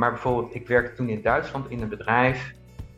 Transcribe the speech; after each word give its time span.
maar 0.00 0.10
bijvoorbeeld, 0.10 0.54
ik 0.54 0.68
werkte 0.68 0.94
toen 0.94 1.08
in 1.08 1.22
Duitsland 1.22 1.70
in 1.70 1.82
een 1.82 1.88
bedrijf. 1.88 2.52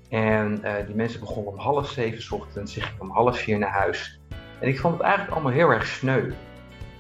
En 0.09 0.61
uh, 0.65 0.73
die 0.87 0.95
mensen 0.95 1.21
begonnen 1.21 1.53
om 1.53 1.59
half 1.59 1.89
zeven 1.89 2.37
ochtends, 2.37 2.73
zich 2.73 2.93
om 2.99 3.11
half 3.11 3.39
vier 3.39 3.59
naar 3.59 3.71
huis. 3.71 4.21
En 4.59 4.69
ik 4.69 4.81
vond 4.81 4.95
het 4.95 5.03
eigenlijk 5.03 5.35
allemaal 5.35 5.53
heel 5.53 5.71
erg 5.71 5.87
sneu. 5.87 6.33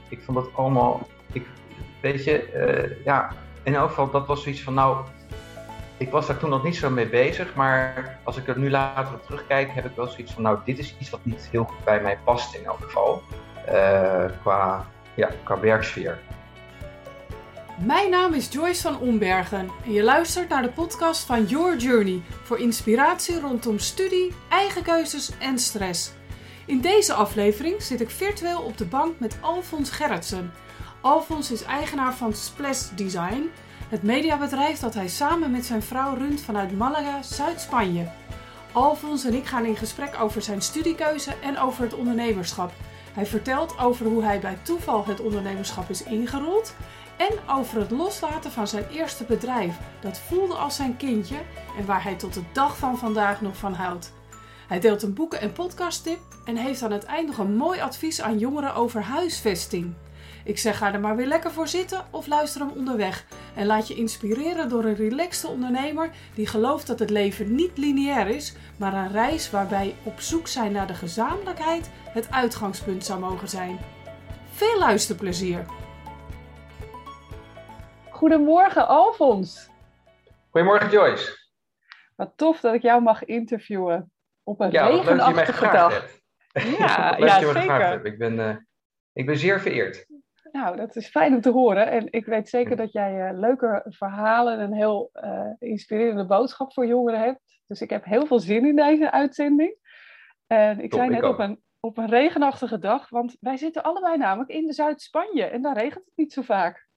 Ik 0.09 0.23
vond 0.23 0.39
het 0.39 0.55
allemaal, 0.55 1.09
ik, 1.33 1.47
weet 2.01 2.25
je, 2.25 2.53
uh, 2.55 3.05
ja, 3.05 3.33
in 3.63 3.75
elk 3.75 3.89
geval, 3.89 4.11
dat 4.11 4.27
was 4.27 4.43
zoiets 4.43 4.63
van, 4.63 4.75
nou, 4.75 5.05
ik 5.97 6.11
was 6.11 6.27
daar 6.27 6.39
toen 6.39 6.51
nog 6.51 6.65
niet 6.65 6.77
zo 6.77 6.91
mee 6.91 7.09
bezig, 7.09 7.55
maar 7.55 8.19
als 8.23 8.37
ik 8.37 8.49
er 8.49 8.59
nu 8.59 8.71
later 8.71 9.15
op 9.15 9.23
terugkijk, 9.23 9.71
heb 9.71 9.85
ik 9.85 9.97
wel 9.97 10.07
zoiets 10.07 10.33
van, 10.33 10.43
nou, 10.43 10.59
dit 10.65 10.79
is 10.79 10.97
iets 10.99 11.11
wat 11.11 11.25
niet 11.25 11.49
heel 11.51 11.65
goed 11.65 11.85
bij 11.85 12.03
mij 12.03 12.19
past 12.25 12.55
in 12.55 12.65
elk 12.65 12.81
geval, 12.81 13.23
uh, 13.69 14.25
qua, 14.41 14.87
ja, 15.15 15.31
qua 15.45 15.61
werksfeer. 15.61 16.19
Mijn 17.85 18.11
naam 18.11 18.33
is 18.33 18.49
Joyce 18.49 18.83
van 18.83 18.99
Ombergen 18.99 19.69
en 19.85 19.93
je 19.93 20.03
luistert 20.03 20.49
naar 20.49 20.63
de 20.63 20.69
podcast 20.69 21.25
van 21.25 21.45
Your 21.45 21.77
Journey 21.77 22.23
voor 22.43 22.59
inspiratie 22.59 23.41
rondom 23.41 23.79
studie, 23.79 24.33
eigen 24.49 24.83
keuzes 24.83 25.31
en 25.39 25.59
stress. 25.59 26.11
In 26.67 26.81
deze 26.81 27.13
aflevering 27.13 27.83
zit 27.83 28.01
ik 28.01 28.11
virtueel 28.11 28.61
op 28.61 28.79
de 28.79 28.85
bank 28.85 29.19
met 29.19 29.37
Alfons 29.41 29.91
Gerritsen. 29.91 30.53
Alfons 31.01 31.51
is 31.51 31.63
eigenaar 31.63 32.15
van 32.15 32.35
Splash 32.35 32.89
Design, 32.95 33.51
het 33.89 34.03
mediabedrijf 34.03 34.79
dat 34.79 34.95
hij 34.95 35.09
samen 35.09 35.51
met 35.51 35.65
zijn 35.65 35.83
vrouw 35.83 36.15
runt 36.15 36.41
vanuit 36.41 36.79
Malaga, 36.79 37.23
Zuid-Spanje. 37.23 38.11
Alfons 38.73 39.25
en 39.25 39.35
ik 39.35 39.47
gaan 39.47 39.65
in 39.65 39.77
gesprek 39.77 40.21
over 40.21 40.43
zijn 40.43 40.63
studiekeuze 40.63 41.35
en 41.43 41.59
over 41.59 41.83
het 41.83 41.95
ondernemerschap. 41.95 42.73
Hij 43.13 43.27
vertelt 43.27 43.79
over 43.79 44.07
hoe 44.07 44.25
hij 44.25 44.41
bij 44.41 44.59
toeval 44.63 45.07
het 45.07 45.21
ondernemerschap 45.21 45.91
is 45.91 46.03
ingerold 46.03 46.75
en 47.31 47.57
over 47.57 47.81
het 47.81 47.91
loslaten 47.91 48.51
van 48.51 48.69
zijn 48.69 48.89
eerste 48.89 49.25
bedrijf. 49.25 49.77
Dat 50.01 50.19
voelde 50.19 50.55
als 50.55 50.77
zijn 50.77 50.97
kindje 50.97 51.37
en 51.79 51.87
waar 51.87 52.03
hij 52.03 52.15
tot 52.15 52.35
de 52.35 52.43
dag 52.53 52.77
van 52.77 52.99
vandaag 52.99 53.41
nog 53.41 53.57
van 53.57 53.73
houdt. 53.73 54.13
Hij 54.69 54.81
deelt 54.81 55.03
een 55.03 55.15
boeken- 55.15 55.41
en 55.41 55.53
podcasttip 55.53 56.19
en 56.45 56.57
heeft 56.57 56.83
aan 56.83 56.93
het 56.93 57.05
eind 57.05 57.27
nog 57.27 57.39
een 57.39 57.57
mooi 57.57 57.81
advies 57.81 58.21
aan 58.21 58.39
jongeren 58.39 58.75
over 58.75 59.03
huisvesting. 59.03 59.95
Ik 60.45 60.59
zeg 60.59 60.79
ga 60.79 60.93
er 60.93 61.01
maar 61.01 61.17
weer 61.17 61.27
lekker 61.27 61.51
voor 61.51 61.69
zitten 61.69 62.05
of 62.11 62.27
luister 62.27 62.61
hem 62.61 62.71
onderweg. 62.71 63.25
En 63.55 63.67
laat 63.67 63.89
je 63.89 63.95
inspireren 63.95 64.69
door 64.69 64.85
een 64.85 64.95
relaxte 64.95 65.49
ondernemer 65.49 66.11
die 66.35 66.47
gelooft 66.47 66.87
dat 66.87 66.99
het 66.99 67.11
leven 67.11 67.55
niet 67.55 67.79
lineair 67.79 68.29
is, 68.29 68.55
maar 68.77 68.95
een 68.95 69.13
reis 69.13 69.51
waarbij 69.51 69.95
op 70.03 70.21
zoek 70.21 70.49
zijn 70.49 70.73
naar 70.73 70.87
de 70.87 70.95
gezamenlijkheid 70.95 71.91
het 72.05 72.31
uitgangspunt 72.31 73.05
zou 73.05 73.21
mogen 73.21 73.49
zijn. 73.49 73.79
Veel 74.53 74.79
luisterplezier! 74.79 75.82
Goedemorgen 78.23 78.89
Alfons. 78.89 79.71
Goedemorgen 80.51 80.91
Joyce. 80.91 81.51
Wat 82.17 82.33
tof 82.37 82.61
dat 82.61 82.75
ik 82.75 82.83
jou 82.83 83.03
mag 83.03 83.25
interviewen 83.25 84.13
op 84.43 84.61
een 84.61 84.71
ja, 84.71 84.87
regenachtige 84.87 85.65
dag. 85.65 86.09
Ja, 86.53 87.17
ja, 87.27 87.53
zeker. 87.53 88.07
Ik 88.07 88.19
ben, 88.19 88.35
uh, 88.35 88.57
ik 89.13 89.27
ben 89.27 89.37
zeer 89.37 89.61
vereerd. 89.61 90.07
Nou, 90.53 90.77
dat 90.77 90.97
is 90.97 91.09
fijn 91.09 91.35
om 91.35 91.41
te 91.41 91.51
horen. 91.51 91.91
En 91.91 92.07
ik 92.11 92.27
weet 92.27 92.49
zeker 92.49 92.77
dat 92.77 92.93
jij 92.93 93.31
uh, 93.31 93.39
leuke 93.39 93.85
verhalen 93.89 94.53
en 94.53 94.61
een 94.61 94.75
heel 94.75 95.11
uh, 95.15 95.51
inspirerende 95.59 96.27
boodschap 96.27 96.73
voor 96.73 96.87
jongeren 96.87 97.21
hebt. 97.21 97.41
Dus 97.67 97.81
ik 97.81 97.91
heb 97.91 98.05
heel 98.05 98.27
veel 98.27 98.39
zin 98.39 98.67
in 98.67 98.77
deze 98.77 99.11
uitzending. 99.11 99.77
En 100.47 100.81
ik 100.81 100.91
Top, 100.91 100.99
zei 100.99 101.13
net 101.13 101.25
op 101.25 101.39
een, 101.39 101.63
op 101.81 101.99
een 101.99 102.09
regenachtige 102.09 102.79
dag, 102.79 103.09
want 103.09 103.37
wij 103.41 103.57
zitten 103.57 103.83
allebei 103.83 104.17
namelijk 104.17 104.51
in 104.51 104.67
de 104.67 104.73
Zuid-Spanje 104.73 105.45
en 105.45 105.63
daar 105.63 105.77
regent 105.77 106.05
het 106.05 106.17
niet 106.17 106.33
zo 106.33 106.43
vaak. 106.43 106.91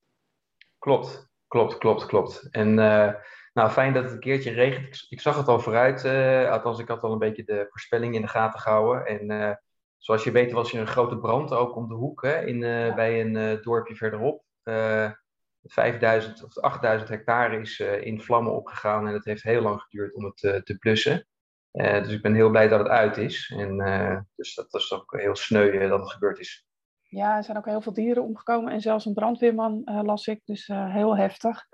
Klopt, 0.80 1.30
klopt, 1.48 1.78
klopt, 1.78 2.06
klopt. 2.06 2.48
En 2.52 2.70
uh, 2.70 3.14
nou, 3.54 3.70
fijn 3.70 3.94
dat 3.94 4.04
het 4.04 4.14
een 4.14 4.20
keertje 4.20 4.52
regent. 4.52 4.88
Ik, 4.88 5.06
ik 5.10 5.22
zag 5.22 5.38
het 5.38 5.48
al 5.48 5.60
vooruit, 5.60 6.06
uh, 6.06 6.52
althans 6.52 6.80
ik 6.80 6.88
had 6.88 7.04
al 7.04 7.12
een 7.12 7.20
beetje 7.20 7.44
de 7.44 7.66
voorspelling 7.70 8.16
in 8.16 8.22
de 8.22 8.28
gaten 8.28 8.60
gehouden. 8.60 9.06
En 9.06 9.32
uh, 9.32 9.56
zoals 9.98 10.24
je 10.24 10.32
weet 10.32 10.52
was 10.52 10.74
er 10.74 10.80
een 10.80 10.88
grote 10.88 11.18
brand 11.18 11.52
ook 11.52 11.76
om 11.76 11.88
de 11.88 11.94
hoek 11.94 12.22
hè, 12.22 12.46
in, 12.46 12.60
bij 12.96 13.22
een 13.22 13.62
dorpje 13.62 13.96
verderop. 13.96 14.44
5000 15.64 16.44
of 16.44 16.58
8000 16.58 17.10
hectare 17.10 17.60
is 17.60 17.80
in 17.80 18.22
vlammen 18.22 18.54
opgegaan 18.54 19.08
en 19.08 19.14
het 19.14 19.26
heeft 19.26 19.44
heel 19.44 19.62
lang 19.62 19.82
geduurd 19.82 20.16
om 20.16 20.24
het 20.24 20.66
te 20.66 20.78
blussen. 20.80 21.28
dus 21.72 22.10
ik 22.10 22.22
ben 22.22 22.34
heel 22.34 22.50
blij 22.50 22.68
dat 22.68 22.80
het 22.80 22.88
uit 22.88 23.18
is. 23.18 23.54
En, 23.58 23.78
dus 24.36 24.56
dat 24.56 24.74
is 24.74 24.94
ook 24.94 25.20
heel 25.20 25.36
sneu 25.36 25.88
dat 25.88 26.00
het 26.00 26.12
gebeurd 26.12 26.40
is. 26.40 26.68
Ja, 27.08 27.38
er 27.38 27.44
zijn 27.44 27.58
ook 27.58 27.66
heel 27.66 27.82
veel 27.82 27.94
dieren 27.94 28.24
omgekomen 28.24 28.72
en 28.72 28.82
zelfs 28.82 29.06
een 29.06 29.14
brandweerman 29.14 29.82
uh, 29.86 30.02
las 30.04 30.28
ik, 30.28 30.42
dus 30.46 30.68
uh, 30.68 30.94
heel 30.94 31.18
heftig. 31.18 31.66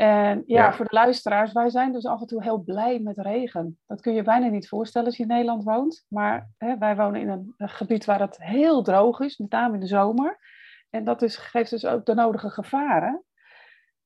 En 0.00 0.42
ja, 0.46 0.64
ja, 0.64 0.72
voor 0.72 0.84
de 0.84 0.94
luisteraars, 0.94 1.52
wij 1.52 1.70
zijn 1.70 1.92
dus 1.92 2.06
af 2.06 2.20
en 2.20 2.26
toe 2.26 2.42
heel 2.42 2.62
blij 2.62 2.98
met 2.98 3.18
regen. 3.18 3.78
Dat 3.86 4.00
kun 4.00 4.14
je 4.14 4.22
bijna 4.22 4.46
niet 4.46 4.68
voorstellen 4.68 5.06
als 5.06 5.16
je 5.16 5.22
in 5.22 5.28
Nederland 5.28 5.64
woont. 5.64 6.04
Maar 6.08 6.50
hè, 6.56 6.78
wij 6.78 6.96
wonen 6.96 7.20
in 7.20 7.28
een, 7.28 7.54
een, 7.56 7.68
gebied 7.68 8.04
waar 8.04 8.20
het 8.20 8.36
heel 8.42 8.82
droog 8.82 9.20
is, 9.20 9.36
met 9.36 9.50
name 9.50 9.74
in 9.74 9.80
de 9.80 9.86
zomer. 9.86 10.38
En 10.90 11.04
dat 11.04 11.22
is, 11.22 11.36
geeft 11.36 11.70
dus 11.70 11.86
ook 11.86 12.04
de 12.04 12.14
nodige 12.14 12.50
gevaren. 12.50 13.24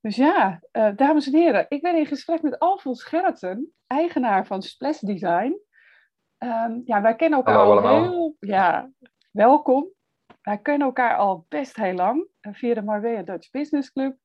Dus 0.01 0.15
ja, 0.15 0.61
uh, 0.71 0.95
dames 0.95 1.27
en 1.27 1.39
heren, 1.39 1.65
ik 1.69 1.81
ben 1.81 1.97
in 1.97 2.05
gesprek 2.05 2.41
met 2.41 2.59
Alfons 2.59 3.03
Gerritsen, 3.03 3.73
eigenaar 3.87 4.45
van 4.45 4.61
Splash 4.61 4.99
Design. 4.99 5.59
Um, 6.37 6.81
ja, 6.85 7.01
wij 7.01 7.15
kennen 7.15 7.39
elkaar 7.39 7.55
Hallo, 7.55 7.81
al 7.81 8.03
heel... 8.03 8.35
Ja, 8.39 8.91
welkom 9.31 9.94
wij 10.45 10.57
kennen 10.57 10.87
elkaar 10.87 11.17
al 11.17 11.45
best 11.49 11.75
heel 11.75 11.93
lang 11.93 12.27
eh, 12.39 12.53
via 12.53 12.73
de 12.73 12.81
Marbella 12.81 13.21
Dutch 13.21 13.51
Business 13.51 13.91
Club. 13.91 14.17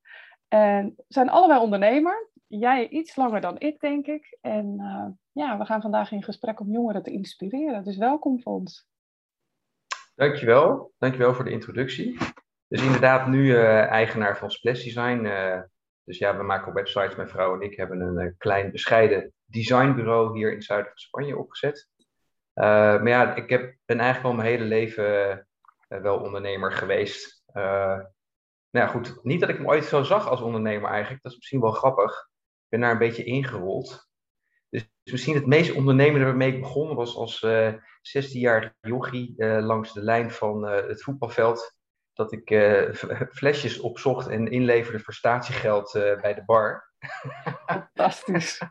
En 0.47 0.95
zijn 1.07 1.29
allebei 1.29 1.59
ondernemer. 1.59 2.29
Jij 2.47 2.89
iets 2.89 3.15
langer 3.15 3.41
dan 3.41 3.59
ik, 3.59 3.79
denk 3.79 4.05
ik. 4.05 4.37
En 4.41 4.75
uh, 4.79 5.07
ja, 5.31 5.57
we 5.57 5.65
gaan 5.65 5.81
vandaag 5.81 6.11
in 6.11 6.23
gesprek 6.23 6.59
om 6.59 6.71
jongeren 6.71 7.03
te 7.03 7.11
inspireren. 7.11 7.83
Dus 7.83 7.97
welkom 7.97 8.41
voor 8.41 8.53
ons. 8.53 8.87
Dankjewel. 10.15 10.93
Dankjewel 10.97 11.33
voor 11.33 11.45
de 11.45 11.51
introductie. 11.51 12.17
Dus 12.67 12.83
inderdaad 12.83 13.27
nu 13.27 13.45
uh, 13.45 13.85
eigenaar 13.85 14.37
van 14.37 14.51
Splash 14.51 14.83
Design. 14.83 15.23
Dus 16.03 16.17
ja, 16.17 16.37
we 16.37 16.43
maken 16.43 16.73
websites. 16.73 17.15
Mijn 17.15 17.29
vrouw 17.29 17.53
en 17.53 17.61
ik 17.61 17.77
hebben 17.77 18.01
een 18.01 18.35
klein 18.37 18.71
bescheiden 18.71 19.33
designbureau 19.45 20.37
hier 20.37 20.49
in 20.49 20.55
het 20.55 20.63
zuiden 20.63 20.89
van 20.89 20.99
Spanje 20.99 21.37
opgezet. 21.37 21.89
maar 22.53 23.07
ja, 23.07 23.35
ik 23.35 23.49
heb, 23.49 23.75
ben 23.85 23.99
eigenlijk 23.99 24.29
al 24.29 24.41
mijn 24.41 24.49
hele 24.49 24.65
leven 24.65 25.29
eh, 25.29 25.37
wel 25.99 26.19
ondernemer 26.19 26.71
geweest. 26.71 27.43
Uh, 27.53 27.63
nou 28.69 28.85
ja, 28.85 28.87
goed, 28.87 29.23
niet 29.23 29.39
dat 29.39 29.49
ik 29.49 29.59
me 29.59 29.67
ooit 29.67 29.85
zo 29.85 30.03
zag 30.03 30.27
als 30.27 30.41
ondernemer 30.41 30.89
eigenlijk. 30.89 31.23
Dat 31.23 31.31
is 31.31 31.37
misschien 31.37 31.61
wel 31.61 31.71
grappig. 31.71 32.11
Ik 32.11 32.69
ben 32.69 32.79
daar 32.79 32.91
een 32.91 32.97
beetje 32.97 33.23
ingerold. 33.23 34.09
Dus 34.69 34.89
misschien 35.03 35.35
het 35.35 35.45
meest 35.45 35.73
ondernemende 35.73 36.25
waarmee 36.25 36.53
ik 36.53 36.61
begon 36.61 36.95
was 36.95 37.15
als 37.15 37.41
uh, 37.41 37.67
eh, 37.67 37.73
16-jarige 38.17 38.73
jochie 38.81 39.45
langs 39.45 39.93
de 39.93 40.03
lijn 40.03 40.31
van 40.31 40.63
het 40.63 41.03
voetbalveld. 41.03 41.75
Dat 42.13 42.31
ik 42.31 42.49
flesjes 43.39 43.79
opzocht 43.79 44.27
en 44.27 44.47
inleverde 44.47 44.99
voor 44.99 45.13
statiegeld 45.13 45.91
bij 45.93 46.33
de 46.33 46.43
bar. 46.45 46.90
Fantastisch. 47.65 48.61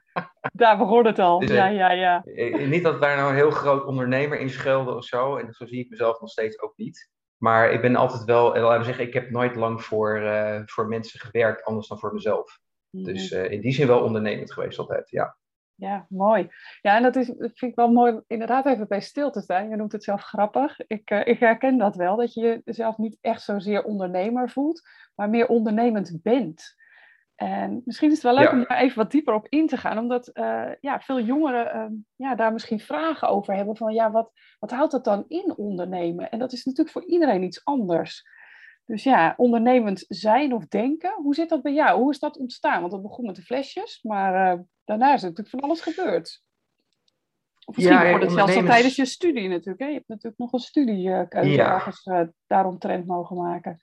Daar 0.53 0.79
begon 0.79 1.07
het 1.07 1.19
al. 1.19 1.39
Dus, 1.39 1.51
ja, 1.51 1.67
ja, 1.67 1.91
ja. 1.91 2.23
Niet 2.67 2.83
dat 2.83 3.01
daar 3.01 3.17
nou 3.17 3.31
een 3.31 3.35
heel 3.37 3.51
groot 3.51 3.85
ondernemer 3.85 4.41
in 4.41 4.51
schuilde 4.51 4.95
of 4.95 5.05
zo. 5.05 5.37
En 5.37 5.53
zo 5.53 5.67
zie 5.67 5.81
ik 5.81 5.91
mezelf 5.91 6.21
nog 6.21 6.31
steeds 6.31 6.61
ook 6.61 6.77
niet. 6.77 7.11
Maar 7.37 7.73
ik 7.73 7.81
ben 7.81 7.97
altijd 7.97 8.25
wel, 8.25 8.57
laten 8.57 8.79
we 8.79 8.85
zeggen, 8.85 9.07
ik 9.07 9.15
heb 9.15 9.31
nooit 9.31 9.57
lang 9.57 9.83
voor, 9.83 10.21
uh, 10.21 10.61
voor 10.65 10.89
mensen 10.89 11.21
gewerkt, 11.21 11.65
anders 11.65 11.89
dan 11.89 11.99
voor 11.99 12.15
mezelf. 12.15 12.59
Mhm. 12.91 13.05
Dus 13.05 13.31
uh, 13.31 13.51
in 13.51 13.61
die 13.61 13.73
zin 13.73 13.87
wel 13.87 14.03
ondernemend 14.03 14.53
geweest 14.53 14.79
altijd, 14.79 15.11
ja. 15.11 15.37
Ja, 15.75 16.07
mooi. 16.09 16.49
Ja, 16.81 16.97
en 16.97 17.03
dat, 17.03 17.17
is, 17.17 17.27
dat 17.27 17.51
vind 17.55 17.71
ik 17.71 17.75
wel 17.75 17.93
mooi, 17.93 18.21
inderdaad 18.27 18.67
even 18.67 18.89
bij 18.89 19.01
stil 19.01 19.31
te 19.31 19.41
staan. 19.41 19.69
Je 19.69 19.77
noemt 19.77 19.93
het 19.93 20.05
zelf 20.05 20.23
grappig. 20.23 20.81
Ik, 20.87 21.11
uh, 21.11 21.27
ik 21.27 21.39
herken 21.39 21.79
dat 21.79 21.97
wel, 21.97 22.17
dat 22.17 22.35
je 22.35 22.61
jezelf 22.65 22.99
niet 22.99 23.19
echt 23.21 23.43
zozeer 23.43 23.85
ondernemer 23.85 24.51
voelt, 24.51 24.89
maar 25.15 25.31
meer 25.31 25.47
ondernemend 25.47 26.19
bent. 26.23 26.77
En 27.41 27.83
misschien 27.85 28.09
is 28.09 28.15
het 28.15 28.23
wel 28.23 28.35
leuk 28.35 28.53
om 28.53 28.65
daar 28.69 28.79
even 28.79 28.97
wat 28.97 29.11
dieper 29.11 29.35
op 29.35 29.47
in 29.49 29.67
te 29.67 29.77
gaan, 29.77 29.99
omdat 29.99 30.31
uh, 30.35 30.69
ja, 30.81 31.01
veel 31.01 31.21
jongeren 31.21 31.77
uh, 31.77 31.99
ja, 32.17 32.35
daar 32.35 32.53
misschien 32.53 32.81
vragen 32.81 33.29
over 33.29 33.55
hebben 33.55 33.77
van 33.77 33.93
ja, 33.93 34.11
wat, 34.11 34.33
wat 34.59 34.71
houdt 34.71 34.93
dat 34.93 35.05
dan 35.05 35.25
in 35.29 35.57
ondernemen? 35.57 36.31
En 36.31 36.39
dat 36.39 36.53
is 36.53 36.65
natuurlijk 36.65 36.97
voor 36.97 37.07
iedereen 37.07 37.43
iets 37.43 37.65
anders. 37.65 38.25
Dus 38.85 39.03
ja, 39.03 39.35
ondernemend 39.37 40.05
zijn 40.09 40.55
of 40.55 40.67
denken, 40.67 41.13
hoe 41.15 41.35
zit 41.35 41.49
dat 41.49 41.63
bij 41.63 41.73
jou? 41.73 42.01
Hoe 42.01 42.11
is 42.11 42.19
dat 42.19 42.39
ontstaan? 42.39 42.81
Want 42.81 42.93
het 42.93 43.03
begon 43.03 43.27
met 43.27 43.37
de 43.37 43.43
flesjes, 43.43 44.03
maar 44.03 44.55
uh, 44.55 44.61
daarna 44.85 45.15
is 45.15 45.23
er 45.23 45.29
natuurlijk 45.29 45.49
van 45.49 45.61
alles 45.61 45.81
gebeurd. 45.81 46.43
Of 47.65 47.77
misschien 47.77 47.99
ja, 47.99 48.19
het 48.19 48.33
zelfs 48.33 48.57
al 48.57 48.65
tijdens 48.65 48.97
je 48.97 49.05
studie 49.05 49.49
natuurlijk. 49.49 49.81
Hè? 49.81 49.87
Je 49.87 49.95
hebt 49.95 50.09
natuurlijk 50.09 50.39
nog 50.39 50.53
een 50.53 50.59
studiekeuze 50.59 51.51
ja. 51.51 51.75
ergens 51.75 52.11
daaromtrend 52.47 53.07
mogen 53.07 53.37
maken. 53.37 53.83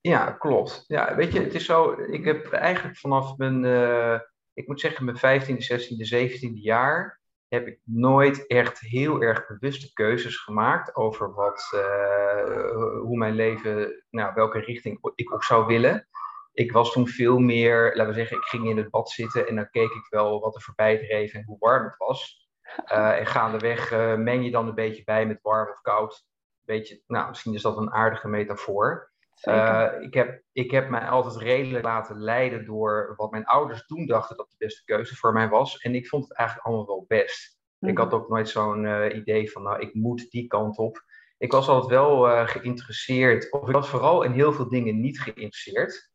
Ja, 0.00 0.30
klopt. 0.30 0.84
Ja, 0.86 1.14
weet 1.14 1.32
je, 1.32 1.40
het 1.40 1.54
is 1.54 1.64
zo, 1.64 1.92
ik 1.92 2.24
heb 2.24 2.52
eigenlijk 2.52 2.96
vanaf 2.96 3.36
mijn, 3.36 3.64
uh, 3.64 4.18
ik 4.52 4.66
moet 4.66 4.80
zeggen, 4.80 5.04
mijn 5.04 5.16
15e, 5.16 5.46
16e, 5.46 6.08
17e 6.14 6.52
jaar, 6.52 7.20
heb 7.48 7.66
ik 7.66 7.80
nooit 7.84 8.46
echt 8.46 8.80
heel 8.80 9.22
erg 9.22 9.46
bewuste 9.46 9.92
keuzes 9.92 10.36
gemaakt 10.36 10.96
over 10.96 11.34
wat, 11.34 11.70
uh, 11.74 13.00
hoe 13.00 13.16
mijn 13.16 13.34
leven, 13.34 14.04
nou, 14.10 14.34
welke 14.34 14.58
richting 14.58 14.98
ik 15.14 15.32
op 15.32 15.42
zou 15.42 15.66
willen. 15.66 16.08
ik 16.52 16.72
was 16.72 16.92
toen 16.92 17.08
veel 17.08 17.38
meer, 17.38 17.96
laten 17.96 18.12
we 18.12 18.18
zeggen, 18.18 18.36
ik 18.36 18.42
ging 18.42 18.68
in 18.68 18.76
het 18.76 18.90
bad 18.90 19.10
zitten 19.10 19.48
en 19.48 19.54
dan 19.54 19.70
keek 19.70 19.90
ik 19.90 20.06
wel 20.08 20.40
wat 20.40 20.54
er 20.54 20.62
voorbij 20.62 20.98
dreef 20.98 21.32
en 21.32 21.44
hoe 21.44 21.58
warm 21.58 21.84
het 21.84 21.96
was. 21.96 22.48
Uh, 22.92 23.18
en 23.20 23.26
gaandeweg 23.26 23.90
meng 24.16 24.44
je 24.44 24.50
dan 24.50 24.68
een 24.68 24.74
beetje 24.74 25.04
bij 25.04 25.26
met 25.26 25.42
warm 25.42 25.70
of 25.70 25.80
koud. 25.80 26.26
Beetje, 26.64 27.02
nou, 27.06 27.28
misschien 27.28 27.54
is 27.54 27.62
dat 27.62 27.76
een 27.76 27.92
aardige 27.92 28.28
metafoor. 28.28 29.09
Uh, 29.44 29.88
ik, 30.00 30.14
heb, 30.14 30.42
ik 30.52 30.70
heb 30.70 30.88
mij 30.88 31.08
altijd 31.08 31.36
redelijk 31.36 31.84
laten 31.84 32.18
leiden 32.18 32.64
door 32.64 33.14
wat 33.16 33.30
mijn 33.30 33.44
ouders 33.44 33.86
toen 33.86 34.06
dachten 34.06 34.36
dat 34.36 34.50
de 34.50 34.56
beste 34.58 34.84
keuze 34.84 35.16
voor 35.16 35.32
mij 35.32 35.48
was. 35.48 35.76
En 35.76 35.94
ik 35.94 36.08
vond 36.08 36.28
het 36.28 36.36
eigenlijk 36.36 36.66
allemaal 36.66 36.86
wel 36.86 37.04
best. 37.08 37.58
Ik 37.78 37.98
had 37.98 38.06
mhm. 38.10 38.16
ook 38.16 38.28
nooit 38.28 38.48
zo'n 38.48 39.16
idee 39.16 39.50
van, 39.50 39.62
nou, 39.62 39.80
ik 39.80 39.94
moet 39.94 40.30
die 40.30 40.46
kant 40.46 40.78
op. 40.78 41.04
Ik 41.38 41.52
was 41.52 41.68
altijd 41.68 41.90
wel 41.90 42.46
geïnteresseerd, 42.46 43.52
of 43.52 43.68
ik 43.68 43.74
was 43.74 43.88
vooral 43.88 44.22
in 44.22 44.32
heel 44.32 44.52
veel 44.52 44.68
dingen 44.68 45.00
niet 45.00 45.20
geïnteresseerd. 45.20 46.10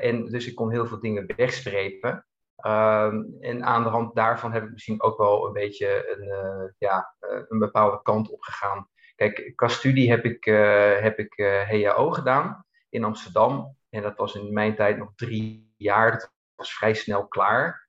en 0.00 0.26
dus 0.26 0.46
ik 0.46 0.54
kon 0.54 0.70
heel 0.70 0.86
veel 0.86 1.00
dingen 1.00 1.32
wegstrepen. 1.36 2.26
Um, 2.66 3.36
en 3.40 3.64
aan 3.64 3.82
de 3.82 3.88
hand 3.88 4.14
daarvan 4.14 4.52
heb 4.52 4.64
ik 4.64 4.70
misschien 4.70 5.02
ook 5.02 5.18
wel 5.18 5.46
een 5.46 5.52
beetje 5.52 6.16
een, 6.16 6.74
ja, 6.78 7.14
een 7.48 7.58
bepaalde 7.58 8.02
kant 8.02 8.30
op 8.30 8.42
gegaan. 8.42 8.88
Kijk, 9.20 9.52
qua 9.54 9.68
studie 9.68 10.10
heb 10.10 10.24
ik, 10.24 10.46
uh, 10.46 11.00
heb 11.00 11.18
ik 11.18 11.38
HAO 11.68 12.10
gedaan 12.10 12.64
in 12.88 13.04
Amsterdam. 13.04 13.76
En 13.88 14.02
dat 14.02 14.16
was 14.16 14.34
in 14.34 14.52
mijn 14.52 14.74
tijd 14.74 14.98
nog 14.98 15.12
drie 15.16 15.74
jaar. 15.76 16.10
Dat 16.10 16.32
was 16.54 16.74
vrij 16.74 16.94
snel 16.94 17.28
klaar. 17.28 17.88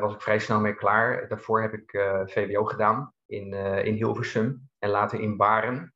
was 0.00 0.14
ik 0.14 0.22
vrij 0.22 0.38
snel 0.38 0.60
mee 0.60 0.74
klaar. 0.74 1.28
Daarvoor 1.28 1.62
heb 1.62 1.72
ik 1.72 1.90
VWO 2.26 2.64
gedaan 2.64 3.12
in, 3.26 3.52
in 3.84 3.94
Hilversum 3.94 4.68
en 4.78 4.90
later 4.90 5.20
in 5.20 5.36
Baren. 5.36 5.94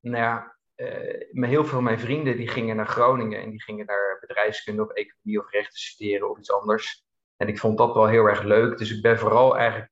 nou 0.00 0.16
ja, 0.16 0.52
uh, 0.76 1.48
heel 1.48 1.62
veel 1.62 1.64
van 1.64 1.84
mijn 1.84 1.98
vrienden 1.98 2.36
die 2.36 2.48
gingen 2.48 2.76
naar 2.76 2.86
Groningen 2.86 3.42
en 3.42 3.50
die 3.50 3.62
gingen 3.62 3.86
daar 3.86 4.18
bedrijfskunde 4.20 4.82
of 4.82 4.90
economie 4.90 5.38
of 5.38 5.50
rechten 5.50 5.78
studeren 5.78 6.30
of 6.30 6.38
iets 6.38 6.52
anders. 6.52 7.04
En 7.36 7.48
ik 7.48 7.58
vond 7.58 7.78
dat 7.78 7.94
wel 7.94 8.06
heel 8.06 8.24
erg 8.24 8.42
leuk. 8.42 8.78
Dus 8.78 8.96
ik 8.96 9.02
ben 9.02 9.18
vooral 9.18 9.56
eigenlijk 9.56 9.90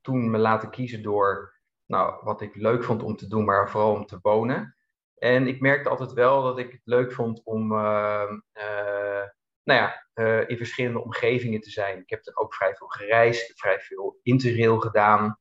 toen 0.00 0.30
me 0.30 0.38
laten 0.38 0.70
kiezen 0.70 1.02
door 1.02 1.59
nou, 1.90 2.24
wat 2.24 2.40
ik 2.40 2.54
leuk 2.54 2.84
vond 2.84 3.02
om 3.02 3.16
te 3.16 3.26
doen, 3.26 3.44
maar 3.44 3.70
vooral 3.70 3.92
om 3.92 4.06
te 4.06 4.18
wonen. 4.22 4.76
En 5.14 5.46
ik 5.46 5.60
merkte 5.60 5.88
altijd 5.88 6.12
wel 6.12 6.42
dat 6.42 6.58
ik 6.58 6.72
het 6.72 6.80
leuk 6.84 7.12
vond 7.12 7.40
om 7.44 7.72
uh, 7.72 8.30
uh, 8.54 9.24
nou 9.62 9.80
ja, 9.80 10.06
in 10.46 10.56
verschillende 10.56 11.02
omgevingen 11.02 11.60
te 11.60 11.70
zijn. 11.70 11.98
Ik 11.98 12.10
heb 12.10 12.26
er 12.26 12.36
ook 12.36 12.54
vrij 12.54 12.74
veel 12.74 12.86
gereisd, 12.86 13.58
vrij 13.60 13.80
veel 13.80 14.18
interrail 14.22 14.78
gedaan. 14.78 15.38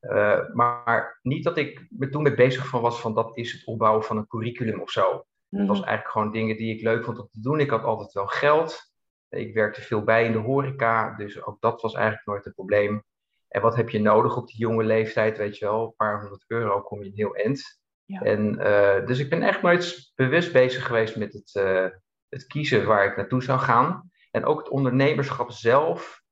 Uh, 0.00 0.48
maar 0.52 1.18
niet 1.22 1.44
dat 1.44 1.56
ik 1.56 1.86
me 1.90 2.08
toen 2.08 2.22
mee 2.22 2.34
bezig 2.34 2.66
van 2.66 2.80
was 2.80 3.00
van 3.00 3.14
dat 3.14 3.36
is 3.36 3.52
het 3.52 3.66
opbouwen 3.66 4.04
van 4.04 4.16
een 4.16 4.26
curriculum 4.26 4.80
of 4.80 4.90
zo. 4.90 5.24
Het 5.50 5.66
was 5.66 5.78
mhm. 5.78 5.88
eigenlijk 5.88 6.08
gewoon 6.08 6.32
dingen 6.32 6.56
die 6.56 6.74
ik 6.74 6.82
leuk 6.82 7.04
vond 7.04 7.18
om 7.18 7.28
te 7.30 7.40
doen. 7.40 7.60
Ik 7.60 7.70
had 7.70 7.82
altijd 7.82 8.12
wel 8.12 8.26
geld. 8.26 8.92
Ik 9.28 9.54
werkte 9.54 9.80
veel 9.80 10.04
bij 10.04 10.24
in 10.24 10.32
de 10.32 10.38
horeca, 10.38 11.16
dus 11.16 11.42
ook 11.44 11.60
dat 11.60 11.82
was 11.82 11.94
eigenlijk 11.94 12.26
nooit 12.26 12.46
een 12.46 12.54
probleem. 12.54 13.04
En 13.48 13.60
wat 13.60 13.76
heb 13.76 13.88
je 13.88 14.00
nodig 14.00 14.36
op 14.36 14.46
die 14.46 14.58
jonge 14.58 14.84
leeftijd, 14.84 15.38
weet 15.38 15.58
je 15.58 15.64
wel? 15.64 15.84
Een 15.84 15.94
paar 15.96 16.20
honderd 16.20 16.44
euro 16.46 16.80
kom 16.80 17.02
je 17.02 17.08
een 17.08 17.16
heel 17.16 17.34
eind. 17.34 17.80
Ja. 18.04 18.20
En, 18.20 18.54
uh, 18.60 19.06
dus 19.06 19.18
ik 19.18 19.30
ben 19.30 19.42
echt 19.42 19.62
nooit 19.62 20.12
bewust 20.14 20.52
bezig 20.52 20.86
geweest 20.86 21.16
met 21.16 21.32
het, 21.32 21.54
uh, 21.54 21.86
het 22.28 22.46
kiezen 22.46 22.86
waar 22.86 23.04
ik 23.04 23.16
naartoe 23.16 23.42
zou 23.42 23.58
gaan. 23.58 24.10
En 24.30 24.44
ook 24.44 24.58
het 24.58 24.68
ondernemerschap 24.68 25.50
zelf 25.50 26.22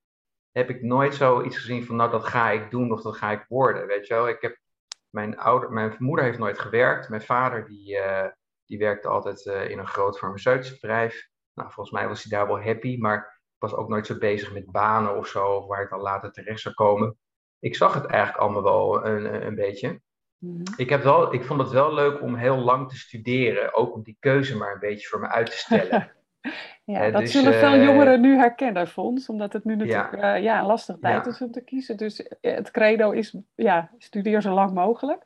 heb 0.51 0.71
ik 0.71 0.83
nooit 0.83 1.15
zoiets 1.15 1.57
gezien 1.57 1.85
van, 1.85 1.97
nou, 1.97 2.11
dat 2.11 2.25
ga 2.25 2.51
ik 2.51 2.71
doen 2.71 2.93
of 2.93 3.03
dat 3.03 3.17
ga 3.17 3.31
ik 3.31 3.45
worden. 3.49 3.87
Weet 3.87 4.07
je 4.07 4.15
wel, 4.15 4.29
ik 4.29 4.41
heb, 4.41 4.59
mijn, 5.11 5.39
ouder, 5.39 5.73
mijn 5.73 5.95
moeder 5.99 6.25
heeft 6.25 6.39
nooit 6.39 6.59
gewerkt. 6.59 7.09
Mijn 7.09 7.23
vader, 7.23 7.67
die, 7.67 7.97
uh, 7.97 8.27
die 8.65 8.79
werkte 8.79 9.09
altijd 9.09 9.45
in 9.45 9.79
een 9.79 9.87
groot 9.87 10.19
farmaceutisch 10.19 10.79
bedrijf. 10.79 11.29
Nou, 11.55 11.73
volgens 11.73 11.97
mij 11.97 12.09
was 12.09 12.23
hij 12.23 12.39
daar 12.39 12.47
wel 12.47 12.63
happy, 12.63 12.97
maar 12.99 13.36
was 13.59 13.75
ook 13.75 13.89
nooit 13.89 14.07
zo 14.07 14.19
bezig 14.19 14.53
met 14.53 14.71
banen 14.71 15.17
of 15.17 15.27
zo, 15.27 15.67
waar 15.67 15.83
ik 15.83 15.91
dan 15.91 16.01
later 16.01 16.33
terecht 16.33 16.61
zou 16.61 16.75
komen. 16.75 17.17
Ik 17.59 17.77
zag 17.77 17.95
het 17.95 18.07
eigenlijk 18.07 18.43
allemaal 18.43 18.63
wel 18.63 19.07
een, 19.07 19.47
een 19.47 19.55
beetje. 19.55 20.01
Mm 20.39 20.63
ik, 20.77 20.91
heb 20.91 21.03
wel, 21.03 21.35
ik 21.35 21.45
vond 21.45 21.61
het 21.61 21.71
wel 21.71 21.95
leuk 21.95 22.23
om 22.23 22.35
heel 22.35 22.57
lang 22.57 22.89
te 22.89 22.97
studeren, 22.97 23.75
ook 23.75 23.95
om 23.95 24.03
die 24.03 24.17
keuze 24.21 24.57
maar 24.57 24.73
een 24.73 24.81
beetje 24.81 25.09
voor 25.09 25.21
me 25.21 25.29
uit 25.29 25.51
te 25.51 25.57
stellen. 25.57 26.11
Ja, 26.85 27.11
dat 27.11 27.21
dus, 27.21 27.33
zullen 27.33 27.55
veel 27.55 27.73
eh, 27.73 27.85
jongeren 27.85 28.21
nu 28.21 28.37
herkennen, 28.37 28.89
Fons, 28.89 29.29
omdat 29.29 29.53
het 29.53 29.65
nu 29.65 29.77
natuurlijk 29.77 30.17
ja. 30.17 30.37
Uh, 30.37 30.43
ja 30.43 30.59
een 30.61 30.67
lastige 30.67 30.99
tijd 30.99 31.27
is 31.27 31.41
om 31.41 31.53
te 31.53 31.65
kiezen. 31.65 31.97
Dus 31.97 32.23
eh, 32.23 32.55
het 32.55 32.71
credo 32.71 33.11
is, 33.11 33.37
ja, 33.55 33.91
studeer 33.99 34.43
zo 34.43 34.55
lang 34.55 34.75
mogelijk. 34.75 35.23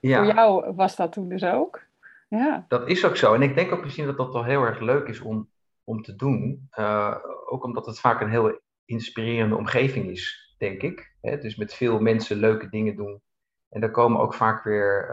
Voor 0.00 0.26
jou 0.26 0.74
was 0.74 0.96
dat 0.96 1.12
toen 1.12 1.28
dus 1.28 1.44
ook. 1.44 1.80
Ja. 2.28 2.64
Dat 2.68 2.88
is 2.88 3.04
ook 3.04 3.16
zo. 3.16 3.34
En 3.34 3.42
ik 3.42 3.54
denk 3.54 3.72
ook 3.72 3.82
misschien 3.82 4.06
dat 4.06 4.16
dat 4.16 4.32
wel 4.32 4.44
heel 4.44 4.62
erg 4.62 4.80
leuk 4.80 5.08
is 5.08 5.20
om, 5.20 5.48
om 5.84 6.02
te 6.02 6.16
doen. 6.16 6.68
Uh, 6.78 7.16
ook 7.46 7.64
omdat 7.64 7.86
het 7.86 8.00
vaak 8.00 8.20
een 8.20 8.30
heel 8.30 8.60
inspirerende 8.84 9.56
omgeving 9.56 10.10
is, 10.10 10.54
denk 10.58 10.82
ik. 10.82 11.16
Hè? 11.20 11.38
Dus 11.38 11.56
met 11.56 11.74
veel 11.74 12.00
mensen 12.00 12.36
leuke 12.36 12.68
dingen 12.68 12.96
doen. 12.96 13.22
En 13.68 13.80
daar 13.80 13.90
komen 13.90 14.20
ook 14.20 14.34
vaak 14.34 14.64
weer 14.64 15.06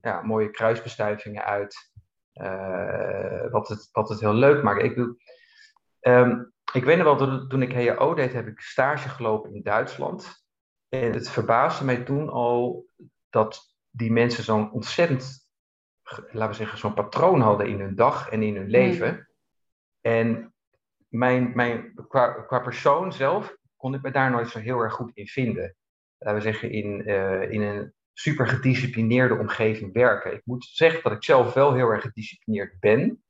ja, 0.00 0.22
mooie 0.22 0.50
kruisbestuivingen 0.50 1.44
uit. 1.44 1.92
Uh, 2.34 3.50
wat, 3.50 3.68
het, 3.68 3.88
wat 3.92 4.08
het 4.08 4.20
heel 4.20 4.34
leuk 4.34 4.62
maakt. 4.62 4.82
Ik, 4.82 4.94
bedoel, 4.94 5.16
um, 6.00 6.52
ik 6.72 6.84
weet 6.84 6.98
nog 6.98 7.18
wel, 7.18 7.46
toen 7.46 7.62
ik 7.62 7.72
HAO 7.72 8.14
deed, 8.14 8.32
heb 8.32 8.46
ik 8.46 8.60
stage 8.60 9.08
gelopen 9.08 9.54
in 9.54 9.62
Duitsland. 9.62 10.44
En 10.88 11.12
het 11.12 11.30
verbaasde 11.30 11.84
mij 11.84 12.02
toen 12.02 12.28
al 12.28 12.86
dat 13.30 13.74
die 13.90 14.12
mensen 14.12 14.44
zo'n 14.44 14.72
ontzettend, 14.72 15.48
laten 16.30 16.48
we 16.48 16.54
zeggen, 16.54 16.78
zo'n 16.78 16.94
patroon 16.94 17.40
hadden 17.40 17.68
in 17.68 17.80
hun 17.80 17.94
dag 17.94 18.28
en 18.30 18.42
in 18.42 18.56
hun 18.56 18.68
leven. 18.68 19.28
En 20.06 20.54
mijn, 21.08 21.52
mijn, 21.54 21.94
qua, 22.08 22.32
qua 22.32 22.58
persoon 22.58 23.12
zelf 23.12 23.56
kon 23.76 23.94
ik 23.94 24.02
me 24.02 24.10
daar 24.10 24.30
nooit 24.30 24.48
zo 24.48 24.58
heel 24.58 24.80
erg 24.80 24.92
goed 24.92 25.10
in 25.14 25.26
vinden. 25.26 25.76
Laten 26.18 26.36
we 26.36 26.44
zeggen, 26.44 26.70
in, 26.70 27.08
uh, 27.08 27.50
in 27.50 27.62
een 27.62 27.92
super 28.12 28.46
gedisciplineerde 28.46 29.38
omgeving 29.38 29.92
werken. 29.92 30.32
Ik 30.32 30.42
moet 30.44 30.64
zeggen 30.64 31.02
dat 31.02 31.12
ik 31.12 31.24
zelf 31.24 31.54
wel 31.54 31.74
heel 31.74 31.88
erg 31.88 32.02
gedisciplineerd 32.02 32.80
ben. 32.80 33.22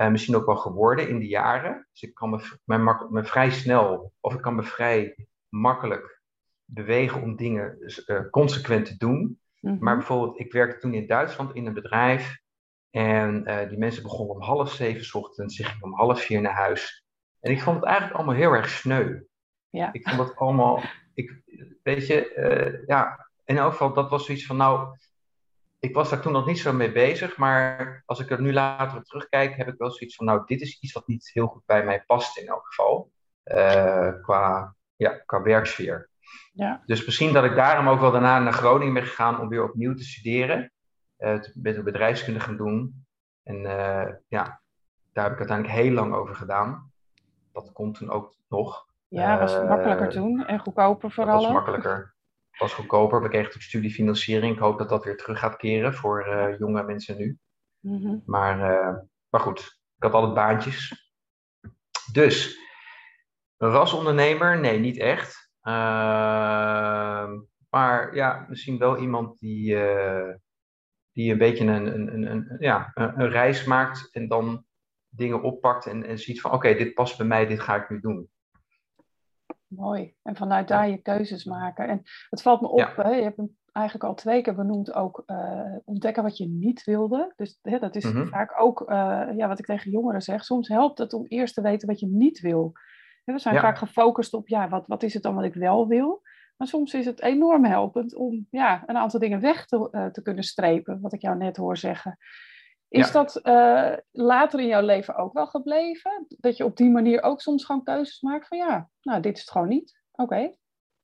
Uh, 0.00 0.08
misschien 0.08 0.36
ook 0.36 0.46
wel 0.46 0.56
geworden 0.56 1.08
in 1.08 1.18
de 1.18 1.26
jaren. 1.26 1.86
Dus 1.92 2.02
ik 2.02 2.14
kan 2.14 2.30
me, 2.30 2.58
me, 2.64 3.06
me, 3.10 3.24
vrij 3.24 3.50
snel, 3.50 4.12
of 4.20 4.34
ik 4.34 4.40
kan 4.40 4.54
me 4.54 4.62
vrij 4.62 5.26
makkelijk 5.48 6.22
bewegen 6.64 7.22
om 7.22 7.36
dingen 7.36 7.76
uh, 8.06 8.30
consequent 8.30 8.86
te 8.86 8.96
doen. 8.96 9.40
Mhm. 9.60 9.76
Maar 9.80 9.96
bijvoorbeeld, 9.96 10.40
ik 10.40 10.52
werkte 10.52 10.78
toen 10.78 10.94
in 10.94 11.06
Duitsland 11.06 11.54
in 11.54 11.66
een 11.66 11.74
bedrijf. 11.74 12.38
En 12.90 13.42
uh, 13.46 13.68
die 13.68 13.78
mensen 13.78 14.02
begonnen 14.02 14.34
om 14.36 14.42
half 14.42 14.72
zeven 14.72 15.04
s 15.04 15.14
ochtends, 15.14 15.56
ze 15.56 15.64
gingen 15.64 15.84
om 15.84 15.94
half 15.94 16.20
vier 16.20 16.40
naar 16.40 16.54
huis. 16.54 17.04
En 17.40 17.50
ik 17.50 17.60
vond 17.60 17.76
het 17.76 17.84
eigenlijk 17.84 18.16
allemaal 18.16 18.34
heel 18.34 18.52
erg 18.52 18.68
sneu. 18.68 19.20
Ja. 19.68 19.92
Ik 19.92 20.08
vond 20.08 20.28
het 20.28 20.36
allemaal, 20.36 20.82
ik, 21.14 21.42
weet 21.82 22.06
je, 22.06 22.82
ja, 22.86 23.28
in 23.44 23.58
elk 23.58 23.70
geval, 23.70 23.92
dat 23.92 24.10
was 24.10 24.24
zoiets 24.24 24.46
van, 24.46 24.56
nou, 24.56 24.96
ik 25.78 25.94
was 25.94 26.10
daar 26.10 26.20
toen 26.20 26.32
nog 26.32 26.46
niet 26.46 26.58
zo 26.58 26.72
mee 26.72 26.92
bezig, 26.92 27.36
maar 27.36 28.02
als 28.06 28.20
ik 28.20 28.30
er 28.30 28.40
nu 28.40 28.52
later 28.52 28.98
op 28.98 29.04
terugkijk, 29.04 29.56
heb 29.56 29.68
ik 29.68 29.78
wel 29.78 29.90
zoiets 29.90 30.16
van, 30.16 30.26
nou, 30.26 30.42
dit 30.46 30.60
is 30.60 30.80
iets 30.80 30.92
wat 30.92 31.06
niet 31.06 31.30
heel 31.32 31.46
goed 31.46 31.64
bij 31.66 31.84
mij 31.84 32.02
past 32.06 32.38
in 32.38 32.46
elk 32.46 32.66
geval, 32.66 33.12
uh, 33.44 34.12
qua, 34.22 34.74
ja, 34.96 35.10
qua 35.26 35.42
werksfeer. 35.42 36.08
Ja. 36.52 36.82
Dus 36.86 37.04
misschien 37.04 37.32
dat 37.32 37.44
ik 37.44 37.54
daarom 37.54 37.88
ook 37.88 38.00
wel 38.00 38.12
daarna 38.12 38.38
naar 38.38 38.52
Groningen 38.52 38.94
ben 38.94 39.06
gegaan 39.06 39.40
om 39.40 39.48
weer 39.48 39.64
opnieuw 39.64 39.94
te 39.94 40.04
studeren, 40.04 40.72
uh, 41.20 41.40
met 41.54 41.76
een 41.76 41.84
bedrijfskunde 41.84 42.40
gaan 42.40 42.56
doen. 42.56 43.04
En 43.42 43.56
uh, 43.56 44.08
ja, 44.28 44.62
daar 45.12 45.24
heb 45.24 45.32
ik 45.32 45.38
uiteindelijk 45.38 45.78
heel 45.78 45.92
lang 45.92 46.14
over 46.14 46.34
gedaan. 46.34 46.92
Dat 47.52 47.72
komt 47.72 47.96
toen 47.96 48.10
ook 48.10 48.34
nog. 48.48 48.88
Ja, 49.08 49.38
was 49.38 49.54
makkelijker 49.54 50.08
toen 50.08 50.46
en 50.46 50.58
goedkoper 50.58 51.10
vooral. 51.10 51.34
Dat 51.34 51.44
was 51.44 51.52
makkelijker 51.52 52.14
was 52.58 52.74
goedkoper. 52.74 53.22
We 53.22 53.28
kregen 53.28 53.54
ook 53.54 53.60
studiefinanciering. 53.60 54.54
Ik 54.54 54.60
hoop 54.60 54.78
dat 54.78 54.88
dat 54.88 55.04
weer 55.04 55.16
terug 55.16 55.38
gaat 55.38 55.56
keren 55.56 55.94
voor 55.94 56.26
uh, 56.26 56.58
jonge 56.58 56.82
mensen 56.82 57.16
nu. 57.16 57.38
Mhm. 57.80 58.18
maar, 58.24 58.58
uh, 58.58 58.96
maar 59.28 59.40
goed, 59.40 59.60
ik 59.96 60.02
had 60.02 60.12
altijd 60.12 60.34
baantjes. 60.34 61.08
Dus, 62.12 62.58
rasondernemer? 63.56 64.60
Nee, 64.60 64.78
niet 64.78 64.98
echt. 64.98 65.50
Uh, 65.62 65.72
maar 67.70 68.14
ja, 68.14 68.46
misschien 68.48 68.78
wel 68.78 68.96
iemand 68.96 69.38
die, 69.38 69.76
die 71.12 71.32
een 71.32 71.38
beetje 71.38 71.66
een, 71.66 71.86
een, 71.86 72.14
een, 72.14 72.30
een, 72.30 72.56
ja, 72.58 72.90
een, 72.94 73.20
een, 73.20 73.28
reis 73.28 73.64
maakt 73.64 74.08
en 74.12 74.28
dan 74.28 74.64
dingen 75.08 75.42
oppakt 75.42 75.86
en, 75.86 76.06
en 76.06 76.18
ziet 76.18 76.40
van 76.40 76.52
oké, 76.52 76.74
dit 76.74 76.94
past 76.94 77.16
bij 77.16 77.26
mij, 77.26 77.46
dit 77.46 77.60
ga 77.60 77.76
ik 77.76 77.90
nu 77.90 78.00
doen. 78.00 78.30
Mooi. 79.66 80.14
En 80.22 80.36
vanuit 80.36 80.68
daar 80.68 80.88
je 80.88 81.02
keuzes 81.02 81.44
maken. 81.44 81.88
En 81.88 82.02
het 82.30 82.42
valt 82.42 82.60
me 82.60 82.68
op, 82.68 82.92
hè, 82.96 83.10
je 83.10 83.22
hebt 83.22 83.36
hem 83.36 83.56
eigenlijk 83.72 84.04
al 84.04 84.14
twee 84.14 84.42
keer 84.42 84.54
benoemd, 84.54 84.94
ook 84.94 85.22
uh, 85.26 85.76
ontdekken 85.84 86.22
wat 86.22 86.36
je 86.36 86.48
niet 86.48 86.84
wilde. 86.84 87.32
Dus 87.36 87.58
hè, 87.62 87.78
dat 87.78 87.96
is 87.96 88.04
mhm. 88.04 88.26
vaak 88.26 88.60
ook 88.60 88.80
uh, 88.80 89.28
ja, 89.36 89.48
wat 89.48 89.58
ik 89.58 89.64
tegen 89.64 89.90
jongeren 89.90 90.22
zeg. 90.22 90.44
Soms 90.44 90.68
helpt 90.68 90.98
het 90.98 91.12
om 91.12 91.26
eerst 91.26 91.54
te 91.54 91.62
weten 91.62 91.88
wat 91.88 92.00
je 92.00 92.06
niet 92.06 92.40
wil. 92.40 92.72
we 93.24 93.38
zijn 93.38 93.58
vaak 93.58 93.78
gefocust 93.78 94.34
op, 94.34 94.48
ja, 94.48 94.68
wat, 94.68 94.86
wat 94.86 95.02
is 95.02 95.14
het 95.14 95.22
dan 95.22 95.34
wat 95.34 95.44
ik 95.44 95.54
wel 95.54 95.88
wil? 95.88 96.22
Maar 96.60 96.68
soms 96.68 96.94
is 96.94 97.06
het 97.06 97.22
enorm 97.22 97.64
helpend 97.64 98.14
om 98.14 98.46
ja, 98.50 98.82
een 98.86 98.96
aantal 98.96 99.20
dingen 99.20 99.40
weg 99.40 99.66
te, 99.66 99.88
uh, 99.92 100.06
te 100.06 100.22
kunnen 100.22 100.44
strepen, 100.44 101.00
wat 101.00 101.12
ik 101.12 101.20
jou 101.20 101.36
net 101.36 101.56
hoor 101.56 101.76
zeggen. 101.76 102.18
Is 102.88 103.12
dat 103.12 103.40
uh, 103.42 103.92
later 104.10 104.60
in 104.60 104.66
jouw 104.66 104.84
leven 104.84 105.16
ook 105.16 105.32
wel 105.32 105.46
gebleven? 105.46 106.26
Dat 106.28 106.56
je 106.56 106.64
op 106.64 106.76
die 106.76 106.90
manier 106.90 107.22
ook 107.22 107.40
soms 107.40 107.64
gewoon 107.64 107.84
keuzes 107.84 108.20
maakt 108.20 108.46
van 108.46 108.58
ja, 108.58 108.88
nou 109.02 109.20
dit 109.20 109.34
is 109.34 109.40
het 109.40 109.50
gewoon 109.50 109.68
niet. 109.68 110.00
Oké, 110.12 110.56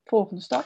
volgende 0.05 0.43
stap. 0.43 0.65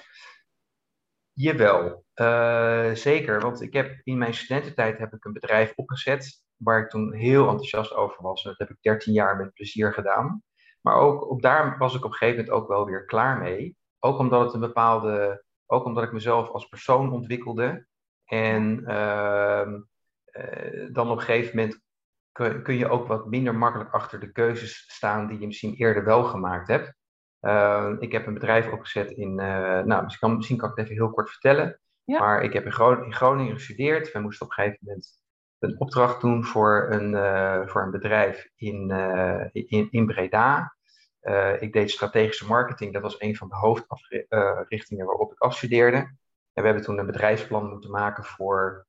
Jawel, 1.32 2.04
uh, 2.14 2.94
zeker. 2.94 3.40
Want 3.40 3.60
ik 3.60 3.72
heb 3.72 4.00
in 4.04 4.18
mijn 4.18 4.34
studententijd 4.34 4.98
heb 4.98 5.12
ik 5.12 5.24
een 5.24 5.32
bedrijf 5.32 5.72
opgezet 5.76 6.42
waar 6.56 6.82
ik 6.82 6.90
toen 6.90 7.12
heel 7.12 7.48
enthousiast 7.48 7.94
over 7.94 8.22
was. 8.22 8.44
En 8.44 8.50
dat 8.50 8.58
heb 8.58 8.70
ik 8.70 8.82
13 8.82 9.12
jaar 9.12 9.36
met 9.36 9.52
plezier 9.52 9.92
gedaan. 9.92 10.42
Maar 10.80 10.94
ook 10.94 11.30
op 11.30 11.42
daar 11.42 11.78
was 11.78 11.94
ik 11.94 12.04
op 12.04 12.10
een 12.10 12.16
gegeven 12.16 12.44
moment 12.44 12.62
ook 12.62 12.68
wel 12.68 12.84
weer 12.84 13.04
klaar 13.04 13.38
mee. 13.38 13.78
Ook 14.00 14.18
omdat 14.18 14.44
het 14.44 14.54
een 14.54 14.60
bepaalde, 14.60 15.44
ook 15.66 15.84
omdat 15.84 16.04
ik 16.04 16.12
mezelf 16.12 16.48
als 16.48 16.68
persoon 16.68 17.12
ontwikkelde. 17.12 17.86
En 18.24 18.80
uh, 18.80 19.72
dan 20.92 21.10
op 21.10 21.18
een 21.18 21.24
gegeven 21.24 21.56
moment 21.56 21.80
kun, 22.32 22.62
kun, 22.62 22.74
je 22.74 22.88
ook 22.88 23.06
wat 23.06 23.26
minder 23.26 23.54
makkelijk 23.54 23.90
achter 23.90 24.20
de 24.20 24.32
keuzes 24.32 24.84
staan 24.86 25.26
die 25.26 25.38
je 25.38 25.46
misschien 25.46 25.74
eerder 25.74 26.04
wel 26.04 26.24
gemaakt 26.24 26.68
hebt. 26.68 26.94
Uh, 27.40 27.92
ik 27.98 28.12
heb 28.12 28.26
een 28.26 28.34
bedrijf 28.34 28.72
opgezet 28.72 29.10
in, 29.10 29.30
uh, 29.30 29.80
nou 29.80 30.02
misschien 30.02 30.28
kan, 30.28 30.36
misschien 30.36 30.56
kan 30.56 30.70
ik 30.70 30.76
het 30.76 30.84
even 30.84 30.96
heel 30.96 31.12
kort 31.12 31.30
vertellen. 31.30 31.80
Ja. 32.04 32.18
Maar 32.18 32.42
ik 32.42 32.52
heb 32.52 32.64
in, 32.64 32.72
Gron 32.72 33.04
in, 33.04 33.14
Groningen 33.14 33.54
gestudeerd. 33.54 34.12
We 34.12 34.18
moesten 34.18 34.46
op 34.46 34.52
een 34.52 34.64
gegeven 34.64 34.78
moment 34.86 35.08
een 35.58 35.80
opdracht 35.80 36.20
doen 36.20 36.44
voor 36.44 36.86
een, 36.90 37.12
uh, 37.12 37.66
voor 37.66 37.82
een 37.82 37.90
bedrijf 37.90 38.50
in, 38.56 38.90
in, 39.52 39.88
in 39.90 40.06
Breda. 40.06 40.76
Ik 41.58 41.72
deed 41.72 41.90
strategische 41.90 42.46
marketing. 42.46 42.92
Dat 42.92 43.02
was 43.02 43.20
een 43.20 43.36
van 43.36 43.48
de 43.48 43.54
hoofdrichtingen 43.54 45.06
waarop 45.06 45.32
ik 45.32 45.38
afstudeerde. 45.38 45.96
En 46.52 46.62
we 46.62 46.62
hebben 46.62 46.82
toen 46.82 46.98
een 46.98 47.06
bedrijfsplan 47.06 47.68
moeten 47.68 47.90
maken 47.90 48.24
voor, 48.24 48.86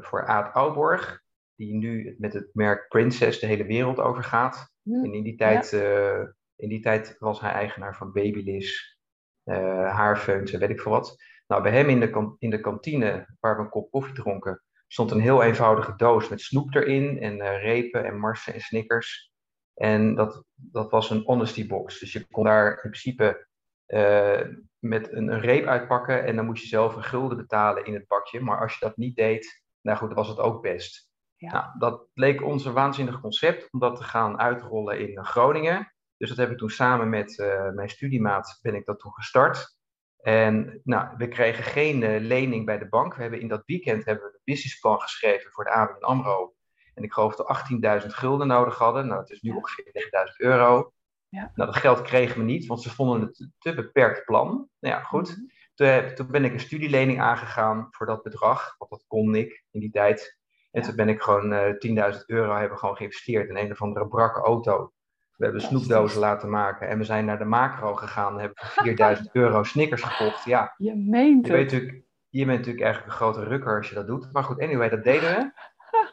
voor 0.00 0.26
Aad 0.26 0.54
Oudborg. 0.54 1.22
Die 1.54 1.74
nu 1.74 2.14
met 2.18 2.32
het 2.32 2.48
merk 2.52 2.88
Princess 2.88 3.40
de 3.40 3.46
hele 3.46 3.64
wereld 3.64 3.98
overgaat. 3.98 4.72
Ja. 4.82 5.02
En 5.02 5.14
in 5.14 5.22
die 5.22 5.36
tijd... 5.36 5.70
Ja 5.70 6.36
in 6.58 6.68
die 6.68 6.80
tijd 6.80 7.16
was 7.18 7.40
hij 7.40 7.52
eigenaar 7.52 7.96
van 7.96 8.12
Babyliss, 8.12 8.98
uh, 9.44 9.94
haarfeuns 9.94 10.52
en 10.52 10.60
weet 10.60 10.70
ik 10.70 10.80
veel 10.80 10.92
wat. 10.92 11.16
Nou, 11.46 11.62
bij 11.62 11.72
hem 11.72 11.88
in 11.88 12.00
de, 12.00 12.34
in 12.38 12.50
de 12.50 12.60
kantine, 12.60 13.36
waar 13.40 13.56
we 13.56 13.62
een 13.62 13.68
kop 13.68 13.90
koffie 13.90 14.14
dronken, 14.14 14.62
stond 14.86 15.10
een 15.10 15.20
heel 15.20 15.42
eenvoudige 15.42 15.96
doos 15.96 16.28
met 16.28 16.40
snoep 16.40 16.74
erin 16.74 17.20
en 17.20 17.36
uh, 17.38 17.62
repen 17.62 18.04
en 18.04 18.18
marsen 18.18 18.54
en 18.54 18.60
snickers. 18.60 19.32
En 19.78 20.14
dat, 20.14 20.44
dat 20.54 20.90
was 20.90 21.10
een 21.10 21.22
honesty 21.24 21.66
box. 21.66 21.98
Dus 21.98 22.12
je 22.12 22.26
kon 22.26 22.44
daar 22.44 22.70
in 22.70 22.76
principe 22.76 23.46
uh, 23.86 24.40
met 24.78 25.12
een, 25.12 25.28
een, 25.28 25.40
reep 25.40 25.66
uitpakken 25.66 26.24
en 26.24 26.36
dan 26.36 26.44
moest 26.44 26.62
je 26.62 26.68
zelf 26.68 26.96
een 26.96 27.04
gulden 27.04 27.36
betalen 27.36 27.84
in 27.84 27.94
het 27.94 28.06
bakje. 28.06 28.40
Maar 28.40 28.60
als 28.60 28.72
je 28.72 28.84
dat 28.84 28.96
niet 28.96 29.16
deed, 29.16 29.62
nou 29.80 29.98
goed, 29.98 30.08
dan 30.08 30.16
was 30.16 30.28
het 30.28 30.38
ook 30.38 30.62
best. 30.62 31.10
Ja. 31.36 31.52
Nou, 31.52 31.78
dat 31.78 32.06
leek 32.14 32.42
ons 32.42 32.64
een 32.64 32.72
waanzinnig 32.72 33.20
concept 33.20 33.72
om 33.72 33.80
dat 33.80 33.96
te 33.96 34.02
gaan 34.02 34.38
uitrollen 34.38 34.98
in 34.98 35.24
Groningen. 35.24 35.92
Dus 36.16 36.28
dat 36.28 36.38
heb 36.38 36.50
ik 36.50 36.58
toen 36.58 36.70
samen 36.70 37.08
met 37.08 37.38
uh, 37.38 37.70
mijn 37.70 37.88
studiemaat 37.88 38.58
ben 38.62 38.74
ik 38.74 38.84
dat 38.84 38.98
toen 38.98 39.12
gestart. 39.12 39.76
En 40.20 40.80
nou, 40.84 41.16
we 41.16 41.28
kregen 41.28 41.64
geen 41.64 42.02
uh, 42.02 42.20
lening 42.20 42.66
bij 42.66 42.78
de 42.78 42.88
bank. 42.88 43.14
We 43.14 43.22
hebben 43.22 43.40
in 43.40 43.48
dat 43.48 43.62
weekend 43.66 44.04
hebben 44.04 44.24
we 44.24 44.32
een 44.32 44.40
businessplan 44.44 45.00
geschreven 45.00 45.50
voor 45.50 45.64
de 45.64 45.70
ABN 45.70 46.04
AMRO. 46.04 46.54
En 46.98 47.04
ik 47.04 47.12
geloof 47.12 47.36
dat 47.36 47.66
we 47.68 48.00
18.000 48.02 48.06
gulden 48.06 48.46
nodig 48.46 48.78
hadden. 48.78 49.06
Nou, 49.06 49.20
dat 49.20 49.30
is 49.30 49.40
nu 49.40 49.50
ongeveer 49.50 49.84
9.000 50.30 50.36
euro. 50.36 50.92
Ja. 51.28 51.52
Nou, 51.54 51.70
dat 51.70 51.76
geld 51.80 52.02
kregen 52.02 52.38
we 52.38 52.44
niet, 52.44 52.66
want 52.66 52.82
ze 52.82 52.90
vonden 52.90 53.20
het 53.20 53.40
een 53.40 53.54
te 53.58 53.74
beperkt 53.74 54.24
plan. 54.24 54.68
Nou 54.80 54.94
ja, 54.94 55.02
goed. 55.02 55.34
-hmm. 55.34 55.50
toen, 55.74 56.14
toen, 56.14 56.30
ben 56.30 56.44
ik 56.44 56.52
een 56.52 56.60
studielening 56.60 57.20
aangegaan 57.20 57.86
voor 57.90 58.06
dat 58.06 58.22
bedrag, 58.22 58.74
want 58.78 58.90
dat 58.90 59.04
kon 59.06 59.34
ik 59.34 59.64
in 59.70 59.80
die 59.80 59.90
tijd. 59.90 60.38
En 60.70 60.80
ja. 60.80 60.86
toen 60.86 60.96
ben 60.96 61.08
ik 61.08 61.22
gewoon 61.22 61.52
uh, 61.52 61.68
eh, 61.68 62.14
10.000 62.14 62.24
euro 62.26 62.54
hebben 62.54 62.78
gewoon 62.78 62.96
geïnvesteerd 62.96 63.48
in 63.48 63.56
een 63.56 63.72
of 63.72 63.82
andere 63.82 64.08
brakke 64.08 64.40
auto. 64.40 64.92
We 65.36 65.44
hebben 65.44 65.62
snoepdozen 65.62 66.20
laten 66.20 66.50
maken 66.50 66.88
en 66.88 66.98
we 66.98 67.04
zijn 67.04 67.24
naar 67.24 67.38
de 67.38 67.44
macro 67.44 67.94
gegaan 67.94 68.32
en 68.32 68.40
hebben 68.40 68.66
4000 68.84 69.28
euro 69.32 69.62
Snickers 69.62 70.02
gekocht. 70.02 70.44
Ja, 70.44 70.74
je 70.76 70.96
meent 70.96 71.46
je, 71.46 71.52
weet 71.52 71.72
natuurlijk, 71.72 72.02
je 72.28 72.44
bent 72.44 72.58
natuurlijk 72.58 72.84
eigenlijk 72.84 73.12
een 73.12 73.18
grote 73.18 73.44
rukker 73.44 73.76
als 73.76 73.88
je 73.88 73.94
dat 73.94 74.06
doet. 74.06 74.32
Maar 74.32 74.44
goed, 74.44 74.60
anyway, 74.60 74.88
dat 74.88 75.04
deden 75.04 75.30
we. 75.30 75.52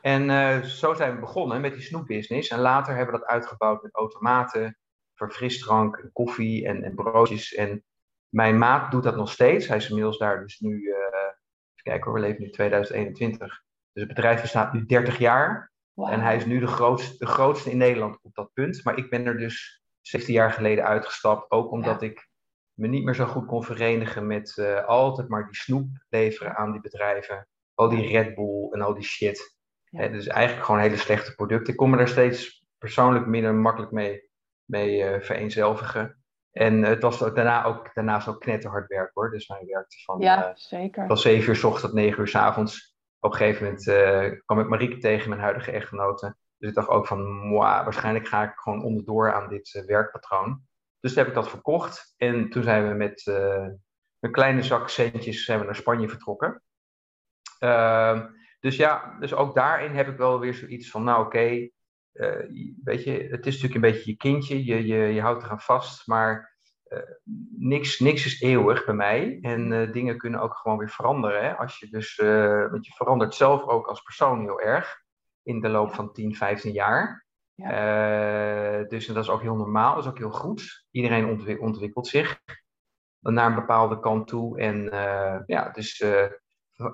En 0.06 0.30
uh, 0.30 0.62
zo 0.62 0.94
zijn 0.94 1.14
we 1.14 1.20
begonnen 1.20 1.62
met 1.62 1.74
die 1.74 1.82
snoepbusiness. 1.82 2.50
En 2.50 2.60
later 2.60 2.96
hebben 2.96 3.14
we 3.14 3.20
dat 3.20 3.30
uitgebouwd 3.30 3.84
met 3.84 3.96
automaten 3.96 4.78
voor 5.16 5.32
frisdrank, 5.32 6.10
koffie 6.14 6.68
en, 6.68 6.84
en 6.84 6.96
broodjes. 6.96 7.54
En 7.54 7.84
mijn 8.30 8.58
maat 8.58 8.92
doet 8.92 9.04
dat 9.04 9.16
nog 9.16 9.32
steeds. 9.32 9.68
Hij 9.68 9.78
is 9.78 9.88
inmiddels 9.88 10.18
daar 10.18 10.42
dus 10.42 10.60
nu, 10.60 10.82
uh, 10.82 10.96
even 10.96 11.84
kijken 11.84 12.04
hoor, 12.04 12.14
we 12.14 12.20
leven 12.20 12.42
nu 12.42 12.50
2021. 12.50 13.48
Dus 13.92 14.04
het 14.04 14.08
bedrijf 14.08 14.42
bestaat 14.42 14.74
nu 14.74 14.86
30 14.86 15.18
jaar. 15.18 15.72
Wow. 15.94 16.12
En 16.12 16.22
hij 16.22 16.36
is 16.36 16.46
nu 16.46 16.60
de 16.60 16.68
grootste, 16.68 17.18
de 17.18 17.32
grootste 17.32 17.72
in 17.72 17.78
Nederland 17.78 18.20
op 18.22 18.34
dat 18.36 18.54
punt. 18.54 18.84
Maar 18.84 18.98
ik 18.98 19.10
ben 19.10 19.26
er 19.26 19.38
dus 19.38 19.84
16 20.02 20.34
jaar 20.34 20.52
geleden 20.52 20.86
uitgestapt. 20.86 21.52
Ook 21.52 21.72
omdat 21.72 22.02
ja. 22.02 22.08
ik 22.08 22.30
me 22.74 22.88
niet 22.88 23.04
meer 23.04 23.16
zo 23.16 23.26
goed 23.26 23.46
kon 23.46 23.64
verenigen 23.64 24.28
met 24.28 24.56
uh, 24.58 24.86
altijd 24.86 25.28
maar 25.28 25.46
die 25.46 25.56
snoep 25.56 25.88
leveren 26.10 26.56
aan 26.56 26.72
die 26.72 26.82
bedrijven. 26.82 27.48
Al 27.74 27.90
die 27.90 28.08
Red 28.08 28.36
Bull 28.36 28.70
en 28.72 28.82
al 28.82 28.94
die 28.94 29.04
shit. 29.04 29.55
Hè, 29.96 30.10
dus 30.10 30.28
eigenlijk 30.28 30.66
gewoon 30.66 30.82
hele 30.82 30.98
slechte 30.98 31.36
producten. 31.36 31.74
Ik 31.74 31.80
kon 31.80 31.90
me 31.90 31.98
daar 31.98 32.08
steeds 32.08 32.66
persoonlijk 32.78 33.25
minder 33.25 33.54
makkelijk 33.54 33.92
mee, 33.92 34.30
mee 34.66 35.14
uh, 35.14 35.22
vereenzelvigen. 35.22 36.24
En 36.52 36.84
het 36.84 37.02
was 37.02 37.20
daarna 37.20 37.64
ook, 37.64 37.94
daarnaast 37.94 38.28
ook 38.28 38.40
knetterhard 38.40 38.88
werk 38.88 39.12
hoor. 39.14 39.32
Dus 39.32 39.48
hij 39.48 39.64
werkte 39.66 39.98
van, 40.04 40.20
ja, 40.20 40.48
uh, 40.50 40.56
zeker. 40.56 41.08
van 41.08 41.18
7 41.18 41.50
uur 41.50 41.56
s 41.56 41.64
ochtends 41.64 41.86
tot 41.86 41.94
9 41.94 42.20
uur 42.20 42.28
s 42.28 42.36
avonds 42.36 42.96
op 43.20 43.32
een 43.32 43.38
gegeven 43.38 43.64
moment 43.64 43.88
uh, 43.88 44.40
kwam 44.46 44.60
ik 44.60 44.68
Marieke 44.68 44.98
tegen, 44.98 45.30
mijn 45.30 45.42
huidige 45.42 45.72
echtgenote. 45.72 46.36
Dus 46.58 46.70
ik 46.70 46.75
dacht 46.75 46.88
ook 46.88 47.08
van, 47.08 47.52
waarschijnlijk 47.52 48.28
ga 48.28 48.44
ik 48.44 48.54
gewoon 48.56 48.84
onderdoor 48.84 49.34
aan 49.34 49.50
dit 49.50 49.84
werkpatroon. 49.86 50.62
Dus 51.00 51.14
toen 51.14 51.24
heb 51.24 51.28
ik 51.28 51.40
dat 51.40 51.50
verkocht. 51.50 52.14
En 52.18 52.50
toen 52.50 52.64
zijn 52.64 52.88
we 52.88 52.94
met 52.94 53.25
een 54.20 54.32
kleine 54.32 54.64
zak 54.64 54.90
centjes 54.90 55.46
zijn 55.46 55.60
we 55.60 55.66
naar 55.66 55.75
Spanje 55.75 56.10
vertrokken. 56.10 56.62
Dus 58.60 58.76
ja, 58.76 59.18
dus 59.20 59.34
ook 59.34 59.56
daarin 59.56 59.92
heb 59.92 60.08
ik 60.08 60.18
wel 60.18 60.40
weer 60.40 60.54
zoiets 60.54 60.90
van, 60.90 61.04
nou 61.04 61.26
oké, 61.26 61.38
okay, 61.38 61.72
weet 62.84 63.04
je, 63.04 63.12
het 63.12 63.46
is 63.46 63.62
natuurlijk 63.62 63.76
een 63.76 63.92
beetje 63.92 64.12
je 64.12 64.18
kindje, 64.18 64.66
je, 64.66 64.86
je, 64.86 64.98
je 64.98 65.22
houdt 65.22 65.44
eraan 65.44 65.60
vast, 65.60 66.08
maar 66.08 66.56
uh, 66.88 67.00
niks, 67.58 68.00
niks 68.00 68.26
is 68.26 68.42
eeuwig 68.42 68.86
bij 68.86 68.94
mij. 68.94 69.38
En 69.42 69.72
uh, 69.72 69.92
dingen 69.92 70.18
kunnen 70.18 70.40
ook 70.40 70.56
gewoon 70.56 70.78
weer 70.78 70.90
veranderen. 70.90 71.44
Hè? 71.44 71.56
Als 71.56 71.80
je 71.80 71.90
dus, 71.90 72.16
want 72.72 72.86
je 72.86 72.94
verandert 72.94 73.36
zelf 73.36 73.68
ook 73.68 73.88
als 73.88 74.02
persoon 74.02 74.42
heel 74.42 74.62
erg 74.62 75.04
in 75.44 75.62
de 75.62 75.70
loop 75.70 75.94
van 75.94 76.14
10, 76.14 76.36
15 76.36 76.72
jaar. 76.72 77.26
Ja. 77.56 78.84
dus 78.84 79.08
dat 79.08 79.24
is 79.24 79.30
ook 79.30 79.42
heel 79.42 79.56
normaal, 79.56 79.96
dat 79.96 80.04
is 80.04 80.10
ook 80.10 80.18
heel 80.18 80.32
goed. 80.32 80.86
Iedereen 80.92 81.26
ontwik 81.26 81.62
ontwikkelt 81.62 82.08
zich 82.08 82.40
naar 83.20 83.50
een 83.50 83.56
bepaalde 83.56 84.00
kant 84.00 84.28
toe. 84.28 84.60
En, 84.60 84.84
ja, 85.46 85.70
dus, 85.70 86.04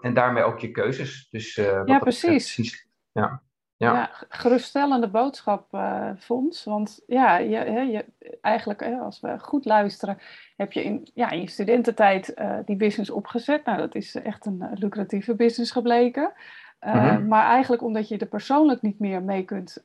en 0.02 0.14
daarmee 0.14 0.44
ook 0.44 0.60
je 0.60 0.72
keuzes. 0.72 1.28
Dus, 1.30 1.56
ja, 1.56 2.00
precies. 2.00 2.54
precies. 2.54 2.88
Ja. 3.12 3.42
Ja. 3.82 3.94
ja, 3.94 4.10
geruststellende 4.30 5.08
boodschap, 5.08 5.74
uh, 5.74 6.10
Fons. 6.20 6.64
Want 6.64 7.04
ja, 7.08 7.38
je, 7.38 7.66
je, 7.66 8.06
eigenlijk 8.42 8.84
als 8.84 9.20
we 9.20 9.40
goed 9.40 9.66
luisteren, 9.66 10.18
heb 10.58 10.72
je 10.72 10.84
in, 10.84 11.08
ja, 11.14 11.30
in 11.30 11.42
je 11.42 11.50
studententijd 11.50 12.34
uh, 12.40 12.58
die 12.66 12.76
business 12.76 13.10
opgezet. 13.10 13.66
Nou, 13.66 13.78
dat 13.78 13.96
is 13.96 14.16
echt 14.16 14.46
een 14.46 14.70
lucratieve 14.74 15.36
business 15.36 15.72
gebleken. 15.72 16.32
Uh, 16.82 16.94
mm-hmm. 16.94 17.28
Maar 17.28 17.46
eigenlijk 17.46 17.82
omdat 17.82 18.08
je 18.08 18.18
er 18.18 18.28
persoonlijk 18.28 18.82
niet 18.82 19.00
meer 19.00 19.24
mee 19.24 19.44
kunt, 19.44 19.82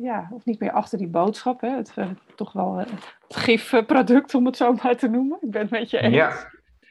ja, 0.00 0.28
of 0.30 0.44
niet 0.44 0.60
meer 0.60 0.72
achter 0.72 0.98
die 0.98 1.08
boodschap, 1.08 1.60
hè, 1.60 1.70
het, 1.70 1.94
toch 2.34 2.52
wel 2.52 2.76
het 2.76 2.90
gifproduct 3.28 4.34
om 4.34 4.46
het 4.46 4.56
zo 4.56 4.72
maar 4.82 4.96
te 4.96 5.08
noemen. 5.08 5.38
Ik 5.40 5.50
ben 5.50 5.60
het 5.60 5.70
met 5.70 5.90
je 5.90 5.98
eens. 5.98 6.14
Ja. 6.14 6.32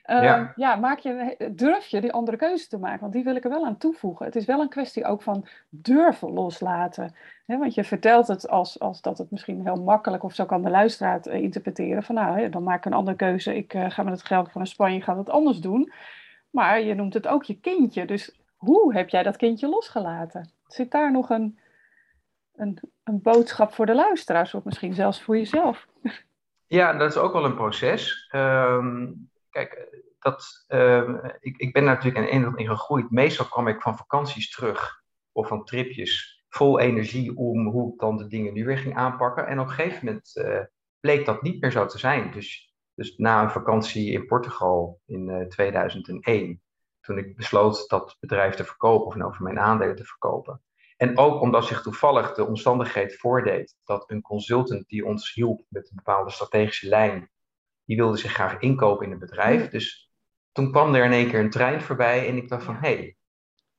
Uh, 0.08 0.24
ja. 0.24 0.54
ja, 0.56 0.76
maak 0.76 1.00
je, 1.00 1.36
durf 1.52 1.86
je 1.86 2.02
die 2.02 2.14
andere 2.14 2.38
keuze 2.38 2.68
te 2.68 2.78
maken? 2.78 3.00
Want 3.00 3.14
die 3.14 3.24
wil 3.24 3.36
ik 3.36 3.44
er 3.44 3.50
wel 3.50 3.66
aan 3.66 3.78
toevoegen. 3.78 4.26
Het 4.26 4.36
is 4.36 4.46
wel 4.46 4.62
een 4.62 4.70
kwestie 4.70 5.06
ook 5.06 5.22
van 5.22 5.48
durven 5.70 6.32
loslaten. 6.32 7.16
want 7.46 7.74
je 7.74 7.84
vertelt 7.84 8.28
het 8.28 8.50
als, 8.50 8.80
als 8.80 9.02
dat 9.02 9.18
het 9.18 9.32
misschien 9.32 9.62
heel 9.62 9.84
makkelijk, 9.84 10.24
of 10.24 10.34
zo 10.34 10.46
kan 10.46 10.64
de 10.64 10.70
luisteraar 10.70 11.14
het 11.14 11.28
uh, 11.28 11.34
interpreteren. 11.34 12.04
Van 12.04 12.16
nou, 12.16 12.50
dan 12.50 12.64
maak 12.64 12.78
ik 12.78 12.86
een 12.86 12.94
andere 12.94 13.18
keuze. 13.18 13.56
Ik 13.56 13.74
uh, 13.74 13.90
ga 13.90 14.04
met 14.04 14.14
het 14.14 14.26
geld 14.26 14.52
van 14.52 14.68
Spanje, 14.68 15.02
ga 15.02 15.18
het 15.18 15.30
anders 15.30 15.60
doen. 15.60 15.92
Maar 16.50 16.82
je 16.82 16.94
noemt 16.94 17.14
het 17.14 17.28
ook 17.28 17.44
je 17.44 17.60
kindje. 17.60 18.06
Dus 18.06 18.40
hoe 18.56 18.94
heb 18.94 19.10
jij 19.10 19.24
dat 19.24 19.38
kindje 19.38 19.68
losgelaten? 19.68 20.52
Zit 20.68 20.92
daar 20.92 21.12
nog 21.12 21.30
een, 21.30 21.60
een, 22.56 22.80
een 23.04 23.22
boodschap 23.22 23.74
voor 23.74 23.86
de 23.86 23.96
luisteraars, 23.96 24.54
of 24.54 24.64
misschien 24.64 24.94
zelfs 24.94 25.22
voor 25.22 25.38
jezelf? 25.38 25.88
Ja, 26.68 26.94
dat 26.94 27.10
is 27.10 27.18
ook 27.18 27.34
wel 27.34 27.46
een 27.46 27.56
proces. 27.56 28.30
Um, 28.36 29.30
kijk, 29.66 30.02
dat, 30.20 30.66
uh, 30.68 31.24
ik, 31.40 31.58
ik 31.58 31.74
ben 31.74 31.84
natuurlijk 31.84 32.30
in, 32.32 32.56
in 32.56 32.68
gegroeid. 32.68 33.12
Meestal 33.12 33.46
kwam 33.46 33.68
ik 33.68 33.82
van 33.82 33.98
vakanties 33.98 34.52
terug 34.52 35.04
of 35.32 35.48
van 35.48 35.66
tripjes 35.66 36.44
vol 36.50 36.80
energie 36.80 37.38
om 37.38 37.68
hoe 37.68 37.94
ik 37.94 38.00
dan 38.00 38.18
de 38.18 38.28
dingen 38.28 38.54
nu 38.54 38.66
weer 38.66 38.78
ging 38.78 38.96
aanpakken. 38.96 39.48
En 39.48 39.60
op 39.60 39.68
een 39.68 39.74
gegeven 39.74 40.06
moment 40.06 40.36
uh, 40.36 40.60
bleek 41.00 41.26
dat 41.26 41.42
niet 41.42 41.62
meer 41.62 41.72
zo 41.72 41.86
te 41.86 41.98
zijn. 41.98 42.32
Dus, 42.32 42.74
dus 42.94 43.18
na 43.18 43.42
een 43.42 43.50
vakantie 43.50 44.12
in 44.12 44.26
Portugal 44.26 45.02
in 45.06 45.28
uh, 45.30 45.42
eh, 45.42 45.48
2001, 45.48 46.62
toen 47.02 47.18
ik 47.18 47.36
besloot 47.36 47.90
dat 47.90 48.18
bedrijf 48.20 48.56
te 48.56 48.64
verkopen 48.64 49.08
of 49.08 49.16
nou 49.16 49.44
mijn 49.44 49.60
aandelen 49.60 49.96
te 49.96 50.06
verkopen. 50.06 50.62
En 50.98 51.18
ook 51.18 51.42
omdat 51.42 51.66
zich 51.66 51.82
toevallig 51.82 52.34
de 52.34 52.46
omstandigheid 52.46 53.18
voordeed 53.18 53.76
dat 53.84 54.12
een 54.12 54.22
consultant 54.22 54.88
die 54.88 55.06
ons 55.06 55.34
hielp 55.34 55.66
met 55.70 55.90
een 55.90 55.96
bepaalde 55.96 56.32
strategische 56.32 56.88
lijn, 56.88 57.30
die 57.88 57.98
wilde 57.98 58.18
zich 58.18 58.34
graag 58.34 58.60
inkopen 58.60 59.06
in 59.06 59.12
het 59.12 59.20
bedrijf. 59.20 59.70
Dus 59.70 60.12
toen 60.52 60.72
kwam 60.72 60.96
er 60.96 61.06
in 61.06 61.12
één 61.12 61.30
keer 61.30 61.40
een 61.40 61.50
trein 61.50 61.82
voorbij 61.82 62.28
en 62.28 62.38
ik 62.38 62.50
dacht 62.50 62.64
van 62.64 62.76
hé, 62.76 62.80
hey, 62.96 63.16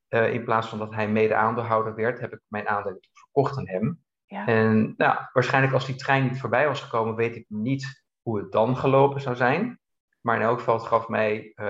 eh, 0.09 0.33
in 0.33 0.45
plaats 0.45 0.69
van 0.69 0.79
dat 0.79 0.95
hij 0.95 1.09
mede 1.09 1.35
aandeelhouder 1.35 1.95
werd, 1.95 2.21
heb 2.21 2.33
ik 2.33 2.41
mijn 2.47 2.69
aandelen 2.69 2.99
verkocht 3.13 3.59
aan 3.59 3.69
hem. 3.69 4.05
Ja. 4.27 4.47
En 4.47 4.95
nou, 4.97 5.19
waarschijnlijk 5.33 5.75
als 5.75 5.87
die 5.87 5.95
trein 5.95 6.23
niet 6.23 6.41
voorbij 6.41 6.67
was 6.67 6.81
gekomen, 6.81 7.15
weet 7.15 7.37
ik 7.37 7.45
niet 7.49 8.05
hoe 8.23 8.39
het 8.39 8.53
dan 8.53 8.77
gelopen 8.77 9.21
zou 9.21 9.37
zijn. 9.37 9.81
Maar 10.21 10.37
in 10.37 10.43
elk 10.43 10.59
geval, 10.59 10.75
het 10.75 10.87
gaf 10.87 11.09
mij 11.09 11.53
uh, 11.55 11.67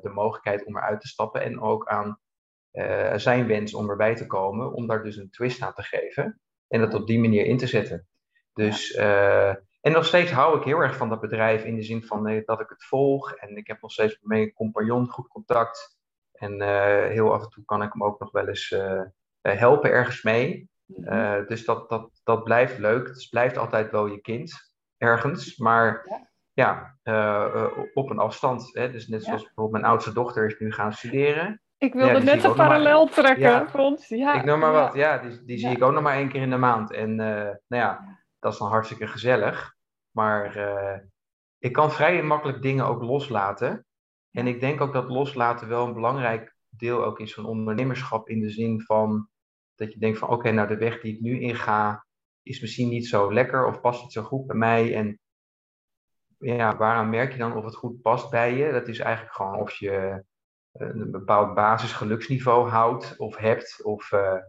de 0.00 0.10
mogelijkheid 0.14 0.64
om 0.64 0.76
eruit 0.76 1.00
te 1.00 1.08
stappen 1.08 1.42
en 1.42 1.60
ook 1.60 1.86
aan 1.86 2.18
uh, 2.72 3.16
zijn 3.16 3.46
wens 3.46 3.74
om 3.74 3.90
erbij 3.90 4.14
te 4.14 4.26
komen, 4.26 4.72
om 4.72 4.86
daar 4.86 5.02
dus 5.02 5.16
een 5.16 5.30
twist 5.30 5.62
aan 5.62 5.74
te 5.74 5.82
geven 5.82 6.40
en 6.68 6.80
dat 6.80 6.94
op 6.94 7.06
die 7.06 7.20
manier 7.20 7.46
in 7.46 7.56
te 7.56 7.66
zetten. 7.66 8.06
Dus, 8.52 8.94
en 9.88 9.94
nog 9.94 10.06
steeds 10.06 10.30
hou 10.30 10.58
ik 10.58 10.64
heel 10.64 10.78
erg 10.78 10.96
van 10.96 11.08
dat 11.08 11.20
bedrijf 11.20 11.64
in 11.64 11.76
de 11.76 11.82
zin 11.82 12.02
van 12.02 12.42
dat 12.44 12.60
ik 12.60 12.68
het 12.68 12.84
volg 12.84 13.32
en 13.32 13.56
ik 13.56 13.66
heb 13.66 13.80
nog 13.80 13.92
steeds 13.92 14.12
met 14.12 14.28
mijn 14.28 14.52
compagnon 14.52 15.08
goed 15.08 15.28
contact. 15.28 15.96
En 16.32 16.62
heel 17.10 17.32
af 17.32 17.42
en 17.42 17.48
toe 17.48 17.64
kan 17.64 17.82
ik 17.82 17.92
hem 17.92 18.04
ook 18.04 18.20
nog 18.20 18.30
wel 18.30 18.48
eens 18.48 18.76
helpen 19.40 19.90
ergens 19.90 20.22
mee. 20.22 20.70
Mhm. 20.86 21.46
dus 21.46 21.64
dat, 21.64 21.88
dat, 21.88 22.10
dat 22.24 22.44
blijft 22.44 22.78
leuk. 22.78 23.08
Het 23.08 23.26
blijft 23.30 23.58
altijd 23.58 23.90
wel 23.90 24.06
je 24.06 24.20
kind 24.20 24.52
ergens. 24.96 25.56
Maar 25.56 26.06
ja, 26.52 26.98
ja 27.02 27.70
op 27.94 28.10
een 28.10 28.18
afstand. 28.18 28.68
Hè? 28.72 28.90
Dus 28.90 29.06
net 29.06 29.24
zoals 29.24 29.42
bijvoorbeeld 29.42 29.80
mijn 29.80 29.92
oudste 29.92 30.12
dochter 30.12 30.46
is 30.46 30.58
nu 30.58 30.72
gaan 30.72 30.92
studeren. 30.92 31.62
Ik 31.78 31.92
wilde 31.92 32.22
net 32.22 32.44
een 32.44 32.54
parallel 32.54 33.06
trekken, 33.06 33.42
ja, 33.42 33.66
Ja, 34.08 34.34
ik 34.34 34.44
noem 34.44 34.58
maar 34.58 34.72
wat, 34.72 34.94
ja, 34.94 35.18
die, 35.18 35.44
die 35.44 35.58
zie 35.58 35.70
ik 35.70 35.82
ook 35.82 35.92
nog 35.92 36.02
maar 36.02 36.16
één 36.16 36.28
keer 36.28 36.42
in 36.42 36.50
de 36.50 36.56
maand. 36.56 36.92
En 36.92 37.10
uh, 37.10 37.16
nou 37.68 37.82
ja, 37.82 38.18
dat 38.38 38.52
is 38.52 38.58
dan 38.58 38.68
hartstikke 38.68 39.06
gezellig. 39.06 39.76
Maar 40.18 40.56
uh, 40.56 40.98
ik 41.58 41.72
kan 41.72 41.92
vrij 41.92 42.22
makkelijk 42.22 42.62
dingen 42.62 42.86
ook 42.86 43.02
loslaten. 43.02 43.86
En 44.30 44.46
ik 44.46 44.60
denk 44.60 44.80
ook 44.80 44.92
dat 44.92 45.08
loslaten 45.08 45.68
wel 45.68 45.86
een 45.86 45.94
belangrijk 45.94 46.56
deel 46.68 47.04
ook 47.04 47.20
is 47.20 47.34
van 47.34 47.44
ondernemerschap. 47.44 48.28
In 48.28 48.40
de 48.40 48.50
zin 48.50 48.80
van 48.80 49.28
dat 49.74 49.92
je 49.92 49.98
denkt 49.98 50.18
van 50.18 50.28
oké, 50.28 50.50
nou 50.50 50.68
de 50.68 50.76
weg 50.76 51.00
die 51.00 51.14
ik 51.14 51.20
nu 51.20 51.40
inga 51.40 52.06
is 52.42 52.60
misschien 52.60 52.88
niet 52.88 53.06
zo 53.06 53.32
lekker 53.32 53.66
of 53.66 53.80
past 53.80 54.02
niet 54.02 54.12
zo 54.12 54.22
goed 54.22 54.46
bij 54.46 54.56
mij. 54.56 54.94
En 54.94 55.18
ja, 56.38 56.76
waaraan 56.76 57.10
merk 57.10 57.32
je 57.32 57.38
dan 57.38 57.56
of 57.56 57.64
het 57.64 57.76
goed 57.76 58.02
past 58.02 58.30
bij 58.30 58.54
je? 58.56 58.72
Dat 58.72 58.88
is 58.88 58.98
eigenlijk 58.98 59.34
gewoon 59.34 59.60
of 59.60 59.72
je 59.72 60.24
een 60.72 61.10
bepaald 61.10 61.54
basisgeluksniveau 61.54 62.68
houdt 62.68 63.18
of 63.18 63.36
hebt, 63.36 63.84
of, 63.84 64.12
uh, 64.12 64.40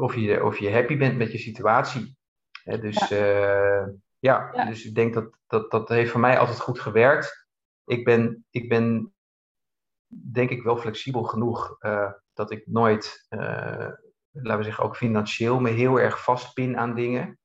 of, 0.00 0.14
je, 0.14 0.44
of 0.44 0.58
je 0.58 0.72
happy 0.72 0.96
bent 0.96 1.16
met 1.16 1.32
je 1.32 1.38
situatie. 1.38 2.16
dus 2.64 3.08
ja. 3.08 3.86
Uh, 3.86 3.94
ja, 4.24 4.50
ja, 4.52 4.64
dus 4.64 4.84
ik 4.84 4.94
denk 4.94 5.14
dat, 5.14 5.38
dat 5.46 5.70
dat 5.70 5.88
heeft 5.88 6.10
voor 6.10 6.20
mij 6.20 6.38
altijd 6.38 6.60
goed 6.60 6.80
gewerkt. 6.80 7.48
Ik 7.84 8.04
ben, 8.04 8.44
ik 8.50 8.68
ben 8.68 9.14
denk 10.08 10.50
ik 10.50 10.62
wel 10.62 10.76
flexibel 10.76 11.22
genoeg 11.22 11.76
uh, 11.80 12.12
dat 12.34 12.50
ik 12.50 12.66
nooit, 12.66 13.26
laten 13.28 14.56
we 14.56 14.62
zeggen, 14.62 14.84
ook 14.84 14.96
financieel 14.96 15.60
me 15.60 15.70
heel 15.70 16.00
erg 16.00 16.22
vastpin 16.22 16.78
aan 16.78 16.94
dingen. 16.94 17.38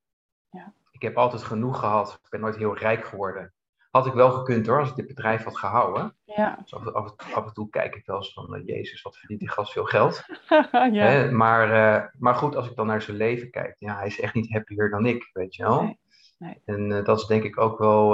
Ja. 0.50 0.74
Ik 0.92 1.02
heb 1.02 1.18
altijd 1.18 1.44
genoeg 1.44 1.80
gehad. 1.80 2.20
Ik 2.24 2.30
ben 2.30 2.40
nooit 2.40 2.56
heel 2.56 2.78
rijk 2.78 3.06
geworden. 3.06 3.54
Had 3.90 4.06
ik 4.06 4.14
wel 4.14 4.32
gekund 4.32 4.68
hoor, 4.68 4.80
als 4.80 4.90
ik 4.90 4.96
dit 4.96 5.08
bedrijf 5.08 5.44
had 5.44 5.58
gehouden. 5.58 6.16
Ja. 6.24 6.58
Dus 6.62 6.74
af, 6.74 6.88
af, 6.88 7.16
af, 7.34 7.46
en 7.46 7.54
toe 7.54 7.70
kijk 7.70 7.96
ik 7.96 8.06
wel 8.06 8.18
eens 8.18 8.34
van, 8.34 8.56
uh, 8.56 8.66
Jezus, 8.66 9.02
wat 9.02 9.18
verdient 9.18 9.40
die 9.40 9.50
gast 9.50 9.72
veel 9.72 9.86
geld. 9.86 10.24
ja. 10.92 11.32
maar, 11.32 11.70
uh, 11.72 12.06
maar 12.18 12.36
goed, 12.36 12.56
als 12.56 12.70
ik 12.70 12.76
dan 12.76 12.88
naar 12.88 13.02
zijn 13.02 13.18
leven 13.18 13.50
kijk, 13.52 13.76
ja, 13.80 13.96
hij 13.96 14.08
is 14.08 14.20
echt 14.20 14.34
niet 14.34 14.52
happier 14.52 14.90
dan 14.90 15.06
ik, 15.06 15.30
weet 15.34 15.56
je 15.56 15.64
wel. 15.64 15.84
Nee. 15.84 16.00
Nee. 16.40 16.62
En 16.66 16.90
uh, 16.90 17.06
dat 17.06 17.20
is 17.20 17.26
denk 17.26 17.44
ik 17.44 17.60
ook 17.60 17.80
wel 17.80 18.10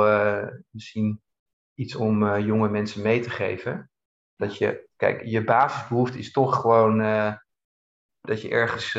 misschien 0.70 1.22
iets 1.74 1.96
om 1.96 2.38
jonge 2.40 2.70
mensen 2.70 3.02
mee 3.02 3.20
te 3.20 3.30
geven. 3.30 3.90
Dat 4.36 4.58
je, 4.58 4.88
kijk, 4.96 5.24
je 5.26 5.44
basisbehoefte 5.44 6.18
is 6.18 6.32
toch 6.32 6.56
gewoon 6.56 6.98
dat 8.22 8.42
je 8.42 8.50
ergens 8.50 8.92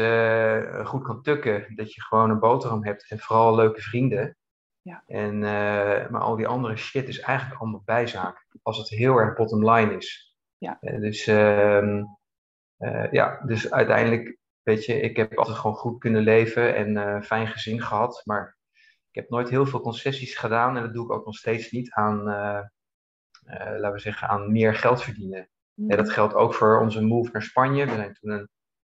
goed 0.89 1.03
kan 1.03 1.23
tukken. 1.23 1.75
Dat 1.75 1.95
je 1.95 2.03
gewoon 2.03 2.31
een 2.31 2.39
boterham 2.39 2.85
hebt 2.85 3.11
en 3.11 3.19
vooral 3.19 3.55
leuke 3.55 3.81
vrienden. 3.81 4.37
Ja. 4.81 5.03
En, 5.07 5.35
uh, 5.35 6.09
maar 6.09 6.21
al 6.21 6.37
die 6.37 6.47
andere 6.47 6.77
shit 6.77 7.09
is 7.09 7.21
eigenlijk 7.21 7.61
allemaal 7.61 7.83
bijzaak. 7.85 8.47
Als 8.63 8.79
het 8.79 8.89
heel 8.89 9.17
erg 9.17 9.37
bottom 9.37 9.71
line 9.71 9.97
is. 9.97 10.37
Ja. 10.59 10.79
Uh, 10.81 11.01
dus, 11.01 11.27
uh, 11.27 11.95
ja, 13.11 13.41
dus 13.47 13.71
uiteindelijk, 13.71 14.39
weet 14.63 14.85
je, 14.85 15.01
ik 15.01 15.17
heb 15.17 15.39
altijd 15.39 15.57
gewoon 15.57 15.77
goed 15.77 15.99
kunnen 15.99 16.23
leven 16.23 16.75
en 16.75 17.25
fijn 17.25 17.47
gezin 17.47 17.83
gehad. 17.83 18.23
Maar 18.25 18.56
ik 19.17 19.23
heb 19.23 19.31
nooit 19.31 19.49
heel 19.49 19.67
veel 19.67 19.81
concessies 19.81 20.37
gedaan. 20.37 20.77
En 20.77 20.83
dat 20.83 20.95
doe 20.95 21.05
ik 21.05 21.13
ook 21.13 21.25
nog 21.25 21.35
steeds 21.35 21.71
niet 21.71 21.91
aan, 21.91 22.23
laten 23.45 23.93
we 23.93 23.99
zeggen, 23.99 24.29
aan 24.29 24.53
meer 24.53 24.75
geld 24.75 25.03
verdienen. 25.03 25.49
Mm. 25.75 25.89
dat 25.89 26.11
geldt 26.11 26.35
ook 26.35 26.55
voor 26.55 26.81
onze 26.81 27.03
move 27.03 27.31
naar 27.33 27.43
Spanje. 27.43 27.85
We 27.85 27.95
zijn 27.95 28.13
toen 28.13 28.31
een 28.31 28.49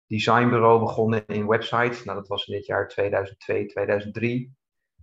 designbureau 0.07 0.81
begonnen 0.81 1.27
in 1.27 1.47
websites. 1.47 2.05
Nou, 2.05 2.19
dat 2.19 2.29
was 2.29 2.47
in 2.47 2.55
het 2.55 2.67
jaar 2.67 2.89
2002, 2.89 3.67
2003 3.67 4.55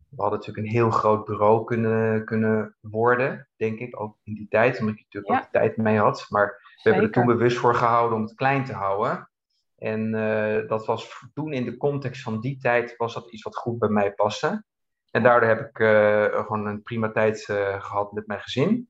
we 0.09 0.21
hadden 0.21 0.39
natuurlijk 0.39 0.67
een 0.67 0.73
heel 0.73 0.91
groot 0.91 1.25
bureau 1.25 1.65
kunnen, 1.65 2.25
kunnen 2.25 2.77
worden, 2.81 3.49
denk 3.55 3.79
ik, 3.79 4.01
ook 4.01 4.17
in 4.23 4.33
die 4.33 4.47
tijd, 4.47 4.79
omdat 4.79 4.95
ik 4.95 5.03
natuurlijk 5.03 5.33
ook 5.33 5.51
de 5.51 5.59
tijd 5.59 5.77
mee 5.77 5.97
had. 5.97 6.25
Maar 6.29 6.47
we 6.83 6.89
hebben 6.89 7.03
er 7.03 7.11
toen 7.11 7.25
bewust 7.25 7.57
voor 7.57 7.75
gehouden 7.75 8.17
om 8.17 8.23
het 8.23 8.35
klein 8.35 8.65
te 8.65 8.73
houden. 8.73 9.29
En 9.75 10.13
uh, 10.13 10.67
dat 10.67 10.85
was 10.85 11.25
toen 11.33 11.53
in 11.53 11.65
de 11.65 11.77
context 11.77 12.21
van 12.21 12.39
die 12.39 12.57
tijd, 12.57 12.97
was 12.97 13.13
dat 13.13 13.31
iets 13.31 13.43
wat 13.43 13.55
goed 13.55 13.79
bij 13.79 13.89
mij 13.89 14.13
paste. 14.13 14.63
En 15.11 15.23
daardoor 15.23 15.49
heb 15.49 15.59
ik 15.59 15.79
uh, 15.79 16.23
gewoon 16.23 16.65
een 16.65 16.83
prima 16.83 17.11
tijd 17.11 17.47
uh, 17.47 17.81
gehad 17.81 18.11
met 18.11 18.27
mijn 18.27 18.39
gezin. 18.39 18.89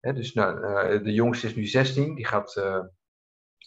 Dus 0.00 0.32
nou, 0.32 0.60
de 1.02 1.12
jongste 1.12 1.46
is 1.46 1.54
nu 1.54 1.64
16, 1.64 2.14
die 2.14 2.26
gaat 2.26 2.62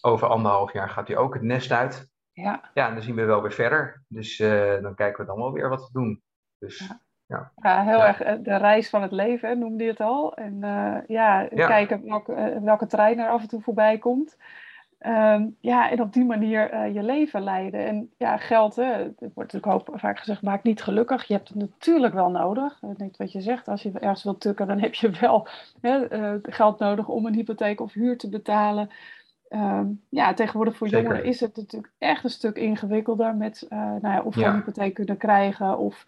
over 0.01 0.27
anderhalf 0.27 0.73
jaar 0.73 0.89
gaat 0.89 1.07
hij 1.07 1.17
ook 1.17 1.33
het 1.33 1.43
nest 1.43 1.71
uit. 1.71 2.11
Ja. 2.31 2.71
ja, 2.73 2.87
en 2.87 2.93
dan 2.93 3.03
zien 3.03 3.15
we 3.15 3.23
wel 3.23 3.41
weer 3.41 3.51
verder. 3.51 4.03
Dus 4.07 4.37
dan 4.81 4.95
kijken 4.95 5.21
we 5.21 5.25
dan 5.25 5.37
wel 5.37 5.51
weer 5.51 5.69
wat 5.69 5.85
te 5.85 5.91
doen. 5.91 6.23
Dus, 6.57 6.77
ja. 6.77 7.01
Ja. 7.25 7.51
ja. 7.55 7.83
heel 7.83 8.03
erg 8.03 8.21
eh, 8.21 8.35
de 8.41 8.57
reis 8.57 8.89
van 8.89 9.01
het 9.01 9.11
leven, 9.11 9.59
noemde 9.59 9.83
je 9.83 9.89
het 9.89 9.99
al. 9.99 10.33
En 10.33 10.53
uh, 10.61 10.97
ja, 11.07 11.47
kijken 11.47 12.05
welke, 12.05 12.59
welke 12.63 12.87
trein 12.87 13.19
er 13.19 13.29
af 13.29 13.41
en 13.41 13.47
toe 13.47 13.61
voorbij 13.61 13.97
komt. 13.97 14.37
Um, 15.07 15.57
ja, 15.59 15.89
en 15.89 16.01
op 16.01 16.13
die 16.13 16.25
manier 16.25 16.73
uh, 16.73 16.93
je 16.93 17.03
leven 17.03 17.43
leiden. 17.43 17.85
En 17.85 18.09
ja, 18.17 18.37
geld, 18.37 18.75
hè, 18.75 18.83
het 18.83 19.33
wordt 19.33 19.53
natuurlijk 19.53 19.99
vaak 19.99 20.19
gezegd, 20.19 20.41
maakt 20.41 20.63
niet 20.63 20.81
gelukkig. 20.81 21.23
Je 21.23 21.33
hebt 21.33 21.49
het 21.49 21.57
natuurlijk 21.57 22.13
wel 22.13 22.29
nodig. 22.29 22.81
Ik 22.81 22.97
denk 22.97 23.17
wat 23.17 23.31
je 23.31 23.41
zegt, 23.41 23.67
als 23.67 23.83
je 23.83 23.91
ergens 23.91 24.23
wilt 24.23 24.41
tukken, 24.41 24.67
dan 24.67 24.79
heb 24.79 24.93
je 24.93 25.09
wel 25.09 25.47
hè, 25.81 26.07
geld 26.41 26.79
nodig 26.79 27.07
om 27.07 27.25
een 27.25 27.33
hypotheek 27.33 27.81
of 27.81 27.93
huur 27.93 28.17
te 28.17 28.29
betalen. 28.29 28.89
Um, 29.49 30.01
ja, 30.09 30.33
tegenwoordig 30.33 30.75
voor 30.75 30.87
Zeker. 30.87 31.03
jongeren 31.03 31.25
is 31.25 31.39
het 31.39 31.55
natuurlijk 31.55 31.93
echt 31.97 32.23
een 32.23 32.29
stuk 32.29 32.57
ingewikkelder 32.57 33.35
met 33.35 33.65
nou 33.69 33.99
ja, 34.01 34.21
of 34.21 34.35
je 34.35 34.45
een 34.45 34.53
hypotheek 34.53 34.93
kunnen 34.93 35.17
krijgen 35.17 35.77
of 35.77 36.03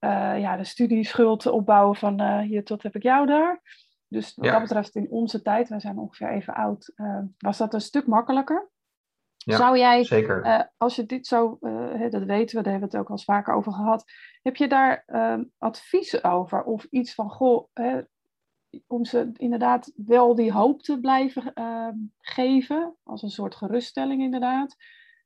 uh, 0.00 0.40
ja, 0.40 0.56
de 0.56 0.64
studieschuld 0.64 1.46
opbouwen 1.46 1.96
van 1.96 2.20
uh, 2.20 2.38
hier 2.38 2.64
tot 2.64 2.82
heb 2.82 2.94
ik 2.94 3.02
jou 3.02 3.26
daar. 3.26 3.60
Dus 4.08 4.34
wat 4.34 4.50
dat 4.50 4.60
betreft 4.60 4.94
in 4.94 5.10
onze 5.10 5.42
tijd, 5.42 5.68
wij 5.68 5.80
zijn 5.80 5.98
ongeveer 5.98 6.28
even 6.28 6.54
oud, 6.54 6.92
uh, 6.96 7.20
was 7.38 7.58
dat 7.58 7.74
een 7.74 7.80
stuk 7.80 8.06
makkelijker. 8.06 8.70
Ja, 9.36 9.56
Zou 9.56 9.78
jij, 9.78 10.04
zeker. 10.04 10.70
als 10.76 10.96
je 10.96 11.06
dit 11.06 11.26
zo, 11.26 11.58
dat 12.10 12.22
weten 12.24 12.56
we, 12.56 12.62
daar 12.62 12.72
hebben 12.72 12.90
we 12.90 12.96
het 12.96 12.96
ook 12.96 13.06
al 13.08 13.10
eens 13.10 13.24
vaker 13.24 13.54
over 13.54 13.72
gehad, 13.72 14.04
heb 14.42 14.56
je 14.56 14.68
daar 14.68 15.02
ehm, 15.06 15.44
advies 15.58 16.24
over? 16.24 16.62
Of 16.62 16.84
iets 16.84 17.14
van, 17.14 17.30
goh, 17.30 17.68
om 18.86 19.04
ze 19.04 19.30
inderdaad 19.32 19.92
wel 19.96 20.34
die 20.34 20.52
hoop 20.52 20.82
te 20.82 21.00
blijven 21.00 21.52
ehm, 21.52 21.96
geven, 22.18 22.96
als 23.02 23.22
een 23.22 23.30
soort 23.30 23.54
geruststelling 23.54 24.22
inderdaad. 24.22 24.76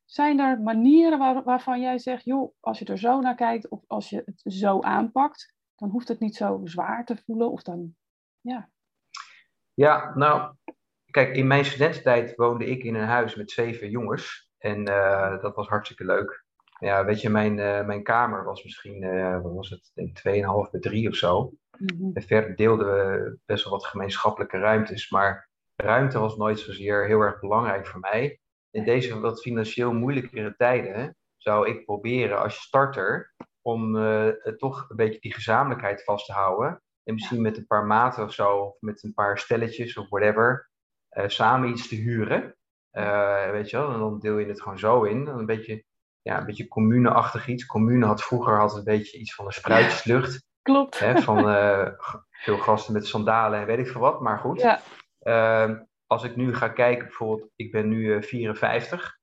Zijn 0.05 0.41
er 0.41 0.61
manieren 0.61 1.19
waar, 1.19 1.43
waarvan 1.43 1.81
jij 1.81 1.99
zegt, 1.99 2.25
joh, 2.25 2.55
als 2.61 2.79
je 2.79 2.85
er 2.85 2.99
zo 2.99 3.21
naar 3.21 3.35
kijkt 3.35 3.69
of 3.69 3.85
als 3.87 4.09
je 4.09 4.23
het 4.25 4.43
zo 4.55 4.81
aanpakt, 4.81 5.55
dan 5.77 5.89
hoeft 5.89 6.09
het 6.09 6.21
niet 6.21 6.37
zo 6.37 6.61
zwaar 6.65 7.05
te 7.05 7.17
voelen 7.17 7.51
of 7.51 7.63
dan, 7.63 7.95
ja. 8.43 8.71
Ja, 9.75 10.13
nou, 10.15 10.55
kijk, 11.11 11.37
in 11.37 11.47
mijn 11.47 11.65
studententijd 11.65 12.37
woonde 12.37 12.67
ik 12.67 12.83
in 12.83 12.95
een 12.95 13.07
huis 13.07 13.35
met 13.35 13.51
zeven 13.51 13.91
jongens 13.91 14.51
en 14.59 14.89
uh, 14.89 15.41
dat 15.41 15.55
was 15.55 15.69
hartstikke 15.69 16.05
leuk. 16.05 16.45
Ja, 16.79 17.05
weet 17.05 17.21
je, 17.21 17.29
mijn, 17.29 17.59
uh, 17.59 17.85
mijn 17.85 18.03
kamer 18.03 18.45
was 18.45 18.65
misschien, 18.65 19.03
uh, 19.03 19.41
wat 19.43 19.53
was 19.53 19.71
het, 19.71 19.91
denk 19.95 20.19
2,5 20.19 20.71
bij 20.71 20.81
3 20.81 21.09
of 21.09 21.15
zo. 21.15 21.53
Mm 21.79 21.87
-hmm. 21.99 22.11
En 22.15 22.23
verder 22.23 22.57
deelden 22.57 22.87
we 22.87 23.39
best 23.45 23.65
wel 23.65 23.73
wat 23.73 23.87
gemeenschappelijke 23.87 24.59
ruimtes, 24.59 25.11
maar 25.11 25.49
ruimte 25.77 26.19
was 26.19 26.37
nooit 26.37 26.59
zozeer 26.59 27.07
heel 27.07 27.21
erg 27.21 27.41
belangrijk 27.41 27.87
voor 27.87 28.01
mij 28.01 28.41
in 28.71 28.85
deze 28.85 29.21
wat 29.21 29.41
financieel 29.41 29.93
moeilijkere 29.93 30.55
tijden 30.57 31.17
zou 31.37 31.69
ik 31.69 31.85
proberen 31.85 32.43
als 32.43 32.55
starter 32.55 33.35
om 33.63 33.95
toch 34.57 34.91
een 34.91 34.97
beetje 34.97 35.21
die 35.21 35.35
gezamenlijkheid 35.35 36.05
vast 36.05 36.27
te 36.27 36.33
houden. 36.33 36.83
En 37.05 37.15
misschien 37.15 37.43
met 37.43 37.57
een 37.57 37.67
paar 37.67 37.85
maten 37.85 38.25
of 38.25 38.33
zo, 38.33 38.57
of 38.59 38.77
met 38.81 39.03
een 39.03 39.15
paar 39.15 39.39
stelletjes 39.39 39.97
of 39.97 40.09
whatever, 40.09 40.71
samen 41.27 41.69
iets 41.69 41.89
te 41.89 41.95
huren. 41.95 42.57
weet 43.53 43.71
je 43.71 43.77
wel, 43.77 43.93
en 43.93 43.99
dan 43.99 44.19
deel 44.19 44.39
je 44.39 44.47
het 44.47 44.63
gewoon 44.63 44.79
zo 44.79 45.03
in. 45.03 45.27
een 45.27 45.47
beetje, 45.47 45.85
ja, 46.21 46.39
een 46.39 46.47
beetje 46.47 46.69
commune-achtig 46.69 47.49
iets. 47.49 47.67
Commune 47.67 48.07
had 48.07 48.23
vroeger 48.23 48.57
had 48.57 48.77
een 48.77 48.85
beetje 48.85 49.19
iets 49.19 49.35
van 49.35 49.47
een 49.47 49.53
spruitjeslucht. 49.53 50.47
Klopt. 50.63 50.99
Hè, 50.99 51.21
van 51.23 51.45
veel 52.31 52.59
gasten 52.59 52.93
met 52.93 53.07
sandalen 53.07 53.61
en 53.61 53.67
weet 53.67 53.79
ik 53.79 53.89
veel 53.89 54.01
wat, 54.01 54.21
maar 54.21 54.39
goed. 54.39 54.61
Ja. 54.61 54.81
Ehm, 55.19 55.77
als 56.07 56.25
ik 56.25 56.37
nu 56.37 56.55
ga 56.55 56.69
kijken, 56.69 57.07
bijvoorbeeld, 57.07 57.51
ik 57.57 57.73
ben 57.73 57.89
nu 57.89 58.23
54. 58.23 59.21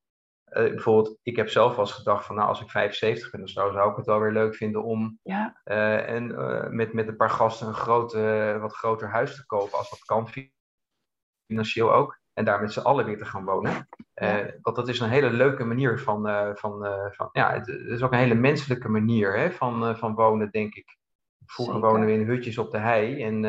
Uh, 0.52 0.70
bijvoorbeeld, 0.70 1.18
ik 1.24 1.36
heb 1.36 1.50
zelf 1.50 1.76
wel 1.76 1.86
eens 1.86 1.94
gedacht 1.94 2.26
van, 2.26 2.36
nou, 2.36 2.48
als 2.48 2.62
ik 2.62 2.70
75 2.70 3.32
ben, 3.32 3.40
dan 3.40 3.50
zou, 3.50 3.72
zou 3.72 3.92
ik 3.92 3.96
het 3.96 4.06
wel 4.06 4.20
weer 4.20 4.32
leuk 4.32 4.56
vinden 4.56 4.84
om 4.84 5.20
ja. 5.24 5.62
uh, 5.66 6.10
en, 6.10 6.30
uh, 6.30 6.68
met, 6.68 6.94
met 6.94 7.08
een 7.08 7.16
paar 7.16 7.30
gasten 7.30 7.68
een 7.68 7.74
groot, 7.74 8.14
wat 8.62 8.74
groter 8.74 9.10
huis 9.10 9.36
te 9.36 9.46
kopen, 9.46 9.78
als 9.78 9.90
dat 9.90 10.00
kan, 10.00 10.30
financieel 11.48 11.94
ook. 11.94 12.20
En 12.34 12.46
daar 12.46 12.62
met 12.62 12.74
z'n 12.74 12.80
allen 12.80 13.06
weer 13.06 13.18
te 13.18 13.26
gaan 13.26 13.46
wonen. 13.46 13.88
Ja. 14.14 14.52
want 14.62 14.76
dat 14.76 14.88
is 14.88 15.00
een 15.00 15.10
hele 15.10 15.32
leuke 15.32 15.64
manier 15.64 16.00
van, 16.00 16.22
van, 16.58 16.88
van 17.12 17.30
ja, 17.32 17.54
het, 17.54 17.68
is 17.68 18.02
ook 18.02 18.12
een 18.12 18.18
hele 18.18 18.36
menselijke 18.36 18.90
manier 18.90 19.38
hè, 19.38 19.52
van, 19.52 19.98
van 19.98 20.16
wonen, 20.16 20.52
denk 20.52 20.76
ik. 20.76 20.98
Vroeger 21.46 21.76
Zeker. 21.76 21.90
wonen 21.90 22.08
we 22.08 22.14
in 22.14 22.28
hutjes 22.28 22.58
op 22.58 22.72
de 22.72 22.78
hei 22.78 23.24
en 23.24 23.44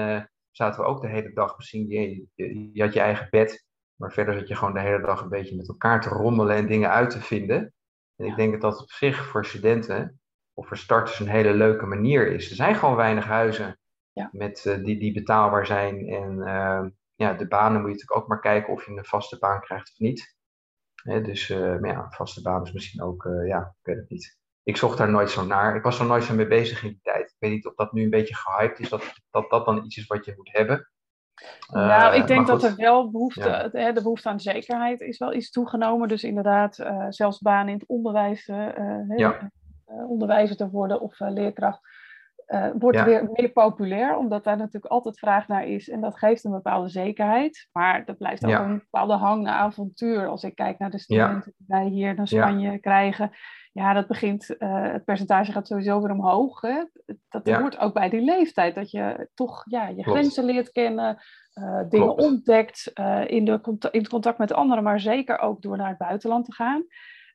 zaten 0.51 0.81
we 0.81 0.87
ook 0.87 1.01
de 1.01 1.09
hele 1.09 1.33
dag 1.33 1.57
misschien, 1.57 1.89
je, 1.89 2.27
je, 2.35 2.71
je 2.73 2.83
had 2.83 2.93
je 2.93 3.01
eigen 3.01 3.27
bed, 3.31 3.67
maar 4.01 4.13
verder 4.13 4.39
zat 4.39 4.49
je 4.49 4.55
gewoon 4.55 4.75
de 4.75 4.81
hele 4.81 5.01
dag 5.01 5.21
een 5.21 5.29
beetje 5.29 5.57
met 5.57 5.69
elkaar 5.69 6.01
te 6.01 6.09
rommelen 6.09 6.57
en 6.57 6.67
dingen 6.67 6.91
uit 6.91 7.11
te 7.11 7.21
vinden. 7.21 7.75
En 8.17 8.27
ik 8.27 8.37
denk 8.37 8.53
dat 8.53 8.61
dat 8.61 8.83
op 8.83 8.91
zich 8.91 9.27
voor 9.27 9.47
studenten 9.47 10.21
of 10.55 10.67
voor 10.67 10.77
starters 10.77 11.21
een 11.21 11.29
hele 11.29 11.53
leuke 11.53 11.87
manier 11.87 12.33
is. 12.33 12.51
Er 12.51 12.57
zijn 12.57 12.75
gewoon 12.75 12.97
weinig 12.97 13.25
huizen 13.25 13.79
ja. 14.13 14.29
met, 14.33 14.65
uh, 14.65 14.85
die, 14.85 14.99
die 14.99 15.13
betaalbaar 15.13 15.67
zijn. 15.67 16.07
En 16.07 16.39
uh, 16.39 16.87
ja, 17.15 17.33
de 17.33 17.49
banen 17.49 17.81
moet 17.81 17.91
je 17.91 17.95
natuurlijk 17.95 18.21
ook 18.21 18.29
maar 18.29 18.41
kijken 18.41 18.73
of 18.73 18.87
je 18.87 18.93
een 18.93 19.05
vaste 19.05 19.39
baan 19.39 19.61
krijgt 19.61 19.91
of 19.91 19.99
niet. 19.99 20.37
Hè, 21.03 21.21
dus 21.21 21.49
uh, 21.49 21.59
maar 21.79 21.91
ja, 21.91 22.03
een 22.05 22.13
vaste 22.13 22.43
baan 22.43 22.63
is 22.63 22.73
misschien 22.73 23.03
ook, 23.03 23.29
ja, 23.47 23.61
ik 23.61 23.87
weet 23.87 23.97
het 23.97 24.11
niet. 24.11 24.39
Ik 24.63 24.77
zocht 24.77 24.99
daar 24.99 25.11
nooit 25.11 25.31
zo 25.31 25.45
naar. 25.45 25.77
Ik 25.77 25.83
was 25.83 25.99
er 25.99 26.07
nooit 26.07 26.25
zo 26.25 26.35
mee 26.35 26.47
bezig 26.47 26.83
in 26.83 26.89
die 26.89 27.01
tijd. 27.03 27.31
Ik 27.31 27.37
weet 27.39 27.51
niet 27.51 27.67
of 27.67 27.75
dat 27.75 27.93
nu 27.93 28.03
een 28.03 28.11
beetje 28.11 28.35
gehyped 28.35 28.79
is, 28.79 28.89
dat 28.89 29.15
dat, 29.31 29.51
dat 29.51 29.65
dan 29.65 29.85
iets 29.85 29.97
is 29.97 30.07
wat 30.07 30.25
je 30.25 30.35
moet 30.37 30.53
hebben. 30.53 30.91
Nou, 31.73 32.15
ik 32.15 32.27
denk 32.27 32.47
dat 32.47 32.63
er 32.63 32.77
wel 32.77 33.11
behoefte, 33.11 33.49
ja. 33.49 33.69
de, 33.69 33.93
de 33.93 34.03
behoefte 34.03 34.29
aan 34.29 34.41
zekerheid 34.41 35.01
is 35.01 35.19
wel 35.19 35.35
iets 35.35 35.51
toegenomen. 35.51 36.09
Dus 36.09 36.25
inderdaad, 36.25 36.79
uh, 36.79 37.07
zelfs 37.09 37.39
banen 37.39 37.69
in 37.69 37.79
het 37.79 37.89
onderwijs, 37.89 38.47
ja. 38.47 38.73
uh, 39.17 40.11
onderwijzer 40.11 40.57
te 40.57 40.71
worden 40.71 41.01
of 41.01 41.19
leerkracht, 41.19 41.81
wordt 42.79 42.99
ja. 42.99 43.05
weer 43.05 43.29
meer 43.33 43.51
populair, 43.51 44.17
omdat 44.17 44.45
daar 44.45 44.57
natuurlijk 44.57 44.93
altijd 44.93 45.19
vraag 45.19 45.49
naar 45.49 45.67
is. 45.67 45.89
En 45.89 46.01
dat 46.01 46.19
geeft 46.19 46.45
een 46.45 46.51
bepaalde 46.51 46.89
zekerheid. 46.89 47.69
Maar 47.73 48.05
dat 48.05 48.19
blijft 48.19 48.45
ook 48.45 48.51
een 48.51 48.79
bepaalde 48.79 49.15
hang 49.15 49.43
naar 49.43 49.55
avontuur. 49.55 50.27
Als 50.27 50.43
ik 50.43 50.55
kijk 50.55 50.79
naar 50.79 50.91
de 50.91 50.99
studenten 50.99 51.55
die 51.57 51.67
wij 51.69 51.87
hier 51.87 52.15
naar 52.15 52.29
Spanje 52.29 52.79
krijgen. 52.79 53.31
Ja, 53.73 53.93
dat 53.93 54.07
begint, 54.07 54.55
het 54.59 55.05
percentage 55.05 55.53
gaat 55.53 55.67
sowieso 55.67 56.01
weer 56.01 56.11
omhoog. 56.11 56.61
Hè? 56.61 56.85
Dat 57.29 57.51
hoort 57.51 57.79
ook 57.79 57.95
bij 57.95 58.09
die 58.09 58.25
leeftijd. 58.25 58.75
Dat 58.75 58.91
je 58.91 59.29
toch 59.35 59.65
ja, 59.69 59.89
je 59.89 60.03
Klopt. 60.03 60.19
grenzen 60.19 60.45
leert 60.45 60.73
kennen. 60.73 61.19
Uh, 61.55 61.81
dingen 61.89 62.19
ontdekt 62.19 62.93
in, 63.27 63.45
de 63.45 63.61
in 63.91 64.01
het 64.01 64.09
contact 64.09 64.39
met 64.39 64.53
anderen, 64.53 64.85
maar 64.85 65.01
zeker 65.01 65.39
ook 65.39 65.63
door 65.63 65.77
naar 65.77 65.89
het 65.89 65.99
buitenland 65.99 66.45
te 66.45 66.55
gaan. 66.55 66.85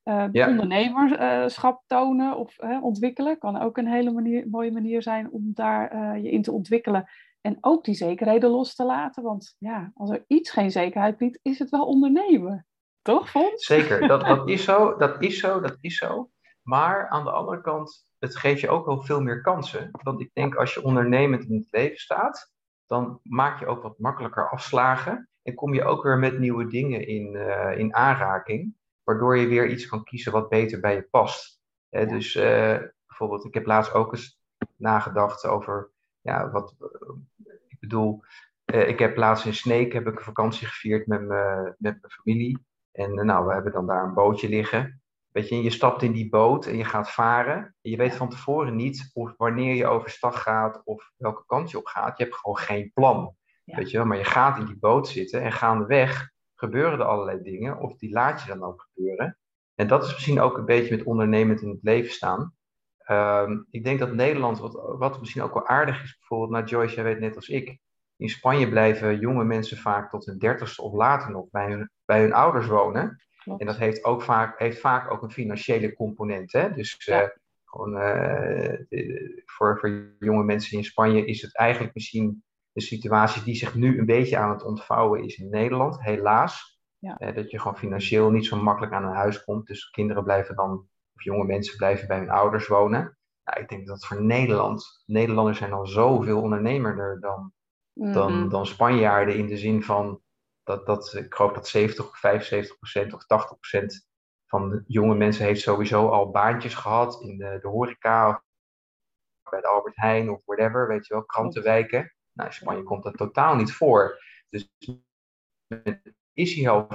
Uh, 0.06 0.26
Ja. 0.32 0.50
Ondernemerschap 0.50 1.84
tonen 1.88 2.38
of 2.38 2.58
ontwikkelen 2.82 3.38
kan 3.38 3.62
ook 3.62 3.78
een 3.78 3.88
hele 3.88 4.12
manier, 4.12 4.48
mooie 4.50 4.72
manier 4.72 5.02
zijn 5.02 5.32
om 5.32 5.52
daar 5.54 6.20
je 6.20 6.30
in 6.32 6.42
te 6.42 6.52
ontwikkelen. 6.52 7.10
En 7.42 7.58
ook 7.62 7.84
die 7.84 7.96
zekerheden 7.96 8.50
los 8.50 8.76
te 8.76 8.86
laten. 8.86 9.24
Want 9.24 9.56
ja, 9.58 9.92
als 9.96 10.10
er 10.10 10.24
iets 10.28 10.50
geen 10.50 10.72
zekerheid 10.72 11.18
biedt, 11.18 11.40
is 11.42 11.60
het 11.60 11.70
wel 11.70 11.86
ondernemen. 11.86 12.66
Toch, 13.02 13.30
Fons? 13.30 13.66
Zeker, 13.66 14.08
dat, 14.08 14.26
dat 14.26 14.50
is 14.56 14.64
zo, 14.64 14.98
dat 14.98 15.22
is 15.22 15.40
zo, 15.40 15.60
dat 15.60 15.78
is 15.82 15.98
zo. 15.98 16.30
Maar 16.62 17.10
aan 17.10 17.24
de 17.24 17.32
andere 17.32 17.62
kant, 17.62 18.08
het 18.20 18.36
geeft 18.36 18.62
je 18.62 18.70
ook 18.70 18.86
wel 18.86 19.02
veel 19.02 19.22
meer 19.22 19.42
kansen. 19.42 19.90
Want 19.92 20.22
ik 20.22 20.30
denk 20.34 20.56
als 20.56 20.74
je 20.74 20.84
ondernemend 20.84 21.44
in 21.44 21.56
het 21.56 21.68
leven 21.72 21.98
staat, 21.98 22.52
dan 22.88 23.20
maak 23.24 23.60
je 23.60 23.66
ook 23.66 23.82
wat 23.82 24.00
makkelijker 24.00 24.50
afslagen. 24.50 25.30
En 25.42 25.54
kom 25.54 25.74
je 25.74 25.84
ook 25.84 26.04
weer 26.04 26.18
met 26.18 26.40
nieuwe 26.40 26.68
dingen 26.68 27.08
in, 27.08 27.34
uh, 27.34 27.78
in 27.78 27.96
aanraking. 27.96 28.76
Waardoor 29.06 29.38
je 29.38 29.48
weer 29.48 29.70
iets 29.70 29.88
kan 29.88 30.04
kiezen 30.04 30.32
wat 30.32 30.50
beter 30.50 30.80
bij 30.80 30.96
je 30.96 31.08
past. 31.10 31.60
Dus 31.90 32.36
uh, 32.36 32.78
bijvoorbeeld, 33.06 33.46
ik 33.46 33.54
heb 33.54 33.66
laatst 33.66 33.94
ook 33.94 34.14
eens 34.14 34.40
nagedacht 34.76 35.46
over, 35.46 35.92
ja, 36.22 36.52
wat, 36.52 36.76
ik 37.68 37.80
bedoel, 37.80 38.24
uh, 38.66 38.88
ik 38.88 39.00
heb 39.00 39.18
laatst 39.18 39.46
in 39.46 39.54
Sneek 39.54 39.94
heb 39.94 40.08
ik 40.08 40.18
een 40.18 40.24
vakantie 40.24 40.68
gevierd 40.68 41.08
met, 41.08 41.22
me, 41.22 41.64
met 41.78 41.98
mijn 42.02 42.14
familie. 42.14 42.66
En 42.92 43.26
nou, 43.26 43.46
we 43.46 43.54
hebben 43.54 43.72
dan 43.72 43.88
daar 43.88 44.04
een 44.04 44.14
bootje 44.14 44.50
liggen. 44.50 45.02
Weet 45.32 45.50
je, 45.50 45.64
je 45.64 45.70
stapt 45.70 46.02
in 46.02 46.12
die 46.12 46.30
boot 46.30 46.66
en 46.66 46.78
je 46.78 46.86
gaat 46.86 47.12
varen. 47.12 47.58
En 47.58 47.92
je 47.92 47.98
weet 47.98 48.16
van 48.16 48.30
tevoren 48.30 48.76
niet 48.76 49.12
of 49.14 49.34
wanneer 49.38 49.76
je 49.76 49.88
overstag 49.88 50.42
gaat 50.42 50.82
of 50.84 51.12
welke 51.18 51.44
kant 51.46 51.72
je 51.72 51.78
op 51.78 51.86
gaat. 51.86 52.18
Je 52.18 52.24
hebt 52.24 52.36
gewoon 52.36 52.58
geen 52.58 52.92
plan. 52.94 53.36
Ja. 53.64 53.78
Weet 53.78 53.92
je 53.92 53.98
wel? 53.98 54.06
Maar 54.06 54.18
je 54.18 54.24
gaat 54.24 54.58
in 54.58 54.66
die 54.66 54.80
boot 54.80 55.08
zitten 55.08 55.42
en 55.42 55.52
gaandeweg 55.52 56.34
gebeuren 56.56 57.00
er 57.00 57.06
allerlei 57.06 57.42
dingen. 57.42 57.80
Of 57.80 57.98
die 57.98 58.12
laat 58.12 58.42
je 58.42 58.48
dan 58.48 58.64
ook 58.64 58.88
gebeuren. 58.94 59.38
En 59.76 59.88
dat 59.88 60.04
is 60.04 60.14
misschien 60.14 60.40
ook 60.40 60.58
een 60.58 60.66
beetje 60.66 60.96
met 60.96 61.06
ondernemend 61.06 61.62
in 61.62 61.70
het 61.70 61.84
leven 61.84 62.12
staan. 62.12 62.54
Um, 63.12 63.68
ik 63.72 63.84
denk 63.84 64.00
dat 64.00 64.14
Nederland, 64.14 64.60
wat, 64.60 64.74
wat 64.98 65.20
misschien 65.20 65.42
ook 65.42 65.54
wel 65.54 65.68
aardig 65.68 66.04
is, 66.04 66.18
bijvoorbeeld, 66.18 66.52
nou 66.52 66.66
Joyce, 66.66 66.96
jij 66.96 67.04
weet 67.04 67.20
net 67.20 67.36
als 67.36 67.48
ik. 67.50 67.78
In 68.18 68.30
Spanje 68.30 68.70
blijven 68.70 69.20
jonge 69.20 69.44
mensen 69.44 69.78
vaak 69.78 70.10
tot 70.10 70.26
hun 70.26 70.38
dertigste 70.38 70.82
of 70.82 70.94
later 70.94 71.32
nog 71.32 71.46
bij 71.52 71.70
hun, 71.70 71.90
bij 72.06 72.22
hun 72.22 72.34
ouders 72.34 72.68
wonen. 72.68 73.24
Klopt. 73.44 73.60
En 73.60 73.68
dat 73.68 73.78
heeft, 73.78 74.04
ook 74.04 74.22
vaak, 74.22 74.60
heeft 74.60 74.80
vaak 74.80 75.12
ook 75.12 75.22
een 75.22 75.32
financiële 75.32 75.94
component. 75.94 76.52
Hè? 76.52 76.74
Dus 76.74 76.96
Ja. 77.06 77.22
uh, 77.22 77.28
gewoon, 77.66 77.94
uh, 77.94 78.78
de, 78.90 79.42
voor, 79.46 79.80
voor 79.80 80.16
jonge 80.20 80.44
mensen 80.44 80.78
in 80.78 80.84
Spanje 80.84 81.26
is 81.26 81.42
het 81.42 81.56
eigenlijk 81.58 81.94
misschien 81.94 82.44
de 82.76 82.82
situatie 82.82 83.44
die 83.44 83.56
zich 83.56 83.76
nu 83.76 84.00
een 84.00 84.06
beetje 84.06 84.38
aan 84.38 84.50
het 84.50 84.64
ontvouwen 84.64 85.24
is 85.24 85.38
in 85.38 85.50
Nederland, 85.50 86.02
helaas. 86.02 86.80
Ja. 86.98 87.22
Uh, 87.22 87.36
dat 87.36 87.52
je 87.52 87.60
gewoon 87.60 87.78
financieel 87.78 88.32
niet 88.32 88.46
zo 88.46 88.62
makkelijk 88.62 88.94
aan 88.94 89.04
een 89.06 89.16
huis 89.16 89.44
komt. 89.44 89.68
Dus 89.68 89.90
kinderen 89.90 90.24
blijven 90.24 90.56
dan, 90.56 90.72
of 91.16 91.24
jonge 91.24 91.46
mensen 91.46 91.78
blijven 91.78 92.08
bij 92.08 92.18
hun 92.18 92.30
ouders 92.30 92.68
wonen. 92.68 93.18
Nou, 93.44 93.60
ik 93.62 93.70
denk 93.70 93.88
dat 93.88 94.06
voor 94.06 94.22
Nederland, 94.24 95.04
Nederlanders 95.06 95.58
zijn 95.58 95.74
al 95.74 95.88
zoveel 95.88 96.42
ondernemerder 96.42 97.20
dan, 97.20 97.54
dan, 97.94 98.40
Mhm. 98.40 98.50
dan 98.50 98.66
Spanjaarden 98.66 99.36
in 99.36 99.48
de 99.48 99.58
zin 99.58 99.84
van 99.84 100.22
dat, 100.64 100.86
dat 100.86 101.14
ik 101.14 101.34
geloof 101.34 101.54
dat 101.54 101.68
70 101.68 102.10
of 102.10 102.18
75 102.18 102.78
procent 102.78 103.14
of 103.14 103.26
80 103.26 103.60
procent 103.60 104.08
van 104.46 104.70
de 104.70 104.84
jonge 104.88 105.16
mensen 105.16 105.46
heeft 105.46 105.62
sowieso 105.62 106.08
al 106.08 106.32
baantjes 106.32 106.76
gehad 106.76 107.22
in 107.22 107.38
de, 107.38 107.60
de 107.62 107.68
horeca 107.68 108.30
of 108.30 109.50
bij 109.50 109.62
de 109.62 109.68
Albert 109.68 109.96
Heijn 109.96 110.30
of 110.30 110.42
whatever, 110.46 110.88
weet 110.88 111.08
je 111.08 111.14
wel, 111.14 111.26
krantenwijken. 111.26 112.15
Nou, 112.36 112.50
in 112.50 112.56
Spanje 112.56 112.84
komt 112.84 113.04
dat 113.04 113.18
totaal 113.18 113.56
niet 113.56 113.74
voor. 113.74 114.20
Dus 114.50 114.70
is 116.34 116.56
hij 116.56 116.70
al 116.70 116.88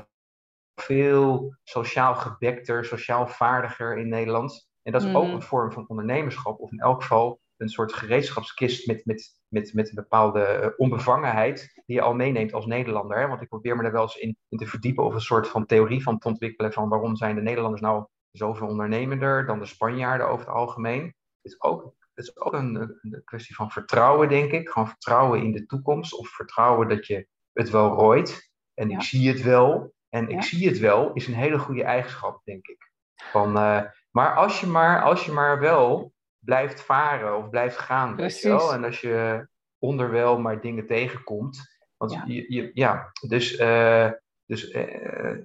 veel 0.75 1.57
sociaal 1.63 2.15
gebekter, 2.15 2.85
sociaal 2.85 3.27
vaardiger 3.27 3.99
in 3.99 4.09
Nederland. 4.09 4.69
En 4.83 4.93
dat 4.93 5.03
is 5.03 5.15
ook 5.15 5.33
een 5.33 5.43
vorm 5.43 5.73
van 5.73 5.89
ondernemerschap, 5.89 6.59
of 6.59 6.73
in 6.73 6.81
elk 6.81 7.03
geval 7.03 7.41
een 7.57 7.69
soort 7.69 7.93
gereedschapskist 7.93 8.87
met, 8.87 9.05
met, 9.05 9.41
met, 9.49 9.75
met 9.75 9.89
een 9.89 9.95
bepaalde 9.95 10.43
eh, 10.43 10.69
onbevangenheid 10.77 11.83
die 11.87 11.97
je 11.97 12.03
al 12.03 12.15
meeneemt 12.15 12.53
als 12.53 12.67
Nederlander. 12.67 13.19
Hè? 13.19 13.27
Want 13.27 13.43
ik 13.43 13.49
probeer 13.49 13.77
me 13.77 13.83
er 13.83 13.93
wel 13.93 14.03
eens 14.03 14.17
in, 14.17 14.37
in 14.49 14.59
te 14.59 14.67
verdiepen 14.67 15.05
of 15.05 15.15
een 15.15 15.21
soort 15.21 15.49
van 15.49 15.67
theorie 15.67 16.03
van 16.03 16.19
te 16.19 16.29
ontwikkelen 16.29 16.73
van 16.73 16.89
waarom 16.89 17.17
zijn 17.17 17.35
de 17.35 17.43
Nederlanders 17.43 17.83
nou 17.83 18.07
zoveel 18.31 18.67
ondernemender 18.67 19.47
dan 19.47 19.59
de 19.59 19.67
Spanjaarden 19.67 20.29
over 20.29 20.47
het 20.47 20.55
algemeen. 20.55 21.05
Het 21.05 21.53
is 21.53 21.63
ook, 21.63 21.95
het 22.21 22.29
is 22.37 22.43
ook 22.43 22.53
een, 22.53 22.75
een 23.03 23.23
kwestie 23.25 23.55
van 23.55 23.71
vertrouwen, 23.71 24.29
denk 24.29 24.53
ik. 24.53 24.69
Gewoon 24.69 24.89
vertrouwen 24.89 25.43
in 25.43 25.53
de 25.53 25.67
toekomst 25.67 26.15
of 26.15 26.29
vertrouwen 26.29 26.89
dat 26.89 27.07
je 27.07 27.27
het 27.53 27.71
wel 27.71 27.89
rooit. 27.95 28.51
En 28.75 28.89
Ja. 28.89 28.97
ik 28.97 29.03
zie 29.03 29.29
het 29.29 29.43
wel. 29.43 29.95
En 30.09 30.29
ik 30.29 30.35
Ja. 30.35 30.43
zie 30.43 30.69
het 30.69 30.79
wel 30.79 31.13
is 31.13 31.27
een 31.27 31.35
hele 31.35 31.59
goede 31.59 31.85
eigenschap, 31.85 32.41
denk 32.45 32.67
ik. 32.67 32.91
Van, 33.15 33.57
uh, 33.57 33.83
maar, 34.11 34.35
als 34.35 34.61
je 34.61 34.67
maar 34.67 35.03
als 35.03 35.25
je 35.25 35.33
maar 35.33 35.61
wel 35.61 36.13
blijft 36.39 36.81
varen 36.81 37.37
of 37.37 37.51
blijft 37.51 37.79
gaan. 37.79 38.17
Weet 38.17 38.41
je 38.41 38.49
wel? 38.49 38.73
En 38.73 38.85
als 38.85 39.01
je 39.01 39.49
onderwel 39.79 40.39
maar 40.41 40.61
dingen 40.61 40.87
tegenkomt. 40.87 41.79
Want 41.97 42.13
Ja. 42.13 42.25
Je, 42.27 42.53
je, 42.55 42.71
ja, 42.75 43.13
dus, 43.29 43.59
uh, 43.59 44.11
dus 44.47 44.71
uh, 44.75 45.37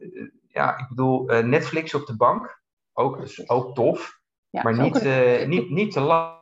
ja, 0.48 0.78
ik 0.78 0.88
bedoel, 0.90 1.30
eh, 1.30 1.44
Netflix 1.44 1.94
op 1.94 2.06
de 2.06 2.16
bank, 2.16 2.62
ook, 2.94 3.20
dus 3.20 3.50
ook 3.50 3.76
tof. 3.76 4.20
Ja, 4.50 4.64
maar 4.64 4.78
niet, 4.78 5.04
uh, 5.04 5.46
niet, 5.46 5.70
niet 5.70 5.92
te 5.92 6.00
lang. 6.00 6.35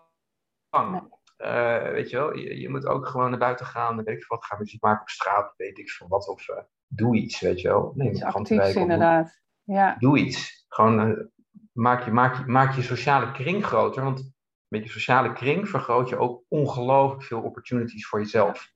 Nee. 0.81 1.01
Uh, 1.37 1.91
weet 1.91 2.09
je 2.09 2.17
wel, 2.17 2.37
je, 2.37 2.59
je, 2.59 2.69
moet 2.69 2.85
ook 2.85 3.07
gewoon 3.07 3.29
naar 3.29 3.39
buiten 3.39 3.65
gaan. 3.65 4.03
Weet 4.03 4.17
ik 4.17 4.27
wat, 4.27 4.45
ga 4.45 4.57
muziek 4.57 4.81
maken 4.81 5.01
op 5.01 5.09
straat, 5.09 5.53
weet 5.57 5.77
ik 5.77 5.89
veel 5.89 6.07
wat. 6.07 6.27
Of 6.27 6.49
uh, 6.49 6.57
doe 6.87 7.15
iets, 7.15 7.39
weet 7.39 7.61
je 7.61 7.67
wel. 7.67 7.91
Nee, 7.95 8.09
Iets 8.09 8.23
actiefs 8.23 8.75
inderdaad. 8.75 9.41
Ja, 9.63 9.95
doe 9.99 10.17
iets. 10.17 10.65
Gewoon 10.67 11.09
uh, 11.09 11.17
maak, 11.71 12.05
je, 12.05 12.11
maak, 12.11 12.37
je, 12.37 12.45
maak 12.45 12.75
je 12.75 12.81
sociale 12.81 13.31
kring 13.31 13.65
groter. 13.65 14.03
Want 14.03 14.33
met 14.67 14.83
je 14.83 14.89
sociale 14.89 15.33
kring 15.33 15.69
vergroot 15.69 16.09
je 16.09 16.17
ook 16.17 16.43
ongelooflijk 16.47 17.23
veel 17.23 17.41
opportunities 17.41 18.07
voor 18.07 18.19
jezelf. 18.19 18.71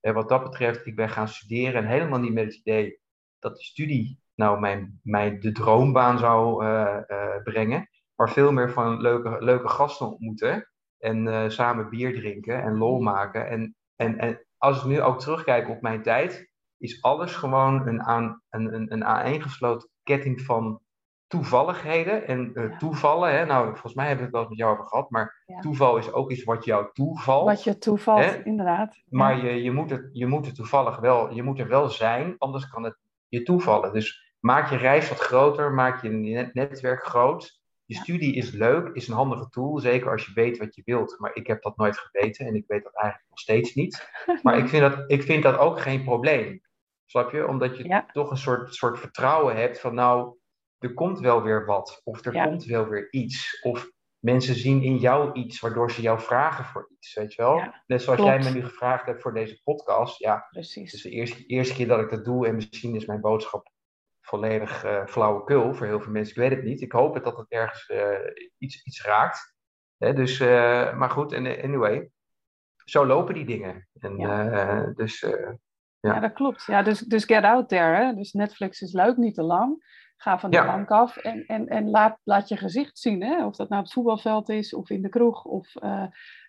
En 0.00 0.14
wat 0.14 0.28
dat 0.28 0.42
betreft, 0.42 0.86
ik 0.86 0.96
ben 0.96 1.08
gaan 1.08 1.28
studeren 1.28 1.82
en 1.82 1.88
helemaal 1.88 2.20
niet 2.20 2.32
met 2.32 2.44
het 2.44 2.54
idee 2.54 3.00
dat 3.38 3.56
die 3.56 3.64
studie 3.64 4.20
nou 4.34 4.60
mijn, 4.60 5.00
mijn 5.02 5.40
de 5.40 5.52
droombaan 5.52 6.18
zou 6.18 6.64
brengen. 7.42 7.88
Maar 8.14 8.30
veel 8.30 8.52
meer 8.52 8.72
van 8.72 9.00
leuke, 9.00 9.36
leuke 9.40 9.68
gasten 9.68 10.06
ontmoeten. 10.06 10.68
En 10.98 11.50
samen 11.52 11.90
bier 11.90 12.14
drinken 12.14 12.62
en 12.62 12.76
lol 12.76 13.00
maken. 13.00 13.48
En, 13.48 13.76
en, 13.96 14.18
en 14.18 14.46
als 14.56 14.78
ik 14.78 14.84
nu 14.84 15.00
ook 15.00 15.20
terugkijk 15.20 15.68
op 15.68 15.80
mijn 15.80 16.02
tijd, 16.02 16.50
is 16.78 17.02
alles 17.02 17.34
gewoon 17.34 17.86
een, 17.86 18.02
aan, 18.02 18.42
een, 18.50 18.74
een, 18.74 18.92
een 18.92 19.04
aaneengesloten 19.04 19.88
ketting 20.02 20.40
van 20.40 20.80
toevalligheden 21.26 22.26
en 22.26 22.50
uh, 22.54 22.78
toevallen. 22.78 23.32
Hè? 23.32 23.44
Nou, 23.44 23.68
volgens 23.68 23.94
mij 23.94 24.06
hebben 24.06 24.24
we 24.24 24.30
het 24.30 24.40
wel 24.40 24.48
met 24.48 24.58
jou 24.58 24.72
over 24.72 24.88
gehad, 24.88 25.10
maar 25.10 25.44
toeval 25.60 25.96
is 25.96 26.12
ook 26.12 26.30
iets 26.30 26.44
wat 26.44 26.64
jou 26.64 26.86
toevalt. 26.92 27.46
Wat 27.46 27.64
je 27.64 27.78
toevalt, 27.78 28.40
inderdaad. 28.44 29.02
Maar 29.08 29.44
je, 29.44 29.62
je, 29.62 29.70
moet 29.70 29.90
het, 29.90 30.08
je 30.12 30.26
moet 30.26 30.46
het 30.46 30.54
toevallig 30.54 30.98
wel, 30.98 31.32
je 31.32 31.42
moet 31.42 31.58
er 31.58 31.68
wel 31.68 31.88
zijn, 31.88 32.34
anders 32.38 32.68
kan 32.68 32.82
het 32.84 32.98
je 33.28 33.42
toevallen. 33.42 33.92
Dus 33.92 34.34
maak 34.40 34.70
je 34.70 34.76
reis 34.76 35.08
wat 35.08 35.18
groter, 35.18 35.72
maak 35.72 36.02
je 36.02 36.50
netwerk 36.52 37.04
groot. 37.04 37.57
Je 37.88 37.94
studie 37.94 38.34
is 38.34 38.50
leuk, 38.50 38.94
is 38.94 39.08
een 39.08 39.14
handige 39.14 39.48
tool, 39.48 39.78
zeker 39.78 40.10
als 40.10 40.26
je 40.26 40.32
weet 40.34 40.58
wat 40.58 40.74
je 40.74 40.82
wilt. 40.84 41.18
Maar 41.18 41.34
ik 41.34 41.46
heb 41.46 41.62
dat 41.62 41.76
nooit 41.76 41.98
geweten 41.98 42.46
en 42.46 42.54
ik 42.54 42.64
weet 42.66 42.82
dat 42.82 42.94
eigenlijk 42.94 43.30
nog 43.30 43.38
steeds 43.38 43.74
niet. 43.74 44.08
Maar 44.42 44.58
ik 44.58 44.68
vind 44.68 44.82
dat, 44.82 45.10
ik 45.10 45.22
vind 45.22 45.42
dat 45.42 45.58
ook 45.58 45.80
geen 45.80 46.04
probleem. 46.04 46.60
Snap 47.06 47.32
je? 47.32 47.46
Omdat 47.46 47.76
je 47.76 48.04
toch 48.12 48.30
een 48.30 48.36
soort, 48.36 48.74
soort 48.74 48.98
vertrouwen 48.98 49.56
hebt 49.56 49.80
van 49.80 49.94
nou, 49.94 50.36
er 50.78 50.94
komt 50.94 51.20
wel 51.20 51.42
weer 51.42 51.66
wat. 51.66 52.00
Of 52.04 52.24
er 52.24 52.42
komt 52.42 52.64
wel 52.64 52.88
weer 52.88 53.12
iets. 53.12 53.60
Of 53.62 53.90
mensen 54.18 54.54
zien 54.54 54.82
in 54.82 54.96
jou 54.96 55.32
iets 55.32 55.60
waardoor 55.60 55.90
ze 55.90 56.02
jou 56.02 56.20
vragen 56.20 56.64
voor 56.64 56.88
iets. 56.90 57.14
Weet 57.14 57.34
je 57.34 57.42
wel? 57.42 57.62
Net 57.86 58.02
zoals 58.02 58.20
jij 58.20 58.38
me 58.38 58.50
nu 58.50 58.64
gevraagd 58.64 59.06
hebt 59.06 59.22
voor 59.22 59.34
deze 59.34 59.60
podcast. 59.62 60.18
Ja, 60.18 60.46
precies. 60.50 60.92
Het 60.92 60.94
is 60.94 61.02
de 61.02 61.10
eerste, 61.10 61.46
eerste 61.46 61.74
keer 61.74 61.88
dat 61.88 62.00
ik 62.00 62.10
dat 62.10 62.24
doe 62.24 62.46
en 62.46 62.54
misschien 62.54 62.94
is 62.94 63.06
mijn 63.06 63.20
boodschap 63.20 63.70
volledig 64.28 64.84
uh, 64.84 65.06
flauwekul 65.06 65.74
voor 65.74 65.86
heel 65.86 66.00
veel 66.00 66.12
mensen. 66.12 66.34
Ik 66.34 66.48
weet 66.48 66.58
het 66.58 66.66
niet. 66.66 66.80
Ik 66.80 66.92
hoop 66.92 67.14
het 67.14 67.24
dat 67.24 67.36
het 67.36 67.50
ergens 67.50 67.88
uh, 67.88 68.18
iets, 68.58 68.84
iets 68.84 69.04
raakt. 69.04 69.56
Hè, 69.96 70.12
dus, 70.12 70.40
uh, 70.40 70.96
maar 70.96 71.10
goed, 71.10 71.34
anyway. 71.34 72.10
Zo 72.84 73.06
lopen 73.06 73.34
die 73.34 73.46
dingen. 73.46 73.88
En, 74.00 74.16
ja. 74.16 74.92
dus 74.94 75.20
ja. 75.20 75.58
ja, 76.00 76.20
dat 76.20 76.32
klopt. 76.32 76.64
Ja, 76.64 76.82
dus, 76.82 77.00
dus 77.00 77.24
get 77.24 77.44
out 77.44 77.68
there. 77.68 77.96
Hè? 77.96 78.14
Dus 78.14 78.32
Netflix 78.32 78.80
is 78.80 78.92
leuk, 78.92 79.16
niet 79.16 79.34
te 79.34 79.42
lang. 79.42 79.86
Ga 80.16 80.38
van 80.38 80.50
de 80.50 80.64
bank 80.64 80.90
af 80.90 81.16
en, 81.16 81.46
en, 81.46 81.66
en 81.66 81.90
laat, 81.90 82.18
laat 82.24 82.48
je 82.48 82.56
gezicht 82.56 82.98
zien. 82.98 83.22
Hè? 83.22 83.46
Of 83.46 83.56
dat 83.56 83.68
nou 83.68 83.80
op 83.80 83.86
het 83.86 83.94
voetbalveld 83.94 84.48
is, 84.48 84.74
of 84.74 84.90
in 84.90 85.02
de 85.02 85.08
kroeg, 85.08 85.44
of 85.44 85.74
uh, 85.82 86.06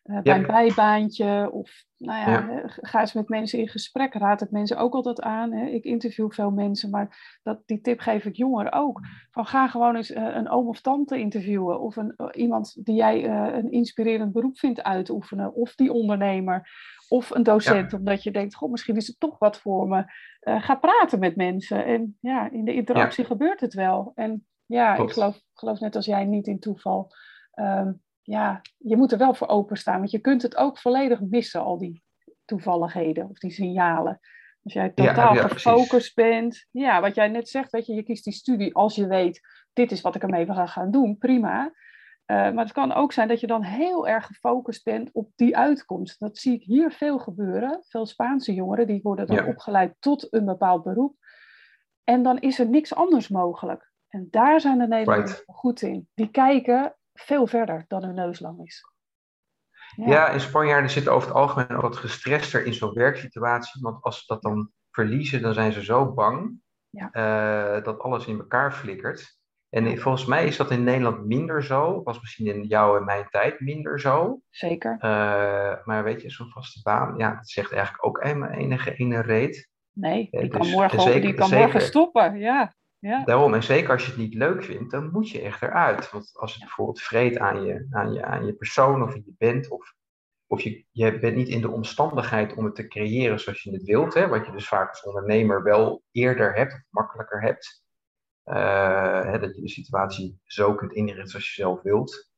uh, 0.09 0.21
bij 0.21 0.35
een 0.35 0.45
bijbaantje. 0.45 1.49
Of 1.51 1.83
nou 1.97 2.31
ja, 2.31 2.61
ga 2.65 2.99
eens 2.99 3.13
met 3.13 3.29
mensen 3.29 3.59
in 3.59 3.67
gesprek. 3.67 4.13
Raad 4.13 4.39
het 4.39 4.51
mensen 4.51 4.77
ook 4.77 4.93
altijd 4.93 5.21
aan. 5.21 5.51
Hè? 5.51 5.65
Ik 5.65 5.83
interview 5.83 6.31
veel 6.31 6.51
mensen, 6.51 6.89
maar 6.89 7.39
dat, 7.43 7.61
die 7.65 7.81
tip 7.81 7.99
geef 7.99 8.25
ik 8.25 8.35
jongeren 8.35 8.71
ook. 8.71 8.99
Van 9.31 9.45
ga 9.45 9.67
gewoon 9.67 9.95
eens 9.95 10.11
uh, 10.11 10.35
een 10.35 10.49
oom 10.49 10.67
of 10.67 10.81
tante 10.81 11.19
interviewen. 11.19 11.81
Of 11.81 11.95
een, 11.95 12.15
iemand 12.31 12.85
die 12.85 12.95
jij 12.95 13.29
een 13.53 13.71
inspirerend 13.71 14.31
beroep 14.31 14.57
vindt 14.57 14.83
uitoefenen. 14.83 15.53
Of 15.53 15.75
die 15.75 15.91
ondernemer. 15.93 16.69
Of 17.07 17.29
een 17.29 17.43
docent, 17.43 17.93
omdat 17.93 18.23
je 18.23 18.31
denkt, 18.31 18.55
goh, 18.55 18.71
misschien 18.71 18.95
is 18.95 19.07
het 19.07 19.19
toch 19.19 19.39
wat 19.39 19.59
voor 19.59 19.87
me. 19.87 20.03
Ga 20.39 20.75
praten 20.75 21.19
met 21.19 21.35
mensen. 21.35 21.85
En 21.85 22.17
ja, 22.19 22.51
in 22.51 22.65
de 22.65 22.73
interactie 22.73 23.25
gebeurt 23.25 23.59
het 23.59 23.73
wel. 23.73 24.11
En 24.15 24.45
ja, 24.65 24.95
ik 24.95 25.11
geloof, 25.11 25.41
geloof 25.53 25.79
net 25.79 25.95
als 25.95 26.05
jij 26.05 26.25
niet 26.25 26.47
in 26.47 26.59
toeval. 26.59 27.11
Ehm, 27.51 27.91
ja, 28.21 28.61
je 28.77 28.97
moet 28.97 29.11
er 29.11 29.17
wel 29.17 29.33
voor 29.33 29.47
openstaan. 29.47 29.97
Want 29.97 30.11
je 30.11 30.19
kunt 30.19 30.41
het 30.41 30.55
ook 30.55 30.77
volledig 30.77 31.21
missen, 31.21 31.61
al 31.61 31.77
die 31.77 32.03
toevalligheden 32.45 33.29
of 33.29 33.37
die 33.37 33.51
signalen. 33.51 34.19
Als 34.63 34.73
jij 34.73 34.89
totaal 34.89 35.33
ja, 35.33 35.47
gefocust 35.47 36.15
bent. 36.15 36.65
Ja, 36.71 37.01
wat 37.01 37.15
jij 37.15 37.27
net 37.27 37.49
zegt, 37.49 37.71
weet 37.71 37.85
je, 37.85 37.93
je 37.93 38.03
kiest 38.03 38.23
die 38.23 38.33
studie 38.33 38.75
als 38.75 38.95
je 38.95 39.07
weet, 39.07 39.41
dit 39.73 39.91
is 39.91 40.01
wat 40.01 40.15
ik 40.15 40.21
ermee 40.21 40.45
ga 40.45 40.65
gaan 40.65 40.91
doen, 40.91 41.17
prima. 41.17 41.71
Eh, 42.25 42.35
maar 42.35 42.63
het 42.63 42.73
kan 42.73 42.93
ook 42.93 43.13
zijn 43.13 43.27
dat 43.27 43.39
je 43.39 43.47
dan 43.47 43.63
heel 43.63 44.07
erg 44.07 44.25
gefocust 44.25 44.83
bent 44.83 45.09
op 45.11 45.31
die 45.35 45.57
uitkomst. 45.57 46.19
Dat 46.19 46.37
zie 46.37 46.53
ik 46.53 46.63
hier 46.63 46.91
veel 46.91 47.19
gebeuren. 47.19 47.83
Veel 47.87 48.05
Spaanse 48.05 48.53
jongeren 48.53 48.87
die 48.87 48.99
worden 49.03 49.27
dan 49.27 49.45
opgeleid 49.45 49.95
tot 49.99 50.33
een 50.33 50.45
bepaald 50.45 50.83
beroep. 50.83 51.15
En 52.03 52.23
dan 52.23 52.39
is 52.39 52.59
er 52.59 52.69
niks 52.69 52.95
anders 52.95 53.27
mogelijk. 53.27 53.91
En 54.07 54.27
daar 54.31 54.61
zijn 54.61 54.77
de 54.77 54.87
Nederlanders 54.87 55.43
goed 55.45 55.81
in. 55.81 56.07
Die 56.13 56.31
kijken 56.31 56.95
veel 57.25 57.47
verder 57.47 57.85
dan 57.87 58.03
hun 58.03 58.15
neus 58.15 58.39
lang 58.39 58.65
is. 58.65 58.83
Ja, 59.95 60.07
ja 60.07 60.29
en 60.29 60.41
Spanjaarden 60.41 60.89
zitten 60.89 61.13
over 61.13 61.27
het 61.27 61.37
algemeen 61.37 61.75
ook 61.75 61.81
wat 61.81 61.97
gestrester 61.97 62.65
in 62.65 62.73
zo'n 62.73 62.93
werksituatie. 62.93 63.81
Want 63.81 64.03
als 64.03 64.19
ze 64.19 64.23
dat 64.25 64.41
dan 64.41 64.71
verliezen, 64.91 65.41
dan 65.41 65.53
zijn 65.53 65.71
ze 65.71 65.83
zo 65.83 66.13
bang 66.13 66.61
ja. 66.89 67.09
uh, 67.13 67.83
dat 67.83 67.99
alles 67.99 68.25
in 68.25 68.39
elkaar 68.39 68.73
flikkert. 68.73 69.37
En 69.69 69.97
volgens 69.97 70.25
mij 70.25 70.45
is 70.45 70.57
dat 70.57 70.71
in 70.71 70.83
Nederland 70.83 71.25
minder 71.25 71.63
zo. 71.63 72.03
Was 72.03 72.19
misschien 72.19 72.47
in 72.47 72.63
jouw 72.63 72.97
en 72.97 73.05
mijn 73.05 73.27
tijd 73.29 73.59
minder 73.59 73.99
zo. 73.99 74.41
Zeker. 74.49 74.93
Uh, 74.93 75.85
maar 75.85 76.03
weet 76.03 76.21
je, 76.21 76.29
zo'n 76.29 76.49
vaste 76.49 76.79
baan, 76.83 77.17
ja, 77.17 77.35
dat 77.35 77.49
zegt 77.49 77.71
eigenlijk 77.71 78.05
ook 78.05 78.23
eenmaal 78.23 78.49
enige 78.49 78.93
ene 78.93 79.21
reet. 79.21 79.69
Nee, 79.93 80.27
die 80.31 80.47
kan, 80.47 80.61
dus, 80.61 80.71
morgen, 80.71 81.01
zeker, 81.01 81.21
die 81.21 81.33
kan 81.33 81.49
morgen 81.49 81.81
stoppen, 81.81 82.37
ja. 82.37 82.73
Ja. 82.99 83.23
Daarom, 83.23 83.53
en 83.53 83.63
zeker 83.63 83.91
als 83.91 84.05
je 84.05 84.11
het 84.11 84.19
niet 84.19 84.33
leuk 84.33 84.63
vindt, 84.63 84.91
dan 84.91 85.11
moet 85.11 85.29
je 85.29 85.41
echt 85.41 85.61
eruit. 85.61 86.11
Want 86.11 86.31
als 86.33 86.51
het 86.51 86.61
bijvoorbeeld 86.61 87.01
vreet 87.01 87.37
aan 87.37 87.63
je, 87.63 87.87
aan 87.89 88.13
je, 88.13 88.23
aan 88.23 88.45
je 88.45 88.53
persoon 88.53 89.03
of 89.03 89.13
je 89.13 89.33
bent, 89.37 89.69
of, 89.69 89.93
of 90.47 90.61
je, 90.61 90.85
je 90.91 91.19
bent 91.19 91.35
niet 91.35 91.47
in 91.47 91.61
de 91.61 91.71
omstandigheid 91.71 92.53
om 92.53 92.65
het 92.65 92.75
te 92.75 92.87
creëren 92.87 93.39
zoals 93.39 93.63
je 93.63 93.71
het 93.71 93.83
wilt, 93.83 94.13
hè, 94.13 94.27
wat 94.27 94.45
je 94.45 94.51
dus 94.51 94.67
vaak 94.67 94.89
als 94.89 95.03
ondernemer 95.03 95.63
wel 95.63 96.03
eerder 96.11 96.53
hebt 96.53 96.73
of 96.73 96.81
makkelijker 96.89 97.41
hebt 97.41 97.87
uh, 98.49 99.23
hè, 99.23 99.39
dat 99.39 99.55
je 99.55 99.61
de 99.61 99.69
situatie 99.69 100.39
zo 100.43 100.75
kunt 100.75 100.93
inrichten 100.93 101.27
zoals 101.27 101.55
je 101.55 101.61
zelf 101.61 101.81
wilt. 101.81 102.31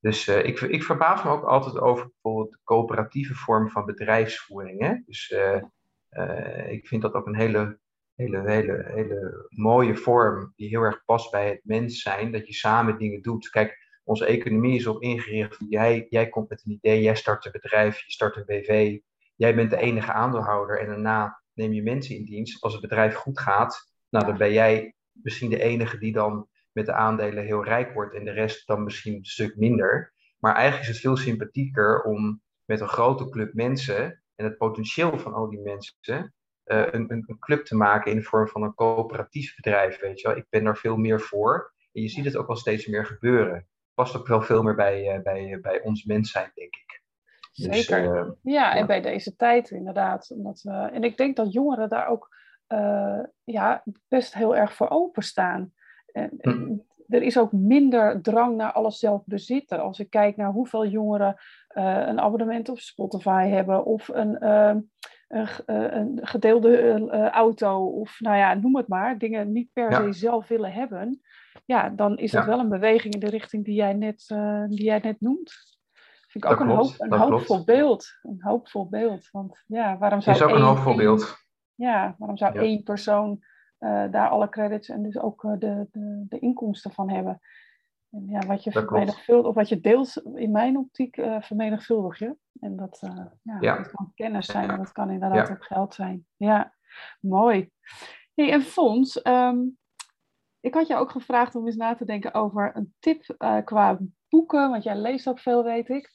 Dus 0.00 0.28
uh, 0.28 0.44
ik, 0.44 0.60
ik 0.60 0.82
verbaas 0.82 1.22
me 1.22 1.30
ook 1.30 1.44
altijd 1.44 1.78
over 1.78 2.10
bijvoorbeeld 2.10 2.50
de 2.50 2.60
coöperatieve 2.64 3.34
vorm 3.34 3.70
van 3.70 3.84
bedrijfsvoering. 3.84 4.80
Hè? 4.80 4.94
Dus 5.06 5.30
uh, 5.30 6.70
ik 6.70 6.86
vind 6.86 7.02
dat 7.02 7.14
ook 7.14 7.26
een 7.26 7.36
hele, 7.36 7.78
hele, 8.16 8.50
hele, 8.50 8.84
hele 8.94 9.46
mooie 9.48 9.96
vorm 9.96 10.52
die 10.56 10.68
heel 10.68 10.82
erg 10.82 11.04
past 11.04 11.30
bij 11.30 11.48
het 11.48 11.60
mens 11.62 12.02
zijn. 12.02 12.32
Dat 12.32 12.46
je 12.46 12.54
samen 12.54 12.98
dingen 12.98 13.22
doet. 13.22 13.48
Kijk, 13.48 13.78
onze 14.04 14.26
economie 14.26 14.76
is 14.76 14.86
op 14.86 15.02
ingericht. 15.02 15.56
Jij, 15.68 16.06
jij 16.08 16.28
komt 16.28 16.48
met 16.48 16.62
een 16.64 16.72
idee, 16.72 17.02
jij 17.02 17.14
start 17.14 17.44
een 17.44 17.52
bedrijf, 17.52 17.98
je 17.98 18.12
start 18.12 18.36
een 18.36 18.44
BV. 18.46 18.98
Jij 19.36 19.54
bent 19.54 19.70
de 19.70 19.76
enige 19.76 20.12
aandeelhouder 20.12 20.80
en 20.80 20.86
daarna 20.86 21.42
neem 21.54 21.72
je 21.72 21.82
mensen 21.82 22.16
in 22.16 22.24
dienst. 22.24 22.62
Als 22.62 22.72
het 22.72 22.82
bedrijf 22.82 23.14
goed 23.14 23.40
gaat, 23.40 23.92
nou, 24.08 24.26
dan 24.26 24.36
ben 24.36 24.52
jij 24.52 24.94
misschien 25.12 25.50
de 25.50 25.62
enige 25.62 25.98
die 25.98 26.12
dan 26.12 26.48
met 26.72 26.86
de 26.86 26.92
aandelen 26.92 27.44
heel 27.44 27.64
rijk 27.64 27.92
wordt 27.92 28.14
en 28.14 28.24
de 28.24 28.30
rest 28.30 28.66
dan 28.66 28.84
misschien 28.84 29.14
een 29.14 29.24
stuk 29.24 29.56
minder. 29.56 30.12
Maar 30.38 30.54
eigenlijk 30.54 30.82
is 30.82 30.88
het 30.88 31.00
veel 31.00 31.16
sympathieker 31.16 32.02
om 32.02 32.42
met 32.64 32.80
een 32.80 32.88
grote 32.88 33.28
club 33.28 33.54
mensen 33.54 34.22
en 34.34 34.44
het 34.44 34.56
potentieel 34.56 35.18
van 35.18 35.34
al 35.34 35.50
die 35.50 35.60
mensen 35.60 36.34
uh, 36.66 36.86
een, 36.90 37.12
een, 37.12 37.36
club 37.38 37.64
te 37.64 37.76
maken 37.76 38.10
in 38.10 38.16
de 38.16 38.22
vorm 38.22 38.48
van 38.48 38.62
een 38.62 38.74
coöperatief 38.74 39.54
bedrijf. 39.54 40.00
Weet 40.00 40.20
je 40.20 40.28
wel. 40.28 40.36
Ik 40.36 40.46
ben 40.48 40.64
daar 40.64 40.76
veel 40.76 40.96
meer 40.96 41.20
voor. 41.20 41.72
En 41.92 42.02
je 42.02 42.08
ziet 42.08 42.24
het 42.24 42.36
ook 42.36 42.46
wel 42.46 42.56
steeds 42.56 42.86
meer 42.86 43.06
gebeuren. 43.06 43.66
Past 43.94 44.16
ook 44.16 44.26
wel 44.26 44.42
veel 44.42 44.62
meer 44.62 44.74
bij, 44.74 45.16
uh, 45.16 45.22
bij, 45.22 45.58
bij 45.60 45.82
ons 45.82 46.04
mens 46.04 46.30
zijn, 46.30 46.50
denk 46.54 46.74
ik. 46.74 47.02
Dus, 47.52 47.86
Zeker. 47.86 48.26
Uh, 48.26 48.30
ja, 48.42 48.74
en 48.74 48.86
bij 48.86 49.00
deze 49.00 49.36
tijd 49.36 49.70
inderdaad. 49.70 50.30
Omdat 50.30 50.62
en 50.64 51.04
ik 51.04 51.16
denk 51.16 51.36
dat 51.36 51.52
jongeren 51.52 51.88
daar 51.88 52.08
ook 52.08 52.34
ja, 53.44 53.84
best 54.08 54.34
heel 54.34 54.56
erg 54.56 54.74
voor 54.74 54.88
openstaan. 54.88 55.72
En, 56.12 56.30
hm. 56.40 56.76
Er 57.08 57.22
is 57.22 57.38
ook 57.38 57.52
minder 57.52 58.22
drang 58.22 58.56
naar 58.56 58.72
alles 58.72 58.98
zelf 58.98 59.22
bezitten. 59.24 59.80
Als 59.80 59.98
ik 59.98 60.10
kijk 60.10 60.36
naar 60.36 60.50
hoeveel 60.50 60.86
jongeren 60.86 61.36
uh, 61.74 62.06
een 62.06 62.20
abonnement 62.20 62.68
op 62.68 62.78
Spotify 62.78 63.48
hebben 63.48 63.84
of 63.84 64.08
een, 64.08 64.36
uh, 64.40 64.74
een, 65.28 65.48
een, 65.66 66.18
gedeelde 66.22 67.08
auto 67.30 67.86
of 67.86 68.20
nou 68.20 68.36
ja, 68.36 68.54
noem 68.54 68.76
het 68.76 68.88
maar, 68.88 69.18
dingen 69.18 69.52
niet 69.52 69.72
per 69.72 69.92
se 69.92 70.12
zelf 70.12 70.48
willen 70.48 70.72
hebben. 70.72 71.20
Ja, 71.64 71.88
dan 71.88 72.16
is 72.18 72.30
ja. 72.30 72.38
dat 72.38 72.48
wel 72.48 72.58
een 72.58 72.68
beweging 72.68 73.14
in 73.14 73.20
de 73.20 73.30
richting 73.30 73.64
die 73.64 73.74
jij 73.74 73.92
net, 73.92 74.24
die 74.68 74.84
jij 74.84 74.98
net 74.98 75.20
noemt. 75.20 75.52
Vind 76.28 76.44
ik 76.44 76.50
ook 76.50 76.60
een, 76.60 76.68
hoop, 76.68 76.94
een 76.98 77.12
hoopvol 77.12 77.64
beeld. 77.64 78.18
Een 78.22 78.42
hoopvol 78.42 78.88
beeld. 78.88 79.28
Want 79.30 79.64
ja, 79.66 79.98
waarom 79.98 80.20
zou 80.20 80.36
is 80.36 80.42
ook 80.42 80.50
een 80.50 80.62
hoopvol 80.62 80.96
beeld 80.96 81.44
ja, 81.76 82.14
waarom 82.18 82.36
zou 82.36 82.58
één 82.58 82.82
persoon 82.82 83.44
uh, 83.80 84.10
daar 84.10 84.28
alle 84.28 84.48
credits 84.48 84.88
en 84.88 85.02
dus 85.02 85.18
ook 85.18 85.42
uh, 85.42 85.52
de, 85.58 85.88
de, 85.90 86.24
de, 86.28 86.38
inkomsten 86.38 86.90
van 86.90 87.10
hebben? 87.10 87.40
En 88.16 88.26
ja, 88.28 88.46
wat 88.46 88.64
je 88.64 88.70
vermenigvuldigt, 88.70 89.48
of 89.48 89.54
wat 89.54 89.68
je 89.68 89.80
deelt, 89.80 90.22
in 90.34 90.50
mijn 90.50 90.76
optiek, 90.76 91.16
uh, 91.16 91.40
vermenigvuldig 91.40 92.18
je. 92.18 92.36
En 92.60 92.76
dat, 92.76 92.98
ja, 93.42 93.56
ja. 93.60 93.76
dat 93.76 93.90
kan 93.90 94.12
kennis 94.14 94.46
zijn 94.46 94.70
en 94.70 94.76
dat 94.76 94.92
kan 94.92 95.10
inderdaad 95.10 95.50
ook 95.50 95.64
geld 95.64 95.94
zijn. 95.94 96.26
Ja, 96.36 96.74
mooi. 97.20 97.70
Hey, 98.34 98.52
en 98.52 98.62
Fons, 98.62 99.26
um, 99.26 99.78
ik 100.60 100.74
had 100.74 100.86
je 100.86 100.96
ook 100.96 101.10
gevraagd 101.10 101.54
om 101.54 101.66
eens 101.66 101.76
na 101.76 101.94
te 101.94 102.04
denken 102.04 102.34
over 102.34 102.76
een 102.76 102.94
tip 102.98 103.34
qua 103.64 103.98
boeken, 104.28 104.70
want 104.70 104.82
jij 104.82 104.96
leest 104.96 105.28
ook 105.28 105.38
veel, 105.38 105.64
weet 105.64 105.88
ik. 105.88 106.10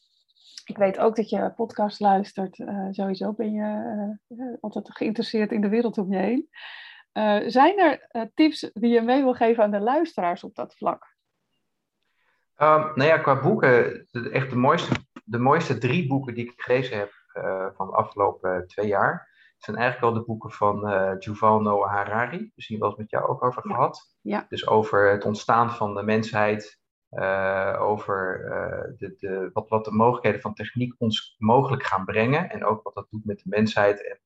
ik 0.66 0.78
weet 0.78 1.00
ook 1.00 1.16
dat 1.16 1.30
je 1.30 1.54
podcast 1.56 2.00
luistert. 2.00 2.60
Uh, 2.60 2.88
sowieso 2.92 3.34
ben 3.34 3.52
je 3.52 4.18
uh, 4.28 4.46
altijd 4.60 4.96
geïnteresseerd 4.96 5.52
in 5.52 5.62
de 5.62 5.70
wereld 5.70 5.98
om 5.98 6.14
je 6.14 6.20
heen. 6.20 6.50
Zijn 7.50 7.80
er 7.80 8.30
tips 8.34 8.70
die 8.74 8.94
je 8.94 9.02
mee 9.02 9.22
wil 9.22 9.34
geven 9.34 9.64
aan 9.64 9.72
de 9.72 9.80
luisteraars 9.80 10.44
op 10.44 10.56
dat 10.56 10.76
vlak? 10.76 11.11
Um, 12.62 12.92
nou 12.96 13.04
ja, 13.04 13.18
qua 13.18 13.42
boeken, 13.42 14.08
echt 14.12 14.50
de 14.50 14.56
mooiste, 14.56 14.96
de 15.24 15.40
mooiste 15.40 15.78
drie 15.78 16.08
boeken 16.08 16.34
die 16.34 16.46
ik 16.46 16.62
gelezen 16.62 16.98
heb 16.98 17.12
van 17.76 17.88
de 17.88 17.94
afgelopen 17.94 18.68
twee 18.68 18.88
jaar, 18.88 19.32
zijn 19.64 19.78
eigenlijk 19.78 20.14
wel 20.14 20.22
de 20.22 20.28
boeken 20.28 20.52
van 20.52 20.90
uh, 20.90 21.12
Yuval 21.20 21.62
Noah 21.62 21.92
Harari. 21.92 22.52
Misschien 22.56 22.80
wel 22.80 22.90
eens 22.90 22.98
met 22.98 23.10
jou 23.10 23.28
ook 23.28 23.44
over 23.44 23.62
gehad. 23.62 24.16
Ja. 24.22 24.46
Dus 24.50 24.68
over 24.68 25.12
het 25.12 25.26
ontstaan 25.26 25.72
van 25.72 25.96
de 25.96 26.04
mensheid, 26.04 26.80
uh, 27.12 27.78
over 27.80 28.46
uh, 28.46 28.98
de, 28.98 29.16
de, 29.18 29.50
wat, 29.54 29.70
wat 29.70 29.86
de 29.86 29.92
mogelijkheden 29.92 30.42
van 30.42 30.54
techniek 30.54 30.94
ons 30.98 31.36
mogelijk 31.38 31.84
gaan 31.84 32.06
brengen. 32.06 32.50
En 32.50 32.66
ook 32.66 32.84
wat 32.84 32.94
dat 32.94 33.08
doet 33.10 33.26
met 33.26 33.38
de 33.38 33.50
mensheid. 33.50 34.08
En, 34.08 34.20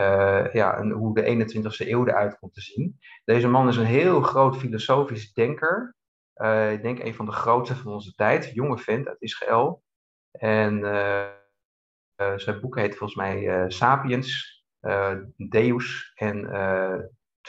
uh, 0.00 0.52
ja, 0.52 0.76
en 0.76 0.90
hoe 0.90 1.14
de 1.14 1.46
21ste 1.46 1.88
eeuw 1.88 2.06
eruit 2.06 2.38
komt 2.38 2.54
te 2.54 2.60
zien. 2.60 2.98
Deze 3.24 3.48
man 3.48 3.68
is 3.68 3.76
een 3.76 3.84
heel 3.84 4.20
groot 4.20 4.56
filosofisch 4.56 5.32
denker. 5.32 5.96
Ik 6.72 6.82
denk 6.82 6.98
een 6.98 7.14
van 7.14 7.26
de 7.26 7.32
grootste 7.32 7.76
van 7.76 7.92
onze 7.92 8.14
tijd. 8.14 8.50
Jonge 8.54 8.78
vent 8.78 9.08
uit 9.08 9.22
Israël. 9.22 9.82
En 10.30 10.80
zijn 12.36 12.60
boek 12.60 12.76
heet 12.76 12.96
volgens 12.96 13.18
mij 13.18 13.64
Sapiens, 13.70 14.56
Deus 15.36 16.12
en 16.14 16.36